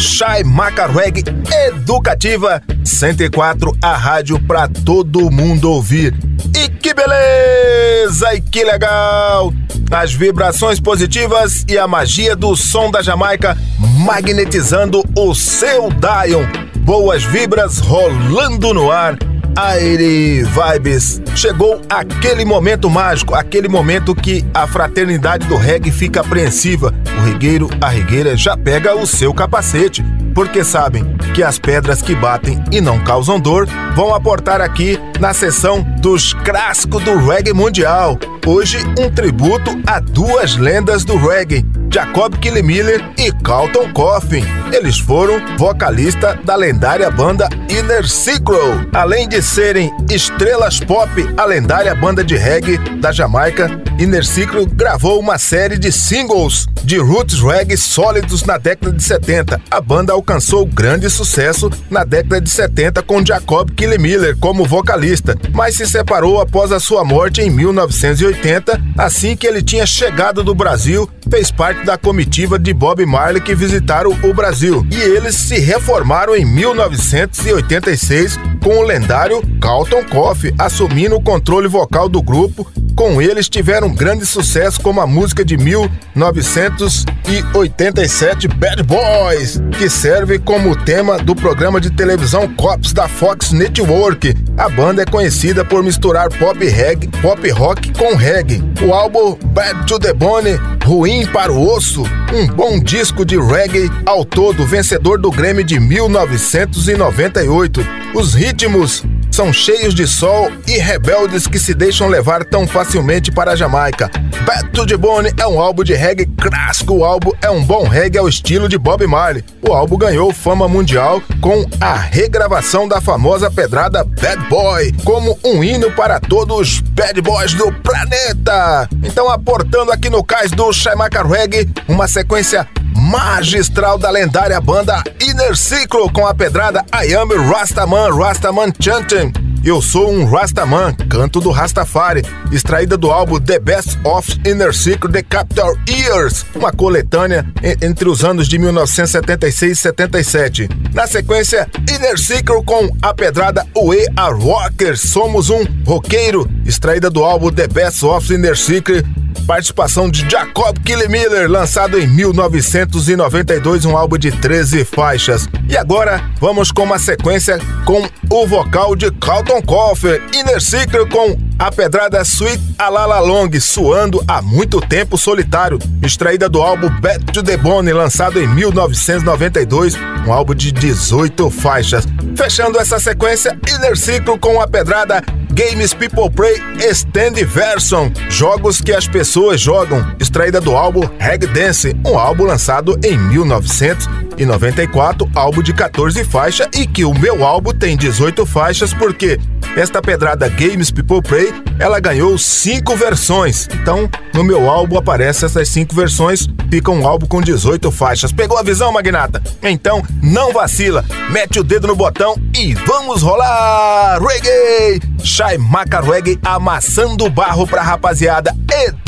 Shai 0.00 0.42
Macarweg 0.42 1.22
Educativa 1.68 2.60
104, 2.88 3.76
a 3.82 3.96
rádio 3.96 4.40
pra 4.40 4.66
todo 4.66 5.30
mundo 5.30 5.70
ouvir. 5.70 6.14
E 6.56 6.68
que 6.68 6.94
beleza! 6.94 8.34
E 8.34 8.40
que 8.40 8.64
legal! 8.64 9.52
As 9.90 10.12
vibrações 10.12 10.80
positivas 10.80 11.64
e 11.68 11.78
a 11.78 11.86
magia 11.86 12.34
do 12.34 12.56
som 12.56 12.90
da 12.90 13.02
Jamaica 13.02 13.56
magnetizando 13.78 15.02
o 15.16 15.34
seu 15.34 15.88
Dion. 15.90 16.44
Boas 16.80 17.22
vibras 17.24 17.78
rolando 17.78 18.74
no 18.74 18.90
ar 18.90 19.16
Aire 19.58 20.44
Vibes. 20.44 21.20
Chegou 21.34 21.80
aquele 21.90 22.44
momento 22.44 22.88
mágico, 22.88 23.34
aquele 23.34 23.68
momento 23.68 24.14
que 24.14 24.44
a 24.54 24.68
fraternidade 24.68 25.48
do 25.48 25.56
reggae 25.56 25.90
fica 25.90 26.20
apreensiva. 26.20 26.94
O 27.18 27.24
regueiro, 27.24 27.68
a 27.80 27.88
regueira 27.88 28.36
já 28.36 28.56
pega 28.56 28.94
o 28.94 29.04
seu 29.04 29.34
capacete, 29.34 30.04
porque 30.38 30.62
sabem 30.62 31.04
que 31.34 31.42
as 31.42 31.58
pedras 31.58 32.00
que 32.00 32.14
batem 32.14 32.62
e 32.70 32.80
não 32.80 33.02
causam 33.02 33.40
dor 33.40 33.66
vão 33.96 34.14
aportar 34.14 34.60
aqui 34.60 34.96
na 35.18 35.34
sessão 35.34 35.82
dos 36.00 36.32
clássicos 36.32 37.02
do 37.02 37.18
reggae 37.18 37.52
mundial. 37.52 38.16
Hoje, 38.46 38.78
um 38.96 39.10
tributo 39.10 39.76
a 39.84 39.98
duas 39.98 40.56
lendas 40.56 41.04
do 41.04 41.16
reggae, 41.16 41.66
Jacob 41.92 42.36
Killemiller 42.38 43.04
e 43.18 43.32
Carlton 43.42 43.92
Coffin. 43.92 44.44
Eles 44.72 45.00
foram 45.00 45.40
vocalista 45.56 46.38
da 46.44 46.54
lendária 46.54 47.10
banda 47.10 47.48
Inner 47.68 48.08
Circle. 48.08 48.88
Além 48.92 49.28
de 49.28 49.42
serem 49.42 49.92
estrelas 50.08 50.78
pop, 50.78 51.10
a 51.36 51.44
lendária 51.44 51.96
banda 51.96 52.22
de 52.22 52.36
reggae 52.36 52.78
da 53.00 53.10
Jamaica, 53.10 53.68
Inner 53.98 54.24
Circle 54.24 54.66
gravou 54.66 55.18
uma 55.18 55.36
série 55.36 55.78
de 55.78 55.90
singles 55.90 56.68
de 56.84 56.96
roots 56.96 57.40
reggae 57.42 57.76
sólidos 57.76 58.44
na 58.44 58.56
década 58.56 58.92
de 58.92 59.02
70. 59.02 59.60
A 59.70 59.80
banda 59.80 60.14
alcançou 60.28 60.66
grande 60.66 61.08
sucesso 61.08 61.70
na 61.90 62.04
década 62.04 62.38
de 62.38 62.50
70 62.50 63.02
com 63.02 63.24
Jacob 63.24 63.70
Killemiller 63.70 64.36
como 64.36 64.66
vocalista, 64.66 65.34
mas 65.54 65.74
se 65.76 65.86
separou 65.86 66.38
após 66.38 66.70
a 66.70 66.78
sua 66.78 67.02
morte 67.02 67.40
em 67.40 67.48
1980, 67.48 68.78
assim 68.98 69.34
que 69.34 69.46
ele 69.46 69.62
tinha 69.62 69.86
chegado 69.86 70.44
do 70.44 70.54
Brasil, 70.54 71.08
fez 71.30 71.50
parte 71.50 71.84
da 71.84 71.98
comitiva 71.98 72.58
de 72.58 72.72
Bob 72.72 73.04
Marley 73.04 73.42
que 73.42 73.54
visitaram 73.54 74.16
o 74.22 74.34
Brasil. 74.34 74.86
E 74.90 74.96
eles 74.96 75.34
se 75.34 75.58
reformaram 75.58 76.34
em 76.34 76.44
1986 76.44 78.38
com 78.62 78.78
o 78.78 78.82
lendário 78.82 79.42
Carlton 79.60 80.04
Coffey 80.04 80.54
assumindo 80.58 81.16
o 81.16 81.22
controle 81.22 81.68
vocal 81.68 82.08
do 82.08 82.22
grupo. 82.22 82.66
Com 82.94 83.20
eles 83.22 83.48
tiveram 83.48 83.94
grande 83.94 84.26
sucesso 84.26 84.80
como 84.80 85.00
a 85.00 85.06
música 85.06 85.44
de 85.44 85.56
1987 85.56 88.48
Bad 88.48 88.82
Boys, 88.82 89.62
que 89.78 89.88
serve 89.88 90.40
como 90.40 90.74
tema 90.74 91.16
do 91.18 91.36
programa 91.36 91.80
de 91.80 91.90
televisão 91.90 92.52
Cops 92.54 92.92
da 92.92 93.06
Fox 93.06 93.52
Network. 93.52 94.36
A 94.56 94.68
banda 94.68 95.02
é 95.02 95.06
conhecida 95.06 95.64
por 95.64 95.84
misturar 95.84 96.28
pop 96.28 96.66
reggae, 96.66 97.06
pop 97.22 97.48
rock 97.50 97.92
com 97.92 98.16
reggae. 98.16 98.60
O 98.84 98.92
álbum 98.92 99.38
Bad 99.52 99.86
to 99.86 100.00
the 100.00 100.12
Bone, 100.12 100.58
Ruim 100.88 101.26
para 101.26 101.52
o 101.52 101.70
Osso, 101.70 102.02
um 102.32 102.46
bom 102.46 102.80
disco 102.80 103.22
de 103.22 103.38
reggae 103.38 103.90
ao 104.06 104.24
todo, 104.24 104.64
vencedor 104.64 105.20
do 105.20 105.30
Grammy 105.30 105.62
de 105.62 105.78
1998. 105.78 107.86
Os 108.14 108.32
ritmos 108.32 109.04
são 109.38 109.52
cheios 109.52 109.94
de 109.94 110.04
sol 110.04 110.50
e 110.66 110.78
rebeldes 110.78 111.46
que 111.46 111.60
se 111.60 111.72
deixam 111.72 112.08
levar 112.08 112.44
tão 112.44 112.66
facilmente 112.66 113.30
para 113.30 113.52
a 113.52 113.54
Jamaica. 113.54 114.10
Bad 114.44 114.70
to 114.70 114.84
the 114.84 114.96
Bone 114.96 115.32
é 115.38 115.46
um 115.46 115.60
álbum 115.60 115.84
de 115.84 115.94
reggae 115.94 116.26
clássico, 116.26 116.94
o 116.94 117.04
álbum 117.04 117.30
é 117.40 117.48
um 117.48 117.62
bom 117.62 117.84
reggae 117.84 118.18
ao 118.18 118.28
estilo 118.28 118.68
de 118.68 118.76
Bob 118.76 119.06
Marley. 119.06 119.44
O 119.62 119.72
álbum 119.72 119.96
ganhou 119.96 120.32
fama 120.32 120.66
mundial 120.66 121.22
com 121.40 121.64
a 121.80 121.94
regravação 121.94 122.88
da 122.88 123.00
famosa 123.00 123.48
pedrada 123.48 124.02
Bad 124.02 124.48
Boy, 124.48 124.92
como 125.04 125.38
um 125.44 125.62
hino 125.62 125.92
para 125.92 126.18
todos 126.18 126.58
os 126.58 126.80
bad 126.80 127.20
boys 127.20 127.54
do 127.54 127.70
planeta. 127.74 128.88
Então, 129.04 129.30
aportando 129.30 129.92
aqui 129.92 130.10
no 130.10 130.24
cais 130.24 130.50
do 130.50 130.72
Shaimaka 130.72 131.22
Reggae, 131.22 131.68
uma 131.86 132.08
sequência 132.08 132.66
magistral 132.98 133.96
da 133.96 134.10
lendária 134.10 134.60
banda 134.60 135.02
Inner 135.20 135.56
Circle 135.56 136.10
com 136.12 136.26
a 136.26 136.34
pedrada 136.34 136.84
I 136.92 137.14
Am 137.14 137.28
Rastaman, 137.48 138.10
Rastaman 138.10 138.72
Chanting. 138.80 139.32
Eu 139.64 139.82
sou 139.82 140.10
um 140.10 140.24
Rastaman, 140.24 140.94
canto 141.08 141.40
do 141.40 141.50
Rastafari, 141.50 142.22
extraída 142.50 142.96
do 142.96 143.10
álbum 143.10 143.40
The 143.40 143.58
Best 143.58 143.98
of 144.04 144.40
Inner 144.46 144.74
Circle 144.74 145.10
The 145.10 145.22
Capital 145.22 145.74
Years, 145.88 146.44
uma 146.54 146.72
coletânea 146.72 147.46
entre 147.82 148.08
os 148.08 148.24
anos 148.24 148.48
de 148.48 148.58
1976 148.58 149.72
e 149.72 149.80
77. 149.80 150.68
Na 150.94 151.06
sequência, 151.06 151.68
Inner 151.88 152.18
Circle 152.18 152.64
com 152.64 152.88
a 153.02 153.12
pedrada 153.12 153.66
We 153.76 154.06
Are 154.16 154.34
Rockers, 154.34 155.00
Somos 155.02 155.50
um 155.50 155.64
Roqueiro, 155.86 156.48
extraída 156.64 157.10
do 157.10 157.24
álbum 157.24 157.50
The 157.50 157.68
Best 157.68 158.04
of 158.04 158.32
Inner 158.32 158.56
Circle 158.56 159.04
participação 159.46 160.10
de 160.10 160.28
Jacob 160.28 160.76
Killemiller, 160.84 161.50
lançado 161.50 161.98
em 161.98 162.06
1992, 162.06 163.84
um 163.84 163.96
álbum 163.96 164.18
de 164.18 164.30
13 164.30 164.84
faixas. 164.84 165.48
E 165.68 165.76
agora 165.76 166.22
vamos 166.40 166.70
com 166.70 166.82
uma 166.82 166.98
sequência 166.98 167.58
com 167.84 168.06
o 168.30 168.46
vocal 168.46 168.94
de 168.94 169.10
Carlton 169.12 169.62
Coffer, 169.62 170.22
Inner 170.34 170.60
Circle 170.60 171.08
com 171.08 171.38
a 171.58 171.72
pedrada 171.72 172.20
Sweet 172.22 172.60
Alala 172.78 173.20
Long, 173.20 173.48
suando 173.60 174.22
há 174.28 174.42
muito 174.42 174.80
tempo 174.80 175.16
solitário, 175.16 175.78
extraída 176.02 176.48
do 176.48 176.60
álbum 176.60 176.88
Back 177.00 177.24
to 177.32 177.42
the 177.42 177.56
Bone, 177.56 177.92
lançado 177.92 178.38
em 178.38 178.46
1992, 178.46 179.94
um 180.26 180.32
álbum 180.32 180.54
de 180.54 180.70
18 180.70 181.50
faixas. 181.50 182.06
Fechando 182.36 182.78
essa 182.78 183.00
sequência, 183.00 183.58
Inner 183.68 183.96
Circle 183.96 184.38
com 184.38 184.60
a 184.60 184.68
pedrada 184.68 185.22
Games 185.52 185.92
People 185.92 186.30
Play 186.30 186.62
Extend 186.78 187.42
Version, 187.44 188.10
jogos 188.28 188.80
que 188.80 188.92
as 188.92 189.08
pessoas 189.08 189.27
jogam, 189.56 190.04
extraída 190.18 190.60
do 190.60 190.74
álbum 190.74 191.08
Reg 191.18 191.46
Dance, 191.46 191.94
um 192.04 192.18
álbum 192.18 192.42
lançado 192.44 192.98
em 193.04 193.16
1994, 193.18 195.30
álbum 195.34 195.62
de 195.62 195.74
14 195.74 196.24
faixas 196.24 196.66
e 196.74 196.86
que 196.86 197.04
o 197.04 197.12
meu 197.12 197.44
álbum 197.44 197.72
tem 197.72 197.94
18 197.96 198.46
faixas 198.46 198.94
porque 198.94 199.38
esta 199.76 200.00
pedrada 200.00 200.48
Games 200.48 200.90
People 200.90 201.20
Play, 201.22 201.52
ela 201.78 202.00
ganhou 202.00 202.38
cinco 202.38 202.96
versões. 202.96 203.68
Então, 203.74 204.08
no 204.34 204.42
meu 204.42 204.68
álbum 204.68 204.96
aparecem 204.96 205.46
essas 205.46 205.68
cinco 205.68 205.94
versões, 205.94 206.48
fica 206.70 206.90
um 206.90 207.06
álbum 207.06 207.26
com 207.26 207.40
18 207.40 207.92
faixas. 207.92 208.32
Pegou 208.32 208.58
a 208.58 208.62
visão, 208.62 208.90
magnata? 208.90 209.40
Então, 209.62 210.02
não 210.22 210.52
vacila, 210.52 211.04
mete 211.30 211.60
o 211.60 211.64
dedo 211.64 211.86
no 211.86 211.94
botão 211.94 212.34
e 212.56 212.74
vamos 212.74 213.22
rolar 213.22 214.18
reggae! 214.20 215.00
Shai 215.22 215.58
Maca 215.58 216.00
Reggae 216.00 216.38
amassando 216.42 217.28
barro 217.28 217.66
pra 217.66 217.82
rapaziada 217.82 218.56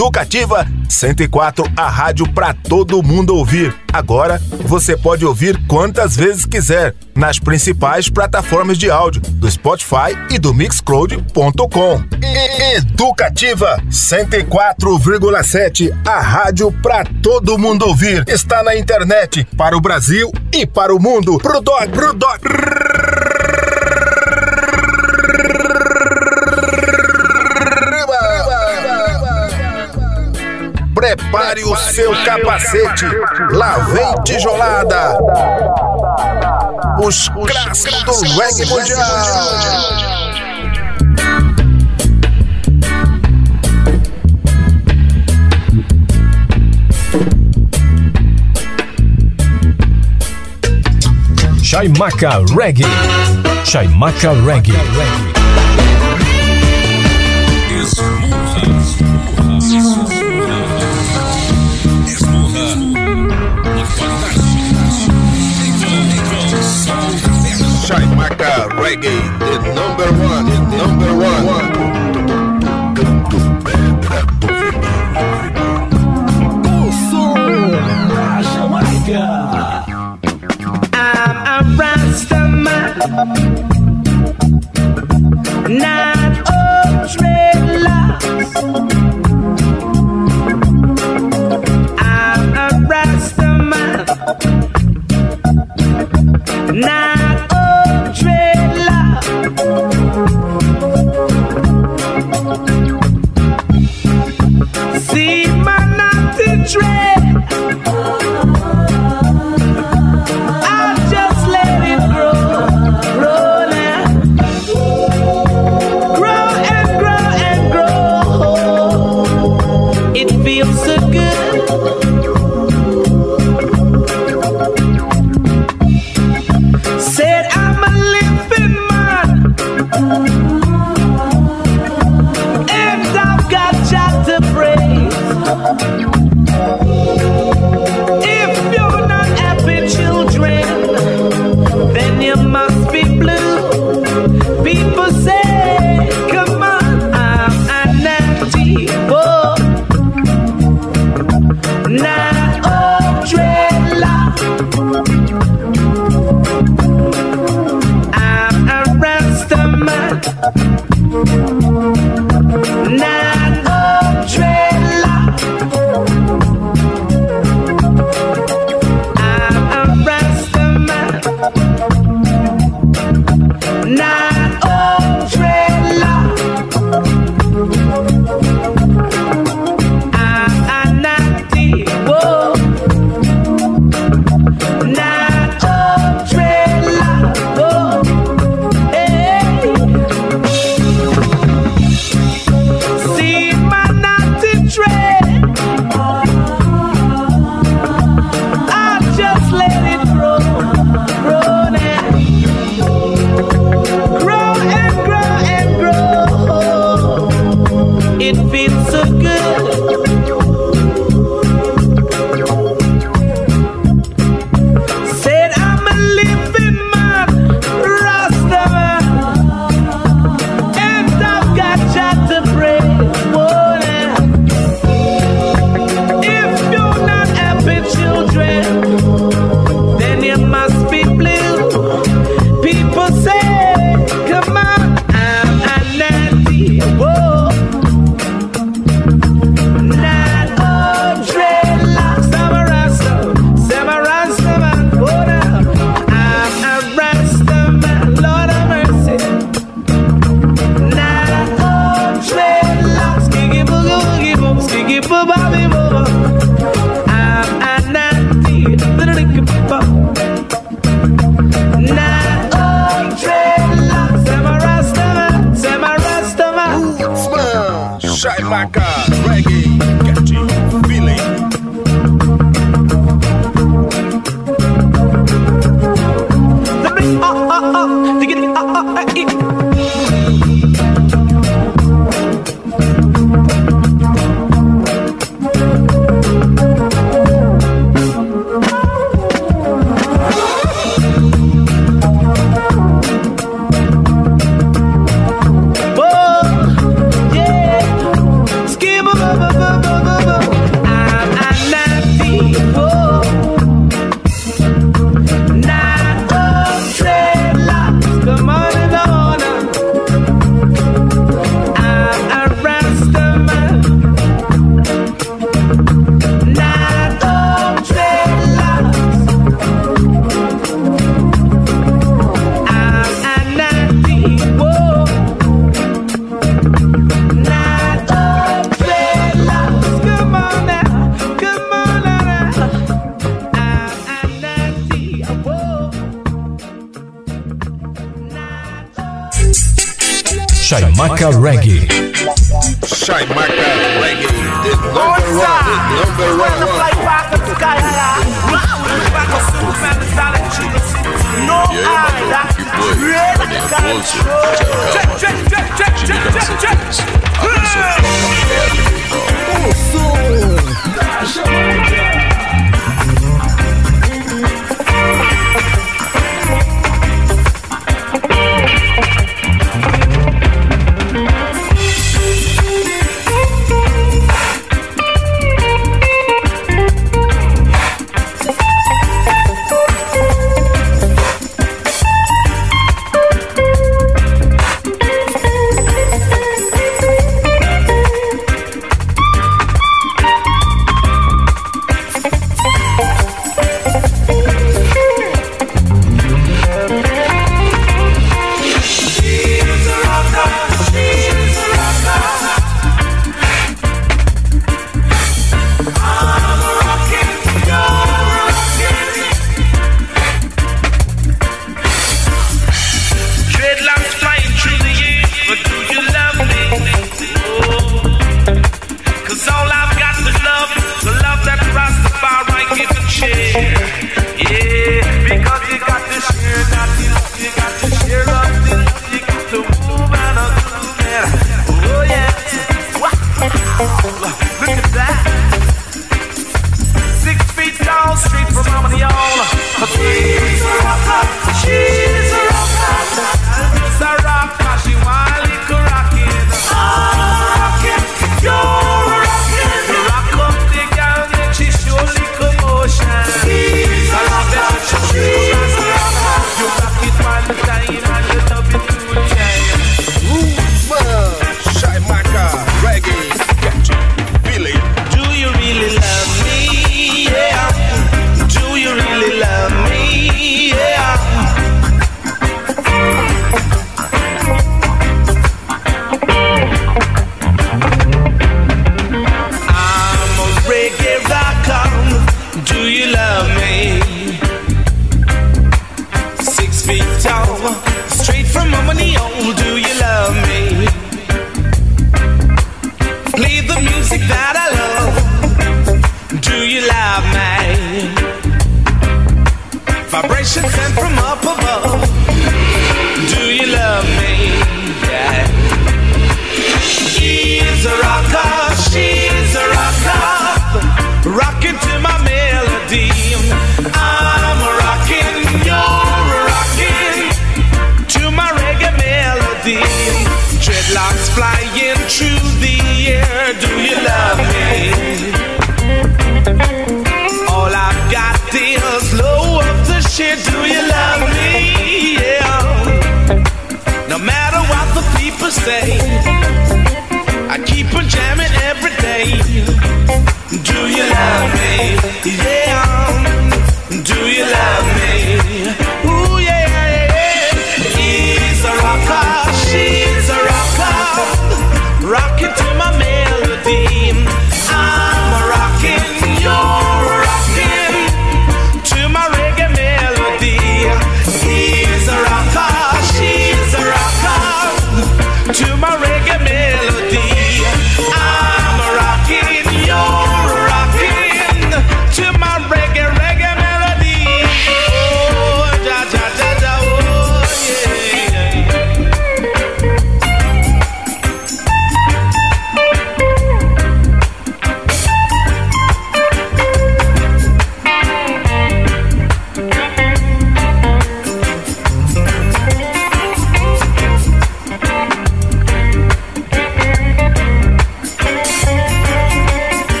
educativa 0.00 0.66
104, 0.88 1.62
a 1.76 1.90
rádio 1.90 2.26
pra 2.32 2.54
todo 2.54 3.02
mundo 3.02 3.36
ouvir. 3.36 3.78
Agora 3.92 4.40
você 4.62 4.96
pode 4.96 5.26
ouvir 5.26 5.60
quantas 5.66 6.16
vezes 6.16 6.46
quiser 6.46 6.94
nas 7.14 7.38
principais 7.38 8.08
plataformas 8.08 8.78
de 8.78 8.90
áudio 8.90 9.20
do 9.20 9.50
Spotify 9.50 10.16
e 10.30 10.38
do 10.38 10.54
Mixcloud.com. 10.54 12.02
Educativa 12.74 13.78
104,7, 13.90 15.94
a 16.06 16.20
rádio 16.20 16.72
pra 16.80 17.04
todo 17.22 17.58
mundo 17.58 17.86
ouvir. 17.86 18.24
Está 18.26 18.62
na 18.62 18.74
internet 18.74 19.46
para 19.54 19.76
o 19.76 19.82
Brasil 19.82 20.32
e 20.50 20.66
para 20.66 20.94
o 20.94 20.98
mundo. 20.98 21.36
Pro 21.36 21.60
dog, 21.60 21.92
pro 21.92 22.14
dog. 22.14 22.40
Prepare 31.00 31.64
o 31.64 31.74
seu 31.76 32.12
capacete, 32.26 33.06
lá 33.52 33.78
vem 33.78 34.22
tijolada. 34.22 35.16
Os 37.02 37.26
clássicos 37.30 38.20
do 38.20 38.38
reggae 38.38 38.66
mundial. 38.66 39.00
Chaimaca 51.62 52.44
Reggae. 52.54 52.84
Chaimaca 53.64 54.32
Reggae. 54.32 55.39
Reggae, 68.90 69.38
the 69.38 69.72
number 69.72 70.10
one, 70.20 70.46
the 70.46 70.76
number 70.76 71.14
one. 71.16 71.69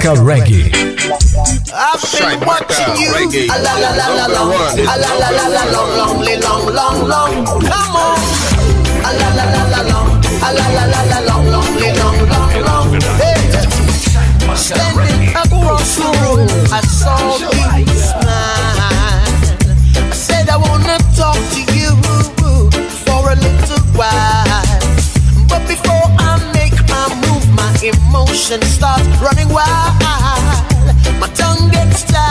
Maka 0.00 0.16
Reggae. 0.22 0.64
I've 1.76 2.00
been 2.00 2.40
watching 2.48 2.96
you. 2.96 3.12
A 3.52 3.60
la 3.60 3.76
la 3.76 3.90
la 3.92 4.08
la 4.16 4.26
long, 4.32 4.48
a 4.80 4.96
la 4.96 5.12
la 5.20 5.28
la 5.28 5.46
la 5.46 5.64
long, 5.72 5.92
long, 5.94 6.24
long, 6.40 6.64
long, 6.72 7.06
long. 7.06 7.44
Come 7.60 7.96
on. 8.00 8.16
A 9.04 9.12
la 9.12 9.28
la 9.36 9.44
la 9.44 9.62
la 9.68 9.80
long, 9.92 10.08
a 10.40 10.52
la 10.56 10.66
la 10.72 10.84
la 10.88 11.00
la 11.04 11.20
long, 11.28 11.44
long, 11.52 11.68
long, 12.00 12.16
long, 12.32 12.52
long. 12.64 12.88
Hey. 13.20 13.44
Standing 14.56 15.36
across 15.36 15.96
the 15.96 16.08
room, 16.24 16.48
I 16.72 16.80
saw 16.80 17.36
you. 17.36 17.59
emotion 27.82 28.60
starts 28.62 29.06
running 29.20 29.48
wild. 29.48 29.94
My 31.20 31.28
tongue 31.34 31.70
gets 31.70 32.04
tied. 32.04 32.29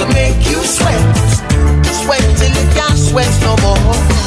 To 0.00 0.06
make 0.14 0.48
you 0.48 0.56
sweat, 0.64 1.16
sweat 1.84 2.22
till 2.38 2.48
you 2.48 2.72
can't 2.72 2.98
sweat 2.98 3.28
no 3.42 3.54
more. 3.58 4.19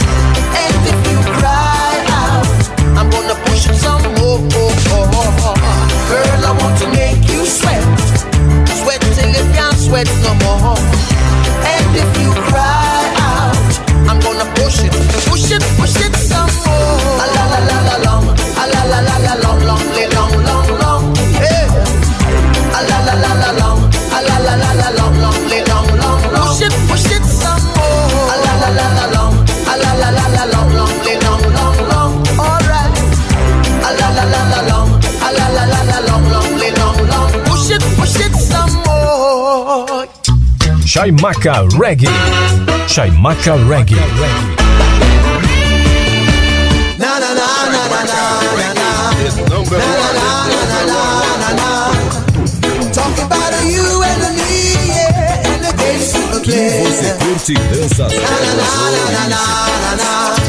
Chaimaca 41.03 41.67
Reggae. 41.77 42.07
Chaimaca 42.87 43.55
Reggae. 43.67 43.99
Na 46.97 47.19
na 47.19 47.33
na 47.33 47.47
na 47.73 47.81
na 47.91 48.03
na 48.03 48.29
na. 51.59 51.71
Talk 52.93 53.19
about 53.19 53.53
you 53.65 53.83
and 54.01 54.23
me 54.37 54.79
yeah, 54.87 55.43
and 55.51 55.61
the 55.65 55.73
games 55.75 56.15
you 56.15 56.39
play. 56.39 56.71
Você 56.87 57.11
curte 57.19 57.53
dança. 57.53 58.07
Na 58.07 58.17
na 58.39 58.53
na 58.55 59.27
na 59.27 59.43
na 59.83 59.95
na. 59.97 60.42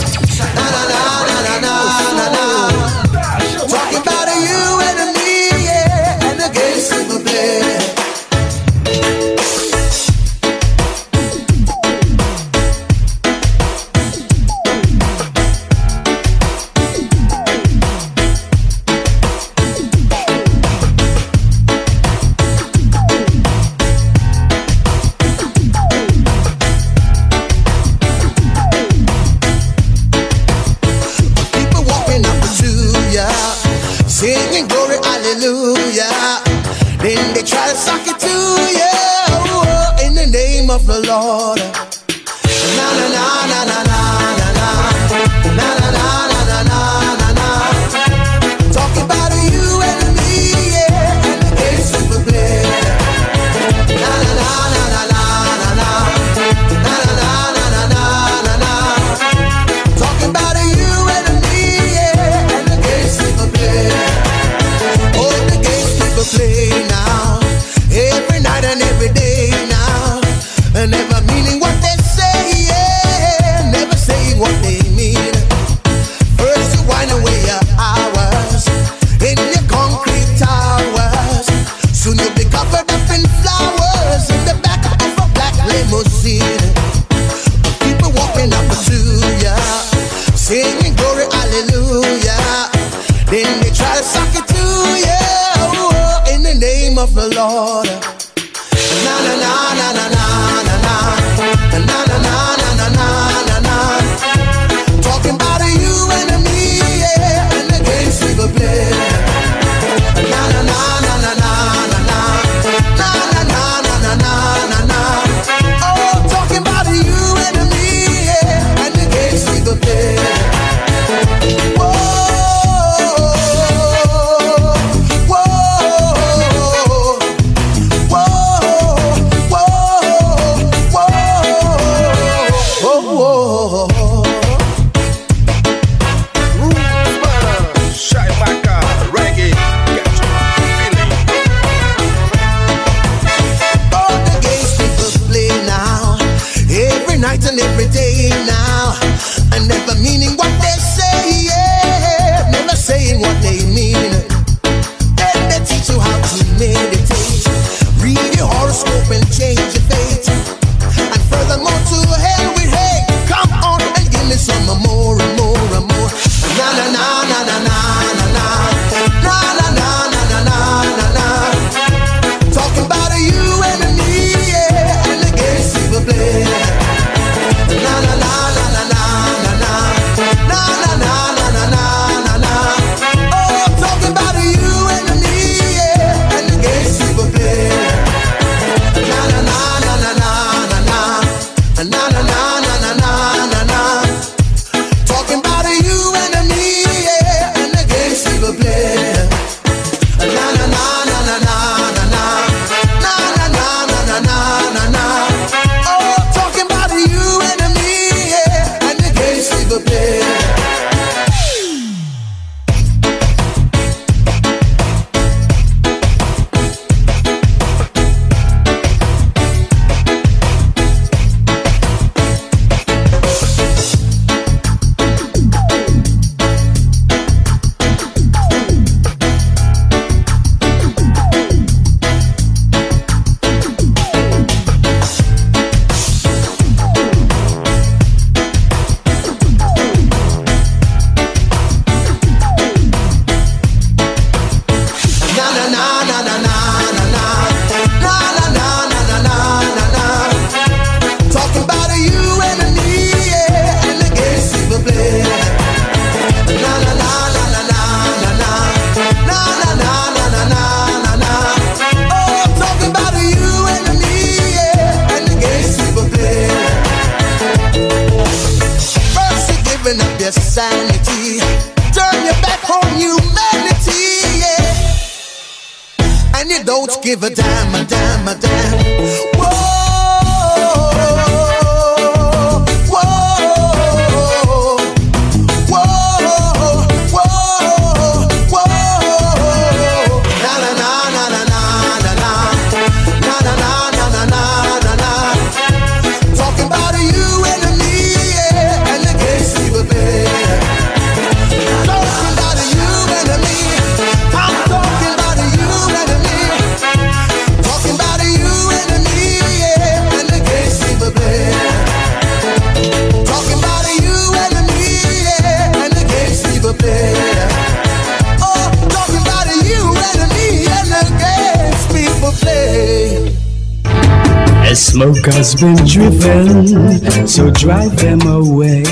Has 325.55 325.61
been 325.61 325.87
driven, 325.87 327.27
so 327.27 327.51
drive 327.51 327.97
them 327.97 328.21
away. 328.27 328.83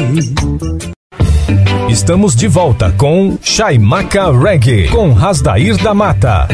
Estamos 1.90 2.34
de 2.36 2.48
volta 2.48 2.92
com 2.92 3.38
Chaimaca 3.42 4.30
Reggae, 4.30 4.88
com 4.88 5.12
Rasdair 5.12 5.76
da 5.82 5.94
Mata. 5.94 6.48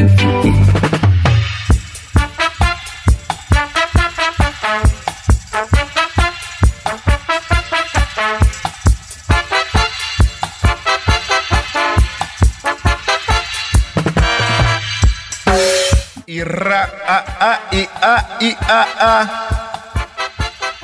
E 16.27 16.43
ra, 16.43 16.87
a, 17.07 17.17
a, 17.39 17.59
e, 17.73 17.89
a, 18.01 18.37
e, 18.39 18.57
a, 18.61 18.87
a. 18.99 19.48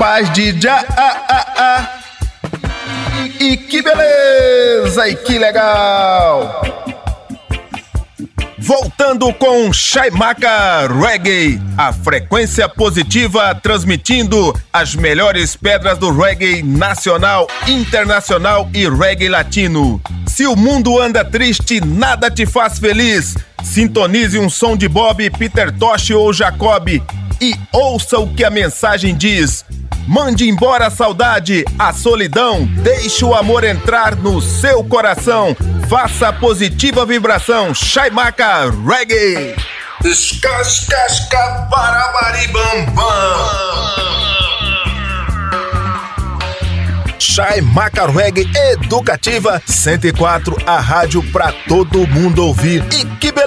Paz 0.05 0.31
de 0.33 0.51
já. 0.61 0.85
E, 3.39 3.53
e 3.53 3.57
que 3.57 3.81
beleza, 3.81 5.09
e 5.09 5.15
que 5.15 5.39
legal. 5.39 6.61
Voltando 8.59 9.33
com 9.33 9.73
Chaimaca 9.73 10.87
Reggae, 10.87 11.59
a 11.75 11.91
frequência 11.91 12.69
positiva 12.69 13.55
transmitindo 13.55 14.53
as 14.71 14.93
melhores 14.93 15.55
pedras 15.55 15.97
do 15.97 16.15
reggae 16.15 16.61
nacional, 16.61 17.47
internacional 17.67 18.69
e 18.75 18.87
reggae 18.87 19.27
latino. 19.27 19.99
Se 20.27 20.45
o 20.45 20.55
mundo 20.55 21.01
anda 21.01 21.25
triste, 21.25 21.83
nada 21.83 22.29
te 22.29 22.45
faz 22.45 22.77
feliz. 22.77 23.35
Sintonize 23.63 24.37
um 24.37 24.51
som 24.51 24.77
de 24.77 24.87
Bob, 24.87 25.27
Peter 25.31 25.71
Tosh 25.71 26.11
ou 26.11 26.31
Jacob 26.31 27.01
e 27.41 27.53
ouça 27.71 28.17
o 28.19 28.33
que 28.33 28.43
a 28.43 28.49
mensagem 28.49 29.15
diz. 29.15 29.64
Mande 30.07 30.47
embora 30.47 30.87
a 30.87 30.89
saudade, 30.91 31.65
a 31.79 31.91
solidão, 31.91 32.65
deixe 32.65 33.25
o 33.25 33.33
amor 33.33 33.63
entrar 33.63 34.15
no 34.15 34.39
seu 34.39 34.83
coração. 34.83 35.55
Faça 35.89 36.29
a 36.29 36.33
positiva 36.33 37.05
vibração, 37.05 37.73
Chaimaca 37.73 38.69
Reggae. 38.87 39.55
Escascasca 40.03 41.67
bam. 41.71 42.85
Chaimaca 47.19 48.05
Reggae 48.05 48.47
Educativa 48.71 49.61
104, 49.65 50.55
a 50.67 50.79
rádio 50.79 51.23
pra 51.31 51.51
todo 51.67 52.07
mundo 52.07 52.45
ouvir. 52.45 52.83
E 52.93 53.05
que 53.17 53.31
beleza! 53.31 53.44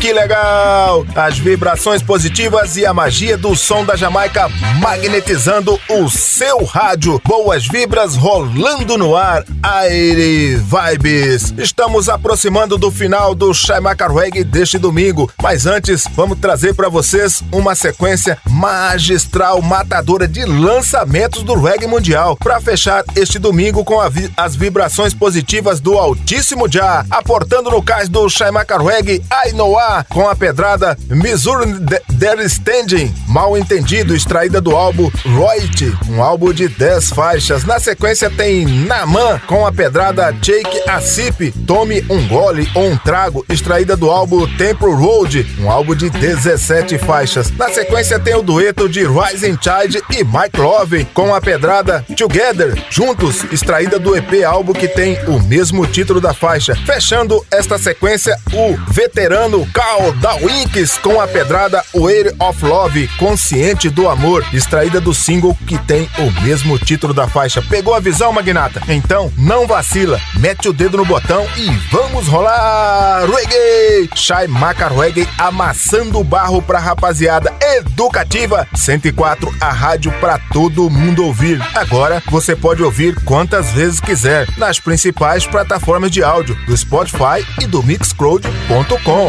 Que 0.00 0.12
legal! 0.12 1.06
As 1.14 1.38
vibrações 1.38 2.02
positivas 2.02 2.76
e 2.76 2.84
a 2.84 2.92
magia 2.92 3.36
do 3.36 3.54
som 3.54 3.84
da 3.84 3.94
Jamaica 3.94 4.48
magnetizando 4.80 5.78
o 5.88 6.10
seu 6.10 6.64
rádio. 6.64 7.20
Boas 7.24 7.66
vibras 7.66 8.16
rolando 8.16 8.98
no 8.98 9.16
ar. 9.16 9.44
Aire 9.62 10.56
Vibes. 10.56 11.54
Estamos 11.56 12.08
aproximando 12.08 12.76
do 12.76 12.90
final 12.90 13.34
do 13.34 13.54
Chaimaca 13.54 14.08
Reggae 14.08 14.44
deste 14.44 14.76
domingo, 14.76 15.30
mas 15.42 15.66
antes 15.66 16.04
vamos 16.14 16.38
trazer 16.38 16.74
para 16.74 16.88
vocês 16.88 17.42
uma 17.52 17.74
sequência 17.74 18.36
magistral, 18.48 19.62
matadora 19.62 20.28
de 20.28 20.44
lançamentos 20.44 21.42
do 21.42 21.54
reggae 21.54 21.86
mundial 21.86 22.36
para 22.36 22.60
fechar 22.60 23.04
este 23.16 23.38
domingo 23.38 23.84
com 23.84 24.04
vi 24.10 24.30
as 24.36 24.54
vibrações 24.54 25.14
positivas 25.14 25.80
do 25.80 25.96
Altíssimo 25.96 26.70
Já, 26.70 27.06
aportando 27.10 27.70
no 27.70 27.82
cais 27.82 28.08
do 28.08 28.28
Chaimaca 28.28 28.78
Reggae 28.78 29.22
Ainoa 29.44 30.06
com 30.08 30.26
a 30.26 30.34
pedrada 30.34 30.96
Missouri 31.10 31.74
Der 32.14 32.38
Standing, 32.46 33.14
mal 33.28 33.58
entendido, 33.58 34.14
extraída 34.14 34.58
do 34.58 34.74
álbum 34.74 35.10
Royalty, 35.22 35.94
um 36.08 36.22
álbum 36.22 36.50
de 36.50 36.66
10 36.66 37.10
faixas. 37.10 37.62
Na 37.64 37.78
sequência 37.78 38.30
tem 38.30 38.64
Naman 38.64 39.38
com 39.46 39.66
a 39.66 39.72
pedrada 39.72 40.32
Take 40.32 40.88
a 40.88 40.98
Sip, 40.98 41.52
Tome 41.66 42.02
um 42.08 42.26
Gole 42.26 42.66
ou 42.74 42.86
um 42.86 42.96
Trago, 42.96 43.44
extraída 43.46 43.94
do 43.94 44.10
álbum 44.10 44.46
Temple 44.56 44.94
Road, 44.94 45.46
um 45.60 45.70
álbum 45.70 45.94
de 45.94 46.08
17 46.08 46.96
faixas. 46.96 47.50
Na 47.50 47.68
sequência 47.68 48.18
tem 48.18 48.34
o 48.34 48.42
dueto 48.42 48.88
de 48.88 49.04
Rising 49.04 49.58
Child 49.60 50.02
e 50.10 50.24
Mike 50.24 50.58
Love 50.58 51.04
com 51.12 51.34
a 51.34 51.40
pedrada 51.40 52.02
Together, 52.16 52.82
juntos, 52.88 53.44
extraída 53.52 53.98
do 53.98 54.16
EP 54.16 54.42
álbum 54.46 54.72
que 54.72 54.88
tem 54.88 55.18
o 55.26 55.38
mesmo 55.42 55.86
título 55.86 56.18
da 56.18 56.32
faixa. 56.32 56.74
Fechando 56.86 57.44
esta 57.50 57.76
sequência, 57.76 58.38
o 58.54 58.74
veterano 58.90 59.33
Carl 59.72 60.12
Dawinks 60.20 60.96
com 60.98 61.20
a 61.20 61.26
pedrada 61.26 61.84
Weight 61.92 62.36
of 62.38 62.64
Love, 62.64 63.08
Consciente 63.18 63.90
do 63.90 64.08
Amor, 64.08 64.44
extraída 64.52 65.00
do 65.00 65.12
single 65.12 65.58
que 65.66 65.76
tem 65.76 66.08
o 66.18 66.42
mesmo 66.42 66.78
título 66.78 67.12
da 67.12 67.26
faixa. 67.26 67.60
Pegou 67.60 67.94
a 67.94 68.00
visão, 68.00 68.32
Magnata? 68.32 68.80
Então, 68.86 69.32
não 69.36 69.66
vacila, 69.66 70.20
mete 70.34 70.68
o 70.68 70.72
dedo 70.72 70.98
no 70.98 71.04
botão 71.04 71.44
e 71.56 71.68
vamos 71.90 72.28
rolar! 72.28 73.24
Reggae! 73.26 74.08
Shai 74.14 74.46
Maca 74.46 74.86
Reggae 74.86 75.28
amassando 75.36 76.20
o 76.20 76.24
barro 76.24 76.62
pra 76.62 76.78
rapaziada 76.78 77.52
educativa 77.60 78.68
104, 78.72 79.52
a 79.60 79.72
rádio 79.72 80.12
pra 80.20 80.38
todo 80.52 80.88
mundo 80.88 81.24
ouvir. 81.26 81.60
Agora 81.74 82.22
você 82.30 82.54
pode 82.54 82.84
ouvir 82.84 83.16
quantas 83.24 83.72
vezes 83.72 83.98
quiser 83.98 84.46
nas 84.56 84.78
principais 84.78 85.44
plataformas 85.44 86.12
de 86.12 86.22
áudio 86.22 86.54
do 86.66 86.76
Spotify 86.76 87.44
e 87.60 87.66
do 87.66 87.82
Mixcloud.com. 87.82 89.23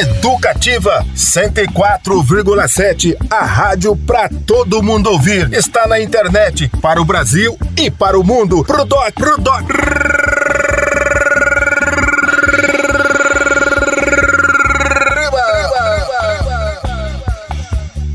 Educativa 0.00 1.04
104,7, 1.14 3.16
a 3.30 3.44
rádio 3.44 3.96
pra 3.96 4.28
todo 4.28 4.82
mundo 4.82 5.10
ouvir. 5.10 5.52
Está 5.52 5.86
na 5.86 6.00
internet 6.00 6.70
para 6.80 7.00
o 7.00 7.04
Brasil 7.04 7.56
e 7.76 7.90
para 7.90 8.18
o 8.18 8.24
mundo. 8.24 8.64
Pro 8.64 8.84
doc, 8.84 9.12
pro 9.14 9.38
doc. 9.38 9.64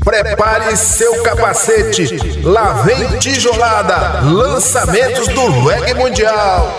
Prepare 0.04 0.76
seu 0.76 1.22
capacete. 1.22 2.40
Lá 2.42 2.82
vem 2.82 3.06
tijolada. 3.18 4.20
Lançamentos 4.22 5.28
do 5.28 5.68
reggae 5.68 5.94
mundial. 5.94 6.76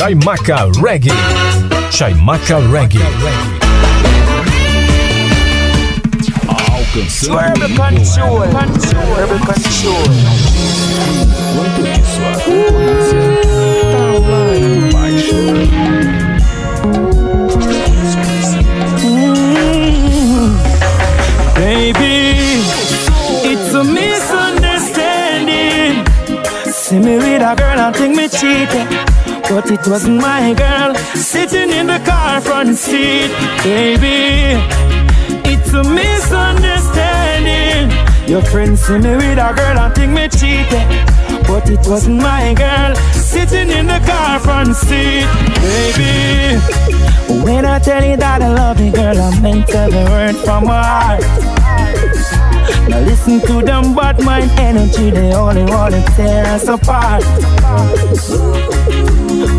Chaimaca 0.00 0.72
Reggae. 0.80 1.12
Chaimaca 1.90 2.56
Reggae. 2.72 3.00
Alcançando 6.48 7.36
Rebel 7.36 7.68
control, 7.76 8.38
rebel 8.38 9.40
control. 9.40 10.04
quanto 11.54 11.82
de 11.82 11.94
sua 12.06 12.32
concorrência 12.40 13.20
tá 13.92 14.04
lá 14.24 14.56
embaixo. 14.56 15.36
Baby, 21.56 22.62
it's 23.44 23.74
a 23.74 23.84
misunderstanding. 23.84 26.04
see 26.72 26.98
me 26.98 27.18
with 27.18 27.42
a 27.42 27.54
girl 27.54 27.78
and 27.78 27.94
think 27.94 28.16
me 28.16 28.28
cheated. 28.30 29.09
But 29.50 29.68
it 29.68 29.84
wasn't 29.88 30.20
my 30.22 30.54
girl 30.54 30.94
sitting 30.94 31.70
in 31.70 31.88
the 31.88 31.98
car 32.06 32.40
front 32.40 32.76
seat, 32.76 33.32
baby. 33.64 34.54
It's 35.44 35.72
a 35.72 35.82
misunderstanding. 35.82 37.90
Your 38.28 38.42
friends 38.42 38.82
see 38.82 38.98
me 38.98 39.16
with 39.16 39.38
a 39.38 39.52
girl 39.52 39.76
and 39.76 39.92
think 39.92 40.12
me 40.12 40.28
cheated. 40.28 40.86
But 41.48 41.68
it 41.68 41.84
wasn't 41.84 42.22
my 42.22 42.54
girl 42.54 42.94
sitting 43.12 43.70
in 43.70 43.88
the 43.88 43.98
car 44.06 44.38
front 44.38 44.76
seat, 44.76 45.26
baby. 45.58 46.60
When 47.42 47.64
I 47.64 47.80
tell 47.80 48.04
you 48.04 48.16
that 48.18 48.42
I 48.42 48.52
love 48.54 48.78
you, 48.80 48.92
girl, 48.92 49.20
I 49.20 49.40
meant 49.40 49.68
every 49.70 50.04
word 50.04 50.36
from 50.44 50.66
my 50.66 50.80
heart. 50.80 51.24
Now 52.88 53.00
listen 53.00 53.40
to 53.40 53.62
them 53.62 53.94
bad 53.96 54.22
mind 54.24 54.52
energy, 54.60 55.10
they 55.10 55.34
only 55.34 55.64
want 55.64 55.94
to 55.94 56.02
tear 56.14 56.46
us 56.46 56.68
apart. 56.68 57.24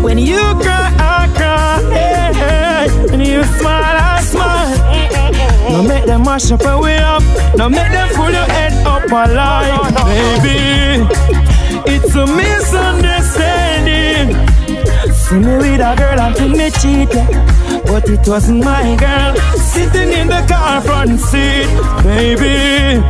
When 0.02 0.18
you 0.18 0.38
cry, 0.62 0.92
I 0.98 1.28
cry. 1.36 1.82
Hey, 1.90 2.32
hey. 2.34 2.88
When 3.10 3.20
you 3.20 3.42
smile, 3.58 3.96
I 3.98 4.20
smile. 4.22 4.78
No 5.70 5.82
make 5.82 6.04
them 6.04 6.22
mash 6.22 6.50
up 6.52 6.64
and 6.64 6.80
way 6.80 6.98
up. 6.98 7.22
No 7.56 7.68
make 7.68 7.90
them 7.90 8.08
pull 8.14 8.30
your 8.30 8.44
head 8.44 8.72
up 8.86 9.10
alive, 9.10 9.92
baby. 10.04 11.04
It's 11.86 12.14
a 12.14 12.26
misunderstanding. 12.26 14.36
See 15.12 15.38
me 15.38 15.56
with 15.56 15.80
a 15.80 15.94
girl 15.96 16.20
and 16.20 16.36
think 16.36 16.56
me 16.56 16.70
cheated. 16.70 17.26
But 17.86 18.08
it 18.08 18.26
wasn't 18.28 18.64
my 18.64 18.94
girl 18.96 19.34
sitting 19.56 20.12
in 20.12 20.28
the 20.28 20.44
car 20.48 20.80
front 20.82 21.18
seat, 21.20 21.66
baby. 22.02 23.00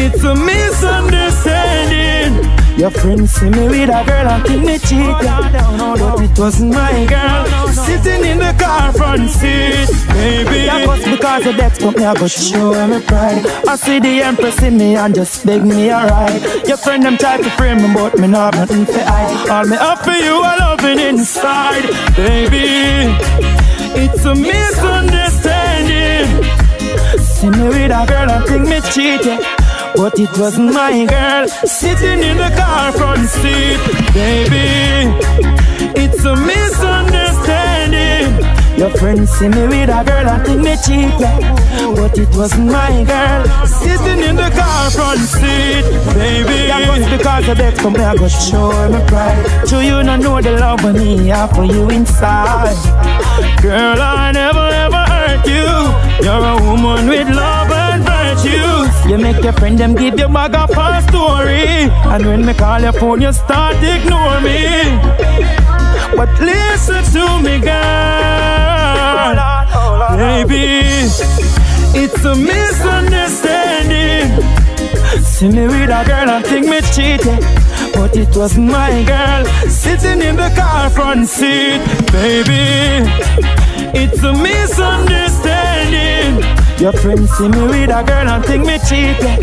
It's 0.00 0.22
a 0.24 0.34
misunderstanding. 0.34 2.61
Your 2.76 2.90
friends 2.90 3.32
see 3.32 3.50
me 3.50 3.68
with 3.68 3.90
a 3.90 4.04
girl 4.04 4.28
and 4.28 4.44
think 4.44 4.64
me 4.64 4.78
cheated. 4.78 5.14
But 5.18 6.20
it 6.20 6.38
wasn't 6.38 6.74
my 6.74 7.04
girl 7.06 7.46
sitting 7.72 8.24
in 8.24 8.38
the 8.38 8.54
car 8.58 8.92
front 8.92 9.30
seat, 9.30 9.88
baby. 10.08 10.66
That 10.66 10.86
was 10.86 11.04
because 11.04 11.46
of 11.46 11.56
that, 11.56 11.78
but 11.80 11.96
me 11.96 12.04
I 12.04 12.14
go 12.14 12.26
show 12.26 12.72
them 12.72 12.90
my 12.90 13.00
pride. 13.02 13.46
I 13.68 13.76
see 13.76 14.00
the 14.00 14.22
empress 14.22 14.62
in 14.62 14.76
me 14.78 14.96
and 14.96 15.14
just 15.14 15.44
beg 15.46 15.64
me 15.64 15.90
a 15.90 16.06
ride. 16.06 16.42
Your 16.66 16.76
friend 16.76 17.02
them 17.04 17.16
try 17.18 17.36
to 17.36 17.50
frame 17.50 17.82
me, 17.82 17.92
but 17.94 18.18
me 18.18 18.26
not 18.28 18.54
nothing 18.54 18.86
for 18.86 19.00
I. 19.00 19.46
All 19.50 19.66
me 19.66 19.76
up 19.76 19.98
for 20.04 20.12
you, 20.12 20.40
I 20.42 20.56
loving 20.58 20.98
inside, 20.98 21.84
baby. 22.16 23.14
It's 23.94 24.24
a 24.24 24.34
misunderstanding. 24.34 26.26
See 27.20 27.50
me 27.50 27.64
with 27.68 27.92
a 27.92 28.06
girl 28.06 28.30
and 28.30 28.44
think 28.46 28.66
me 28.68 28.80
cheated. 28.90 29.61
But 29.94 30.18
it 30.18 30.30
wasn't 30.38 30.72
my 30.72 31.04
girl 31.04 31.46
sitting 31.48 32.22
in 32.22 32.36
the 32.38 32.50
car 32.56 32.92
front 32.92 33.28
seat, 33.28 33.78
baby. 34.14 35.12
It's 35.94 36.24
a 36.24 36.34
misunderstanding. 36.34 38.32
Your 38.78 38.90
friends 38.96 39.30
see 39.30 39.48
me 39.48 39.66
with 39.66 39.90
a 39.90 40.02
girl 40.02 40.28
and 40.28 40.44
think 40.46 40.60
me 40.62 40.76
cheated. 40.84 41.20
But 41.94 42.18
it 42.18 42.34
wasn't 42.34 42.72
my 42.72 43.04
girl 43.04 43.44
sitting 43.66 44.22
in 44.28 44.36
the 44.36 44.50
car 44.50 44.90
front 44.90 45.20
seat, 45.20 45.84
baby. 46.14 46.68
That 46.68 46.88
was 46.88 47.06
because 47.10 47.48
of 47.48 47.58
that, 47.58 47.76
come 47.76 47.96
I 47.96 48.16
go 48.16 48.28
show 48.28 48.72
my 48.88 49.00
pride. 49.06 49.68
So 49.68 49.80
you 49.80 50.02
don't 50.02 50.20
know 50.20 50.40
the 50.40 50.52
love 50.52 50.84
of 50.84 50.94
me, 50.94 51.30
I 51.30 51.46
for 51.48 51.64
you 51.64 51.90
inside. 51.90 52.76
Girl, 53.60 54.00
I 54.00 54.32
never 54.32 54.68
ever 54.84 55.04
hurt 55.12 55.46
you. 55.46 55.68
You're 56.24 56.44
a 56.44 56.56
woman 56.64 57.08
with 57.08 57.28
love. 57.28 57.71
You 59.12 59.18
make 59.18 59.44
your 59.44 59.52
friend 59.52 59.76
them 59.78 59.94
give 59.94 60.18
you 60.18 60.26
bag 60.26 60.54
of 60.54 60.70
a 60.70 61.02
story. 61.06 61.66
And 62.12 62.24
when 62.24 62.46
me 62.46 62.54
call 62.54 62.80
your 62.80 62.94
phone, 62.94 63.20
you 63.20 63.30
start 63.30 63.76
ignore 63.76 64.40
me. 64.40 64.98
But 66.16 66.30
listen 66.40 67.04
to 67.12 67.38
me, 67.42 67.58
girl. 67.60 69.36
Baby, 70.16 70.80
it's 71.94 72.24
a 72.24 72.34
misunderstanding. 72.34 74.32
See 75.22 75.50
me 75.50 75.66
with 75.66 75.90
a 75.90 76.04
girl 76.06 76.30
and 76.30 76.46
think 76.46 76.68
me 76.68 76.80
cheated. 76.80 77.44
But 77.92 78.16
it 78.16 78.34
wasn't 78.34 78.70
my 78.70 79.02
girl 79.04 79.44
sitting 79.68 80.22
in 80.22 80.36
the 80.36 80.50
car 80.56 80.88
front 80.88 81.28
seat, 81.28 81.82
baby. 82.12 83.04
It's 83.92 84.22
a 84.22 84.32
misunderstanding. 84.32 85.61
Your 86.82 86.92
friends 86.94 87.30
see 87.38 87.46
me 87.48 87.62
with 87.62 87.90
a 87.90 88.02
girl 88.02 88.28
and 88.28 88.44
think 88.44 88.66
me 88.66 88.76
cheated. 88.88 89.38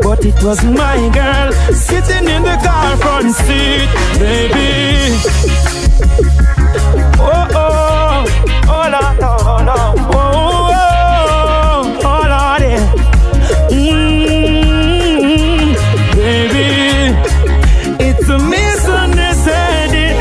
But 0.00 0.24
it 0.24 0.42
wasn't 0.42 0.78
my 0.78 0.96
girl 1.12 1.52
sitting 1.74 2.26
in 2.26 2.42
the 2.42 2.56
car 2.64 2.96
front 2.96 3.34
seat, 3.34 3.88
baby. 4.18 5.12
Oh 7.20 7.46
oh, 7.52 8.24
oh 8.68 8.88
no 8.88 9.00
no 9.20 9.36
no, 9.68 9.76
oh 10.14 10.72
oh, 10.72 12.00
oh 12.04 12.22
Lord, 12.32 12.62
yeah. 12.62 12.92
Mm, 13.68 15.74
baby, 16.16 16.68
it's 18.02 18.28
a 18.30 18.38
misunderstanding. 18.38 20.16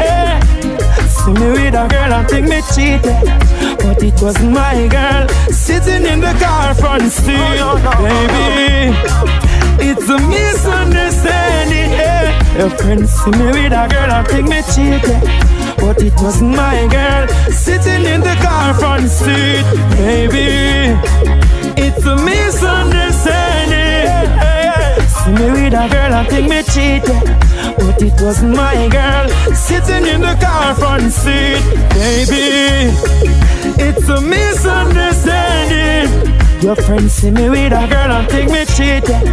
See 1.07 1.31
me 1.31 1.47
with 1.51 1.75
a 1.75 1.87
girl 1.87 2.11
and 2.13 2.27
think 2.27 2.49
me 2.49 2.59
cheated. 2.75 3.46
But 3.83 4.03
it 4.03 4.21
wasn't 4.21 4.51
my 4.53 4.87
girl 4.87 5.27
sitting 5.51 6.05
in 6.05 6.19
the 6.19 6.33
car 6.43 6.73
front 6.75 7.11
seat, 7.11 7.59
baby. 8.03 8.95
It's 9.79 10.09
a 10.09 10.17
misunderstanding. 10.17 11.91
eh. 11.93 12.57
Your 12.57 12.69
friends 12.71 13.11
see 13.11 13.31
me 13.31 13.45
with 13.47 13.73
a 13.73 13.87
girl 13.87 14.11
and 14.11 14.27
think 14.27 14.49
me 14.49 14.61
cheated. 14.73 15.21
But 15.77 16.01
it 16.01 16.13
wasn't 16.21 16.55
my 16.55 16.87
girl 16.87 17.27
sitting 17.51 18.05
in 18.05 18.21
the 18.21 18.35
car 18.41 18.73
front 18.73 19.09
seat, 19.09 19.63
baby. 19.95 20.97
It's 21.79 22.05
a 22.05 22.15
misunderstanding. 22.15 24.07
See 25.07 25.31
me 25.31 25.49
with 25.51 25.73
a 25.73 25.87
girl 25.93 26.13
and 26.19 26.27
think 26.27 26.49
me 26.49 26.63
cheated. 26.73 27.23
But 27.77 28.01
it 28.01 28.19
wasn't 28.21 28.55
my 28.55 28.87
girl 28.89 29.29
sitting 29.53 30.05
in 30.07 30.21
the 30.21 30.35
car 30.41 30.73
front 30.75 31.11
seat, 31.13 31.61
baby. 31.93 32.91
It's 33.79 34.09
a 34.09 34.19
misunderstanding. 34.21 36.09
Your 36.61 36.75
friends 36.75 37.13
see 37.13 37.31
me 37.31 37.49
with 37.49 37.71
a 37.71 37.87
girl 37.87 38.11
and 38.11 38.27
think 38.29 38.51
me 38.51 38.65
cheated. 38.65 39.23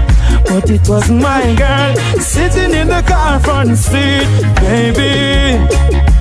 But 0.44 0.70
it 0.70 0.88
wasn't 0.88 1.22
my 1.22 1.54
girl 1.54 1.96
sitting 2.20 2.74
in 2.74 2.88
the 2.88 3.02
car 3.02 3.40
front 3.40 3.76
seat, 3.78 4.26
baby. 4.60 6.13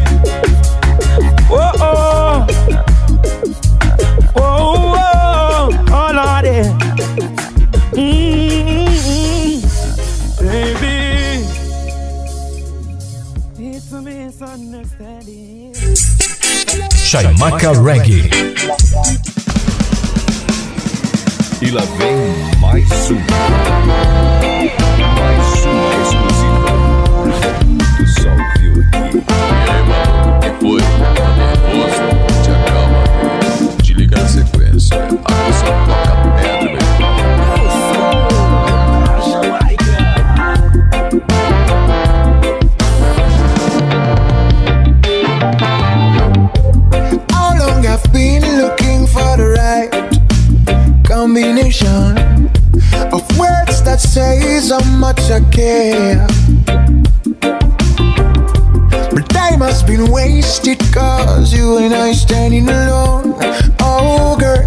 Chaimaca 17.14 17.72
Reggae. 17.80 18.28
E 21.62 21.70
lá 21.70 21.84
vem 22.00 22.60
mais 22.60 23.12
uma. 23.12 24.83
How 54.74 54.98
much 54.98 55.30
I 55.30 55.40
care. 55.52 56.26
But 59.14 59.30
time 59.30 59.62
has 59.62 59.84
been 59.84 60.10
wasted 60.10 60.80
cause 60.92 61.54
you 61.54 61.78
and 61.78 61.94
I 61.94 62.14
standing 62.14 62.68
alone. 62.68 63.36
Oh 63.80 64.36
girl, 64.40 64.66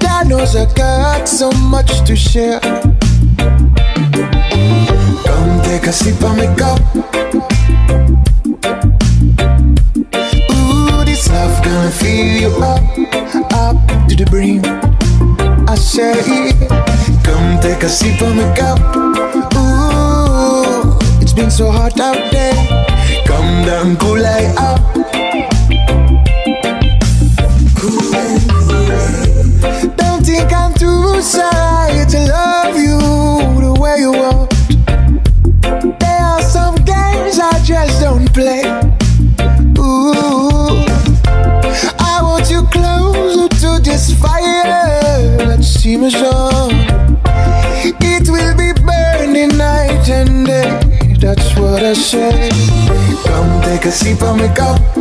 God 0.00 0.28
knows 0.28 0.56
I 0.56 0.64
got 0.72 1.28
so 1.28 1.50
much 1.52 2.06
to 2.06 2.16
share. 2.16 2.58
Come 5.28 5.62
take 5.68 5.86
a 5.88 5.92
sip 5.92 6.22
of 6.22 6.36
my 6.38 6.48
cup. 6.56 6.80
Ooh, 10.56 11.04
this 11.04 11.28
love 11.28 11.62
gonna 11.62 11.90
fill 11.90 12.32
you 12.40 12.50
up, 12.72 12.82
up 13.52 14.08
to 14.08 14.16
the 14.16 14.26
brim. 14.30 14.62
I 15.68 15.74
say, 15.74 16.14
come 17.22 17.60
take 17.60 17.82
a 17.82 17.90
sip 17.90 18.22
of 18.22 18.34
my 18.34 18.56
cup 18.56 19.03
so 21.50 21.70
hot 21.70 21.98
out 22.00 22.32
there. 22.32 22.54
Come 23.26 23.64
down, 23.64 23.96
cool 23.96 24.20
like 24.20 24.60
up. 24.60 24.93
'Cause 53.84 54.00
a 54.00 54.04
sheep 54.04 54.22
on 54.22 54.38
the 54.38 54.48
go. 54.48 54.93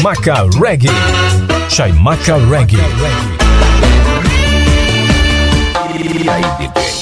Chaimaca 0.00 0.48
Reggae. 0.58 0.88
Chaimaca 1.68 2.36
Reggae. 2.48 2.78
E 6.24 6.26
aí, 6.26 6.42
DJ? 6.58 6.99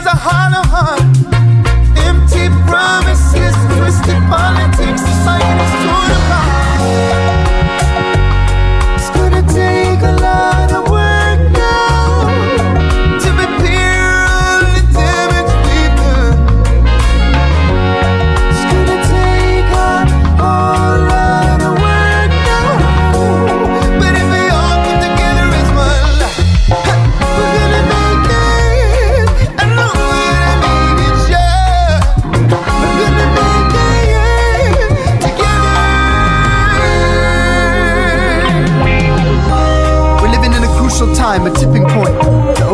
Vacant 0.00 0.06
as 0.06 0.06
a 0.06 0.16
hollow 0.16 0.64
heart. 0.66 1.00
Empty 2.06 2.48
promises, 2.66 3.54
twisted 3.76 4.22
politics, 4.28 4.59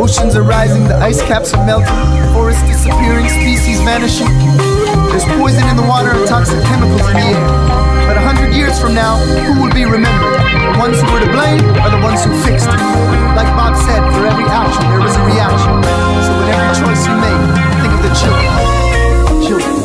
oceans 0.07 0.37
are 0.37 0.45
rising, 0.45 0.87
the 0.87 0.95
ice 1.03 1.21
caps 1.23 1.53
are 1.53 1.67
melting, 1.67 1.91
forests 2.33 2.63
disappearing, 2.63 3.27
species 3.29 3.81
vanishing. 3.83 4.31
There's 5.11 5.27
poison 5.35 5.67
in 5.67 5.75
the 5.75 5.83
water 5.83 6.15
and 6.15 6.23
toxic 6.29 6.63
chemicals 6.63 7.03
in 7.11 7.19
the 7.19 7.27
air. 7.35 7.47
But 8.07 8.17
a 8.17 8.23
hundred 8.23 8.55
years 8.55 8.79
from 8.79 8.95
now, 8.95 9.19
who 9.19 9.61
will 9.61 9.75
be 9.75 9.83
remembered? 9.85 10.39
The 10.39 10.79
ones 10.79 11.03
who 11.03 11.11
were 11.11 11.19
to 11.27 11.33
blame 11.35 11.59
or 11.83 11.91
the 11.91 11.99
ones 12.07 12.23
who 12.23 12.31
fixed 12.47 12.71
it? 12.71 12.83
Like 13.35 13.51
Bob 13.59 13.75
said, 13.75 13.99
for 14.15 14.23
every 14.31 14.47
action 14.47 14.87
there 14.87 15.03
is 15.03 15.17
a 15.19 15.25
reaction. 15.27 15.75
So 16.23 16.31
whatever 16.39 16.71
choice 16.79 17.03
you 17.03 17.15
make, 17.19 17.43
think 17.83 17.91
of 17.91 18.03
the 18.07 18.13
children. 18.15 19.43
Children. 19.43 19.76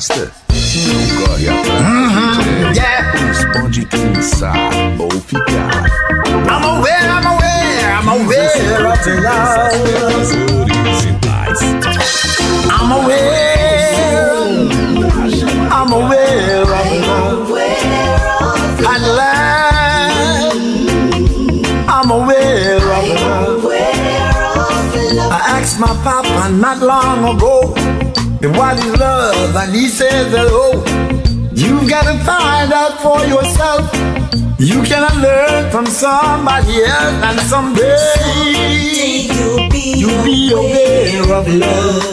Você 0.00 0.29
for 33.10 33.26
yourself. 33.26 33.82
You 34.58 34.82
cannot 34.82 35.16
learn 35.26 35.70
from 35.72 35.86
somebody 35.86 36.76
else, 36.94 37.18
and 37.28 37.38
someday 37.52 38.06
you'll 39.34 39.68
be, 39.74 39.84
you'll 40.00 40.24
be 40.24 40.52
aware 40.52 41.32
of 41.38 41.46
love. 41.64 42.06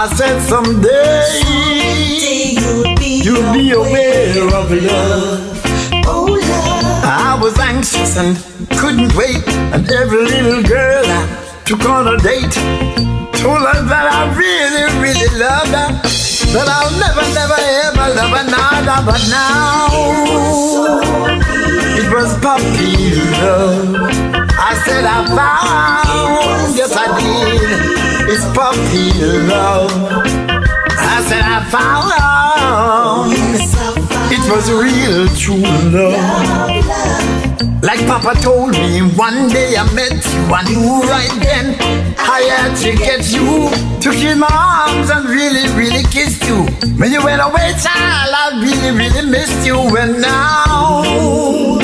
I 0.00 0.04
said 0.18 0.36
someday 0.52 1.24
you'll 2.60 2.94
be, 3.00 3.10
you'll 3.24 3.52
be 3.52 3.64
aware 3.70 4.46
of 4.60 4.68
love. 4.88 5.40
Oh, 6.12 6.26
love. 6.28 7.04
I 7.04 7.38
was 7.40 7.58
anxious 7.58 8.12
and 8.22 8.36
couldn't 8.78 9.12
wait, 9.16 9.46
and 9.74 9.82
every 10.00 10.22
little 10.32 10.62
girl 10.62 11.04
I 11.06 11.22
took 11.64 11.82
on 11.88 12.04
a 12.14 12.16
date. 12.18 12.56
Told 13.40 13.62
her 13.70 13.80
that 13.92 14.06
I 14.18 14.20
really, 14.36 14.84
really 15.00 15.30
loved 15.38 15.72
her. 15.80 15.90
That 16.52 16.66
I'll 16.76 16.92
never, 17.04 17.24
never, 17.38 17.69
ever 18.00 18.14
love 18.14 18.32
another. 18.32 19.02
But 19.06 19.20
now 19.30 19.88
it 21.98 22.06
was 22.12 22.38
puppy 22.40 23.14
love. 23.40 23.96
I 24.58 24.74
said 24.84 25.04
I 25.04 25.24
found, 25.36 26.76
yes 26.76 26.92
I 26.96 27.06
did. 27.20 27.70
It's 28.32 28.44
puppy 28.56 29.12
love. 29.46 29.90
I 30.98 31.22
said 31.28 31.44
I 31.44 31.64
found 31.70 32.10
it 34.32 34.44
was 34.50 34.70
real 34.70 35.26
true 35.36 35.62
love. 35.90 36.14
Like 37.82 38.06
Papa 38.06 38.38
told 38.40 38.72
me 38.72 39.00
one 39.16 39.48
day 39.48 39.74
I 39.76 39.84
met 39.94 40.12
you, 40.12 40.40
I 40.52 40.62
knew 40.68 41.00
right 41.08 41.30
then 41.42 41.74
I 42.18 42.42
had 42.52 42.74
to 42.82 42.92
get 42.96 43.32
you. 43.32 43.70
Took 44.00 44.16
you 44.22 44.30
in 44.30 44.38
my 44.38 44.48
arms 44.50 45.10
and 45.10 45.28
really, 45.28 45.66
really 45.74 46.04
kissed 46.04 46.46
you. 46.46 46.89
When 47.00 47.10
you 47.12 47.24
went 47.24 47.40
away, 47.40 47.72
child, 47.80 48.34
I 48.36 48.60
really, 48.60 48.90
really 48.94 49.22
missed 49.30 49.66
you. 49.66 49.78
And 49.96 50.20
now 50.20 51.80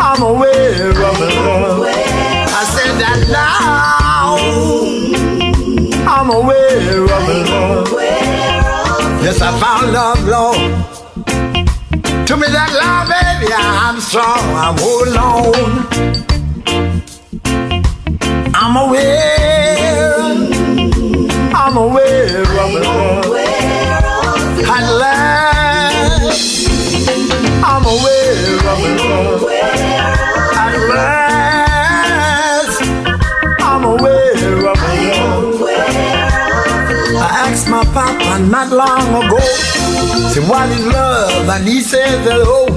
I'm 0.00 0.22
aware 0.22 0.90
of 0.90 1.20
love. 1.20 1.86
I 1.86 2.64
said 2.74 2.98
that 2.98 3.18
now 3.30 4.36
I'm 6.12 6.30
aware 6.30 7.04
of 7.04 7.28
love. 7.48 7.92
Yes, 9.22 9.40
I 9.40 9.52
found 9.60 9.92
love, 9.92 10.24
Lord. 10.26 10.58
To 12.26 12.36
me 12.36 12.48
that 12.48 12.72
love, 12.74 13.06
baby, 13.14 13.52
I'm 13.54 14.00
strong, 14.00 14.52
I'm 14.58 14.76
hold 14.78 15.16
on. 15.16 15.86
I'm 18.52 18.76
aware, 18.76 19.48
at 24.68 24.86
last 25.00 26.68
I'm 27.64 27.84
aware 27.84 28.56
of 28.72 28.80
it 28.90 29.00
all. 29.00 29.48
At 30.64 30.74
last 30.92 32.80
I'm 33.60 33.84
aware 33.84 34.32
of 34.32 34.78
it 34.94 35.18
all. 35.20 35.68
I 37.18 37.28
asked 37.48 37.68
my 37.68 37.84
papa 37.92 38.38
not 38.44 38.68
long 38.70 39.24
ago, 39.24 39.40
say 40.32 40.42
what 40.48 40.68
is 40.70 40.86
love, 40.86 41.48
and 41.48 41.66
he 41.66 41.80
said 41.80 42.24
that 42.26 42.40
oh, 42.40 42.68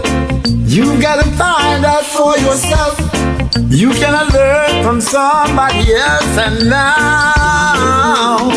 you 0.65 0.99
gotta 1.01 1.27
find 1.31 1.85
out 1.85 2.05
for 2.05 2.37
yourself. 2.37 2.97
You 3.69 3.91
cannot 3.91 4.33
learn 4.33 4.83
from 4.83 5.01
somebody 5.01 5.93
else, 5.93 6.37
and 6.37 6.69
now. 6.69 8.51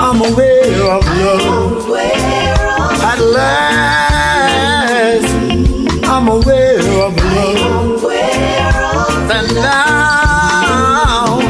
I'm 0.00 0.20
aware 0.20 0.92
of 0.92 1.04
love. 1.04 1.88
At 3.02 3.18
last, 3.18 5.26
I'm 6.04 6.28
aware 6.28 6.78
of 6.78 7.16
love. 7.16 8.04
And 9.30 9.54
now 9.56 11.40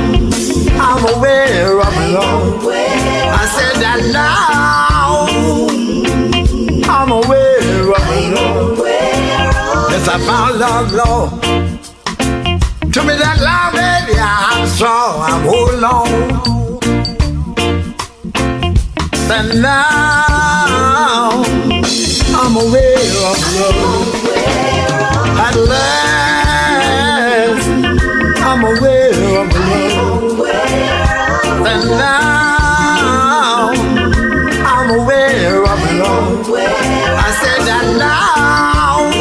I'm 0.80 1.04
aware 1.16 1.80
of 1.80 1.94
love. 2.12 2.66
I 2.66 2.68
said 3.54 3.76
that 3.82 4.00
now 4.12 5.28
I'm 6.90 7.10
aware 7.12 7.92
of 7.92 8.08
love. 8.34 8.78
Yes, 9.90 10.08
I 10.08 10.10
found 10.26 10.58
love, 10.58 10.92
Lord. 10.92 11.30
To 12.92 13.00
me 13.04 13.14
that 13.16 13.38
love, 13.40 13.72
baby, 13.74 14.18
I'm 14.18 14.66
strong. 14.66 15.20
I'm 15.20 15.42
holding 15.44 15.84
on. 15.84 16.57
And 19.30 19.60
now 19.62 21.28
I'm 22.34 22.56
aware 22.56 22.96
of 23.28 23.38
love. 23.54 24.24
At 25.46 25.54
last, 25.70 26.88
I'm 28.42 28.62
aware 28.64 29.12
of 29.40 29.52
love. 29.52 30.40
And 31.66 31.82
now 31.90 33.70
I'm 34.66 34.90
aware 34.98 35.62
of 35.62 35.80
love. 36.00 36.48
I 36.48 37.30
said 37.40 37.60
that 37.68 37.86
now 37.98 39.12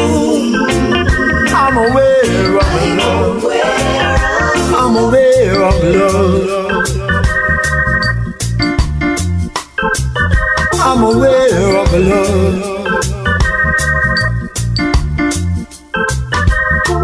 I'm 1.54 1.76
aware 1.76 2.56
of 2.56 2.70
love. 2.96 3.44
I'm 4.74 4.94
aware 4.96 5.58
of 5.64 5.76
love. 5.84 6.57
Of 11.88 12.06
love. 12.06 12.94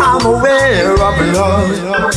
I'm 0.02 0.27
aware 0.27 0.93
of 0.93 1.19
love. 1.32 2.15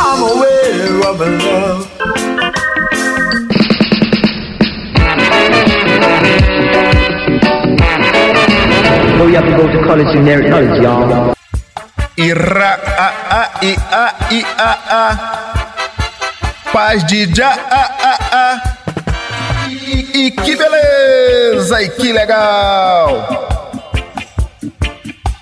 I'm 0.00 0.22
aware 0.22 1.08
of 1.08 1.20
love. 1.20 1.90
Oh, 9.16 9.26
you 9.28 9.34
have 9.34 9.44
to 9.44 9.56
go 9.56 9.72
to 9.72 9.78
college 9.86 10.06
to 10.12 10.18
inherit 10.18 10.50
knowledge, 10.50 10.82
y'all. 10.82 11.34
Ira, 12.18 12.78
a, 12.78 12.98
ah, 12.98 13.12
a, 13.30 13.34
ah, 13.34 13.50
i, 13.62 13.72
a, 13.90 14.04
i, 14.30 14.42
a, 14.58 15.40
a. 15.40 15.43
Paz 16.74 17.06
de 17.06 17.32
já, 17.32 17.54
a, 17.70 17.82
a, 18.02 18.18
a. 18.32 18.60
E, 20.12 20.32
que 20.32 20.56
beleza, 20.56 21.80
e 21.80 21.88
que 21.88 22.12
legal. 22.12 23.46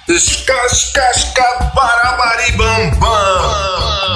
Escascasca, 0.06 1.42
barabaribambam. 1.74 4.11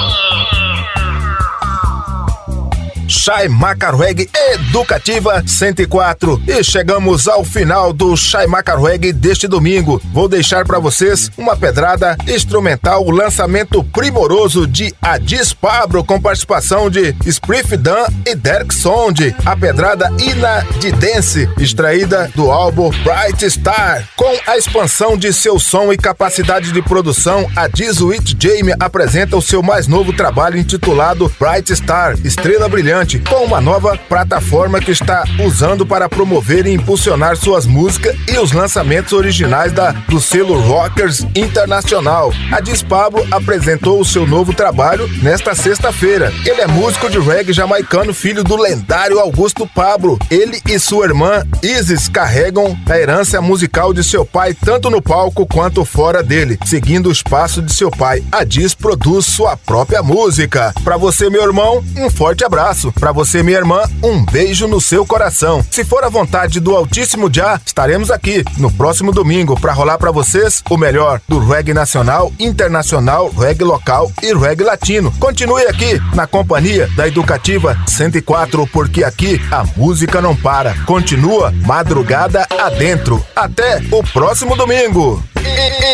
Chai 3.27 3.49
Macarweg 3.49 4.31
Educativa 4.53 5.43
104 5.45 6.43
e 6.47 6.63
chegamos 6.63 7.27
ao 7.27 7.43
final 7.43 7.93
do 7.93 8.17
Chai 8.17 8.47
Macarweg 8.47 9.13
deste 9.13 9.49
domingo. 9.49 10.01
Vou 10.13 10.29
deixar 10.29 10.65
para 10.65 10.79
vocês 10.79 11.29
uma 11.37 11.57
pedrada 11.57 12.17
instrumental, 12.29 13.05
o 13.05 13.11
lançamento 13.11 13.83
primoroso 13.83 14.65
de 14.65 14.95
Adis 15.03 15.53
Pablo 15.53 16.05
com 16.05 16.21
participação 16.21 16.89
de 16.89 17.17
Spliff 17.27 17.77
Dan 17.77 18.07
e 18.25 18.37
Derek 18.37 18.73
Sound. 18.73 19.35
A 19.45 19.57
pedrada 19.57 20.09
Ina 20.21 20.65
de 20.79 20.93
Dance, 20.93 21.51
extraída 21.59 22.31
do 22.33 22.53
álbum 22.53 22.91
Bright 23.03 23.51
Star. 23.51 24.09
Com 24.15 24.39
a 24.47 24.57
expansão 24.57 25.17
de 25.17 25.33
seu 25.33 25.59
som 25.59 25.93
e 25.93 25.97
capacidade 25.97 26.71
de 26.71 26.81
produção, 26.81 27.51
a 27.57 27.65
With 28.05 28.37
Jamie 28.39 28.77
apresenta 28.79 29.37
o 29.37 29.43
seu 29.43 29.65
mais 29.65 29.89
novo 29.89 30.13
trabalho 30.13 30.59
intitulado 30.59 31.29
Bright 31.41 31.75
Star, 31.75 32.15
Estrela 32.25 32.69
Brilhante, 32.69 33.16
com 33.19 33.45
uma 33.45 33.61
nova 33.61 33.97
plataforma 34.09 34.81
que 34.81 34.91
está 34.91 35.25
usando 35.45 35.87
para 35.87 36.09
promover 36.09 36.67
e 36.67 36.73
impulsionar 36.73 37.37
suas 37.37 37.67
músicas 37.67 38.17
e 38.29 38.39
os 38.39 38.53
lançamentos 38.53 39.13
originais 39.13 39.73
da, 39.73 39.93
do 39.93 40.21
selo 40.21 40.59
Rockers 40.61 41.27
Internacional. 41.35 42.33
A 42.53 42.61
Diz 42.61 42.83
Pablo 42.83 43.27
apresentou 43.31 44.01
o 44.01 44.05
seu 44.05 44.27
novo 44.27 44.53
trabalho 44.53 45.09
nesta 45.23 45.55
sexta-feira. 45.55 46.33
Ele 46.45 46.61
é 46.61 46.67
músico 46.67 47.11
de 47.11 47.19
reggae 47.19 47.53
jamaicano, 47.53 48.13
filho 48.15 48.43
do 48.43 48.57
lendário 48.57 49.19
Augusto 49.19 49.67
Pablo. 49.67 50.19
Ele 50.31 50.61
e 50.67 50.79
sua 50.79 51.07
irmã 51.07 51.45
Isis 51.63 52.09
carregam 52.09 52.77
a 52.89 52.99
herança 52.99 53.41
musical 53.41 53.93
de 53.93 54.03
seu 54.03 54.25
pai 54.25 54.55
tanto 54.55 54.91
no 54.91 55.03
palco 55.03 55.47
quanto 55.47 55.85
fora 55.85 56.23
dele, 56.23 56.59
seguindo 56.65 57.09
os 57.09 57.23
passos 57.23 57.65
de 57.65 57.73
seu 57.73 57.91
pai. 57.91 58.23
A 58.33 58.45
Diz 58.45 58.75
produz 58.75 59.27
sua 59.27 59.57
própria 59.57 60.03
música. 60.03 60.73
Para 60.85 60.97
você, 60.97 61.29
meu 61.31 61.43
irmão, 61.43 61.85
um 61.97 62.11
forte 62.11 62.45
abraço. 62.45 62.93
Para 63.07 63.13
você, 63.13 63.41
minha 63.41 63.59
irmã, 63.59 63.85
um 64.03 64.25
beijo 64.25 64.67
no 64.67 64.81
seu 64.81 65.07
coração. 65.07 65.65
Se 65.71 65.85
for 65.85 66.03
a 66.03 66.09
vontade 66.09 66.59
do 66.59 66.75
Altíssimo 66.75 67.33
Já, 67.33 67.61
estaremos 67.65 68.11
aqui 68.11 68.45
no 68.59 68.69
próximo 68.69 69.13
domingo 69.13 69.57
para 69.61 69.73
rolar 69.73 69.97
para 69.97 70.11
vocês 70.11 70.61
o 70.69 70.77
melhor 70.77 71.21
do 71.29 71.39
reggae 71.39 71.73
nacional, 71.73 72.33
internacional, 72.37 73.31
reggae 73.31 73.63
local 73.63 74.11
e 74.21 74.35
reggae 74.35 74.65
latino. 74.65 75.13
Continue 75.21 75.69
aqui 75.69 76.01
na 76.17 76.27
companhia 76.27 76.91
da 76.97 77.07
Educativa 77.07 77.79
104, 77.87 78.67
porque 78.73 79.05
aqui 79.05 79.41
a 79.53 79.63
música 79.77 80.21
não 80.21 80.35
para. 80.35 80.75
Continua 80.85 81.53
madrugada 81.65 82.45
adentro. 82.59 83.25
Até 83.37 83.83
o 83.93 84.03
próximo 84.03 84.57
domingo. 84.57 85.23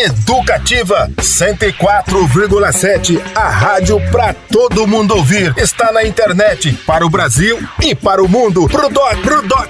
Educativa 0.05 1.09
104,7, 1.17 3.21
a 3.35 3.49
rádio 3.49 3.99
para 4.11 4.33
todo 4.33 4.87
mundo 4.87 5.15
ouvir. 5.15 5.53
Está 5.57 5.91
na 5.91 6.03
internet 6.03 6.73
para 6.85 7.02
o 7.03 7.09
Brasil 7.09 7.59
e 7.81 7.93
para 7.93 8.23
o 8.23 8.27
mundo. 8.27 8.67
Pro 8.67 8.89
doc, 8.89 9.17
pro 9.21 9.41
doc. 9.41 9.69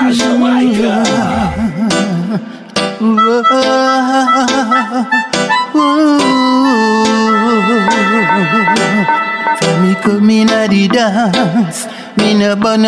da 0.00 0.10
Jamaica. 0.10 1.02
Me 9.80 9.94
come 10.02 10.42
in 10.42 10.48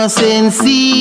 sensi. 0.09 0.93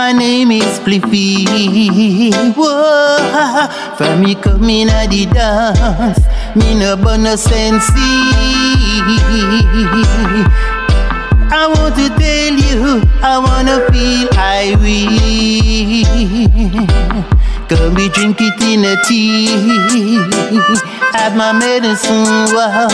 My 0.00 0.12
name 0.12 0.50
is 0.50 0.78
Fliffy? 0.78 1.44
Whoa, 2.56 3.68
for 3.98 4.16
me 4.16 4.34
come 4.34 4.70
in 4.70 4.88
a 4.88 5.06
the 5.06 5.26
dance, 5.26 6.24
me 6.56 6.74
no 6.74 6.96
burn 6.96 7.24
no 7.24 7.36
sensi. 7.36 7.92
I 11.52 11.66
want 11.68 11.96
to 11.96 12.08
tell 12.16 12.54
you, 12.64 13.02
I 13.20 13.36
wanna 13.44 13.76
feel 13.92 14.28
I 14.40 14.74
will. 14.80 15.10
Come 17.68 17.94
be 17.94 18.08
drink 18.08 18.40
it 18.40 18.58
in 18.62 18.84
a 18.86 18.96
tea. 19.04 19.48
Have 21.12 21.36
my 21.36 21.52
medicine, 21.52 22.48
wow. 22.56 22.88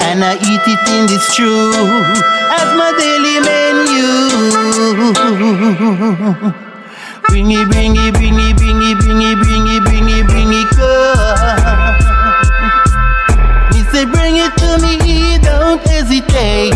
And 0.00 0.22
I 0.22 0.34
eat 0.34 0.66
it 0.66 0.88
in 0.90 1.06
this 1.06 1.26
stew 1.32 2.39
as 2.50 2.70
my 2.74 2.90
daily 2.98 3.38
menu. 3.46 4.10
Bring 7.28 7.50
it, 7.52 7.68
bring 7.70 7.96
it, 7.96 8.12
bring 8.14 8.38
it, 8.38 8.56
bring 8.56 8.82
it, 8.82 8.98
bring 8.98 9.22
it, 9.22 9.38
bring 9.38 9.66
it, 9.68 9.82
bring 9.84 10.08
it, 10.08 10.26
bring 10.26 10.52
it, 10.52 10.68
come. 10.74 11.94
Me 13.70 13.80
say 13.92 14.04
bring 14.04 14.36
it 14.36 14.52
to 14.58 14.70
me, 14.82 15.38
don't 15.38 15.80
hesitate. 15.86 16.74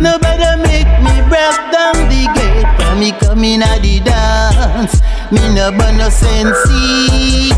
Nobody 0.00 0.50
make 0.64 0.90
me 1.04 1.20
break 1.28 1.56
down 1.70 1.96
the 2.08 2.24
gate. 2.32 2.66
For 2.80 2.94
me 2.96 3.12
coming 3.20 3.62
at 3.62 3.82
the 3.82 4.00
dance, 4.00 5.02
me 5.30 5.54
no 5.54 5.70
burn 5.76 5.98
no 5.98 6.08
sensi. 6.08 7.52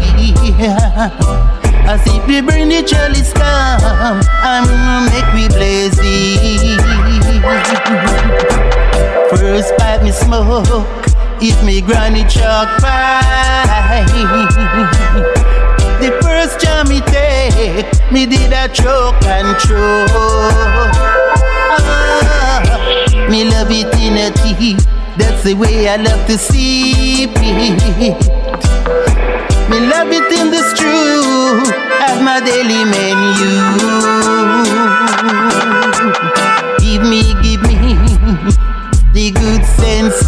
I 1.87 1.99
simply 2.05 2.41
bring 2.41 2.71
the 2.71 2.83
chalice 2.83 3.33
gonna 4.65 5.11
make 5.11 5.35
me 5.35 5.49
blaze 5.49 5.99
it. 6.01 6.84
First 9.31 9.77
pipe 9.77 10.03
me 10.03 10.13
smoke, 10.13 10.87
if 11.43 11.63
me 11.63 11.83
granny 11.83 12.25
chalk 12.25 12.69
pie. 12.81 14.05
The 16.01 16.11
first 16.23 16.61
jam 16.61 16.89
me 16.89 17.01
take, 17.03 17.87
me 18.11 18.25
did 18.25 18.53
a 18.53 18.69
choke 18.73 19.23
and 19.25 19.59
choke. 19.59 20.09
Ah, 21.77 22.63
me 23.29 23.45
love 23.45 23.71
it 23.71 23.95
in 24.01 24.17
a 24.17 24.31
tea, 24.33 24.77
that's 25.19 25.43
the 25.45 25.53
way 25.53 25.89
I 25.89 25.97
love 25.97 26.27
to 26.27 26.39
it. 26.39 27.31
Me 29.69 29.81
love 29.81 30.13
it 30.13 30.33
in 30.33 30.51
the 30.51 30.63
stew 30.75 31.73
as 32.01 32.21
my 32.23 32.41
daily 32.41 32.85
menu. 32.85 33.65
Sense. 39.77 40.27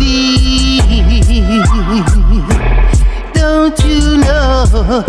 Don't 3.35 3.78
you 3.85 4.18
know 4.18 5.05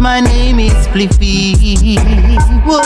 my 0.00 0.20
name 0.20 0.60
is 0.60 0.86
Fliffy? 0.88 1.96
Whoa. 2.64 2.80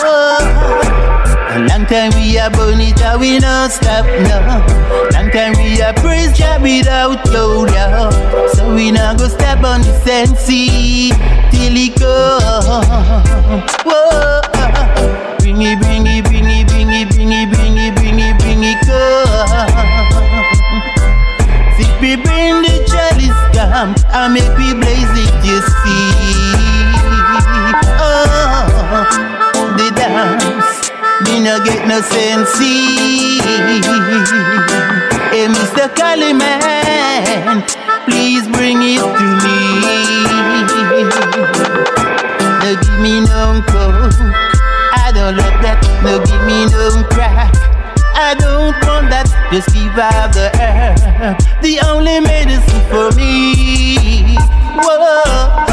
A 1.54 1.58
long 1.68 1.84
time 1.84 2.10
we 2.16 2.38
are 2.38 2.50
burn 2.50 2.80
it 2.80 3.00
and 3.02 3.20
we 3.20 3.38
not 3.38 3.70
stop 3.70 4.06
now. 4.06 4.66
Long 5.12 5.30
time 5.30 5.52
we 5.58 5.82
are 5.82 5.92
praise 5.94 6.32
job 6.36 6.62
without 6.62 7.26
load 7.28 7.70
yeah. 7.70 8.08
So 8.54 8.74
we 8.74 8.90
not 8.90 9.18
go 9.18 9.28
step 9.28 9.62
on 9.62 9.82
the 9.82 9.92
sensi 10.04 11.10
till 11.50 11.76
it 11.76 11.94
come. 12.00 13.62
Whoa. 13.84 14.40
Bring 15.38 15.60
it, 15.60 15.78
bring 15.80 16.06
it, 16.06 16.24
bring 16.24 16.48
it, 16.48 16.66
bring 16.66 16.88
it, 16.88 17.08
bring 17.10 17.32
it, 17.32 17.50
bring 17.50 17.76
it, 17.76 17.94
bring 17.94 18.18
it, 18.18 18.38
bring 18.38 18.64
it, 18.64 18.80
come. 18.86 19.71
Come 23.72 23.94
and 24.12 24.34
make 24.34 24.52
we 24.60 24.74
blaze 24.76 25.14
it, 25.16 25.32
you 25.48 25.58
see. 25.80 26.12
Oh, 27.96 28.68
the 29.78 29.88
dance. 29.96 30.90
Me 31.24 31.40
no 31.40 31.56
get 31.64 31.88
no 31.88 32.00
sense. 32.02 32.52
Hey, 35.32 35.48
Mr. 35.48 35.88
Cali 35.96 36.32
man, 36.34 37.64
please 38.04 38.46
bring 38.48 38.78
it 38.82 39.00
to 39.00 39.26
me. 39.42 39.58
No 42.60 42.70
give 42.84 42.98
me 43.00 43.14
no 43.24 43.62
coke. 43.72 44.12
I 44.92 45.10
don't 45.14 45.36
love 45.40 45.58
that. 45.64 45.80
No 46.04 46.20
give 46.20 46.44
me 46.44 46.66
no 46.68 47.02
crack. 47.08 47.31
I 48.22 48.34
don't 48.34 48.78
want 48.86 49.10
that. 49.10 49.26
Just 49.50 49.74
give 49.74 49.98
out 49.98 50.32
the 50.32 50.48
air. 50.54 50.94
The 51.60 51.80
only 51.90 52.20
medicine 52.20 52.80
for 52.86 53.10
me. 53.18 54.38
Whoa, 54.78 55.66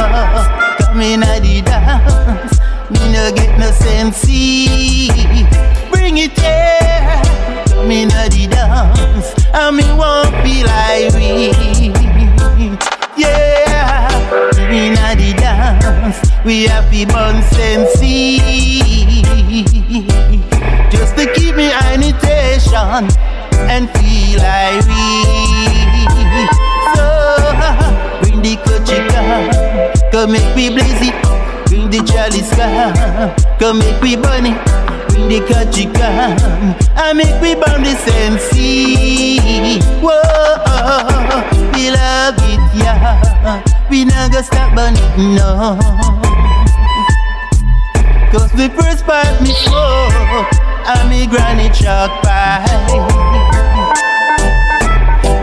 come 0.82 1.02
in 1.02 1.22
at 1.22 1.42
the 1.46 1.62
dance. 1.62 2.60
Me 2.90 3.14
no 3.14 3.32
get 3.32 3.58
no 3.60 3.70
sense. 3.70 4.26
Bring 5.92 6.18
it 6.18 6.34
here. 6.40 7.22
Come 7.70 7.92
in 7.92 8.12
at 8.12 8.32
the 8.32 8.48
dance. 8.50 9.30
And 9.54 9.78
me 9.78 9.86
won't 9.94 10.34
be 10.44 10.64
like 10.66 11.14
we. 11.14 11.54
Yeah. 13.16 14.10
Come 14.54 14.74
in 14.74 14.98
at 14.98 15.16
the 15.16 15.34
dance. 15.38 16.18
We 16.44 16.66
have 16.66 16.90
to 16.92 17.06
burn 17.06 17.44
sense. 17.44 18.00
Animation 22.90 23.20
and 23.70 23.90
feel 23.92 24.40
like 24.40 24.86
we. 24.88 25.24
So 26.96 27.06
bring 28.22 28.42
the 28.42 28.58
coachika, 28.64 30.12
come 30.12 30.32
make 30.32 30.56
me 30.56 30.70
blaze 30.70 31.02
it. 31.02 31.16
Bring 31.68 31.90
the 31.90 32.04
chalice 32.04 32.52
come, 32.56 33.36
come 33.60 33.80
make 33.80 34.02
we 34.02 34.16
burn 34.16 34.46
it. 34.46 34.58
Bring 35.10 35.28
the 35.30 35.40
come, 35.94 36.76
and 36.98 37.18
make 37.18 37.42
we 37.42 37.56
burn 37.56 37.84
the 37.84 37.96
sensi. 37.96 39.80
Whoa, 40.02 41.42
we 41.74 41.92
love 41.92 42.36
it, 42.38 42.62
yeah. 42.76 43.64
We 43.90 44.06
not 44.06 44.32
gonna 44.32 44.44
stop 44.44 44.76
burn 44.76 44.96
it, 44.96 45.18
no. 45.18 45.78
Cause 48.32 48.52
the 48.52 48.70
first 48.70 49.06
part 49.06 49.42
me 49.42 49.54
smoke, 49.54 50.59
and 50.90 51.10
me 51.10 51.28
granny 51.28 51.70
chalk 51.70 52.10
pie. 52.24 52.66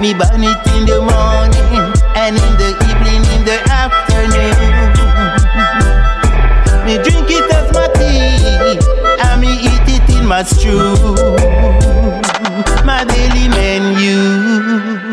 Me 0.01 0.13
burn 0.13 0.43
it 0.43 0.67
in 0.75 0.83
the 0.91 0.99
morning, 1.01 1.93
and 2.17 2.37
in 2.37 2.53
the 2.61 2.71
evening, 2.89 3.23
in 3.35 3.43
the 3.45 3.59
afternoon. 3.71 4.59
Me 6.85 6.95
drink 7.05 7.31
it 7.31 7.51
as 7.59 7.73
my 7.73 7.87
tea, 7.95 8.79
and 9.25 9.41
me 9.41 9.53
eat 9.71 9.89
it 9.97 10.09
in 10.17 10.27
my 10.27 10.43
stew. 10.43 10.97
My 12.85 13.05
daily 13.05 13.49
menu. 13.49 15.06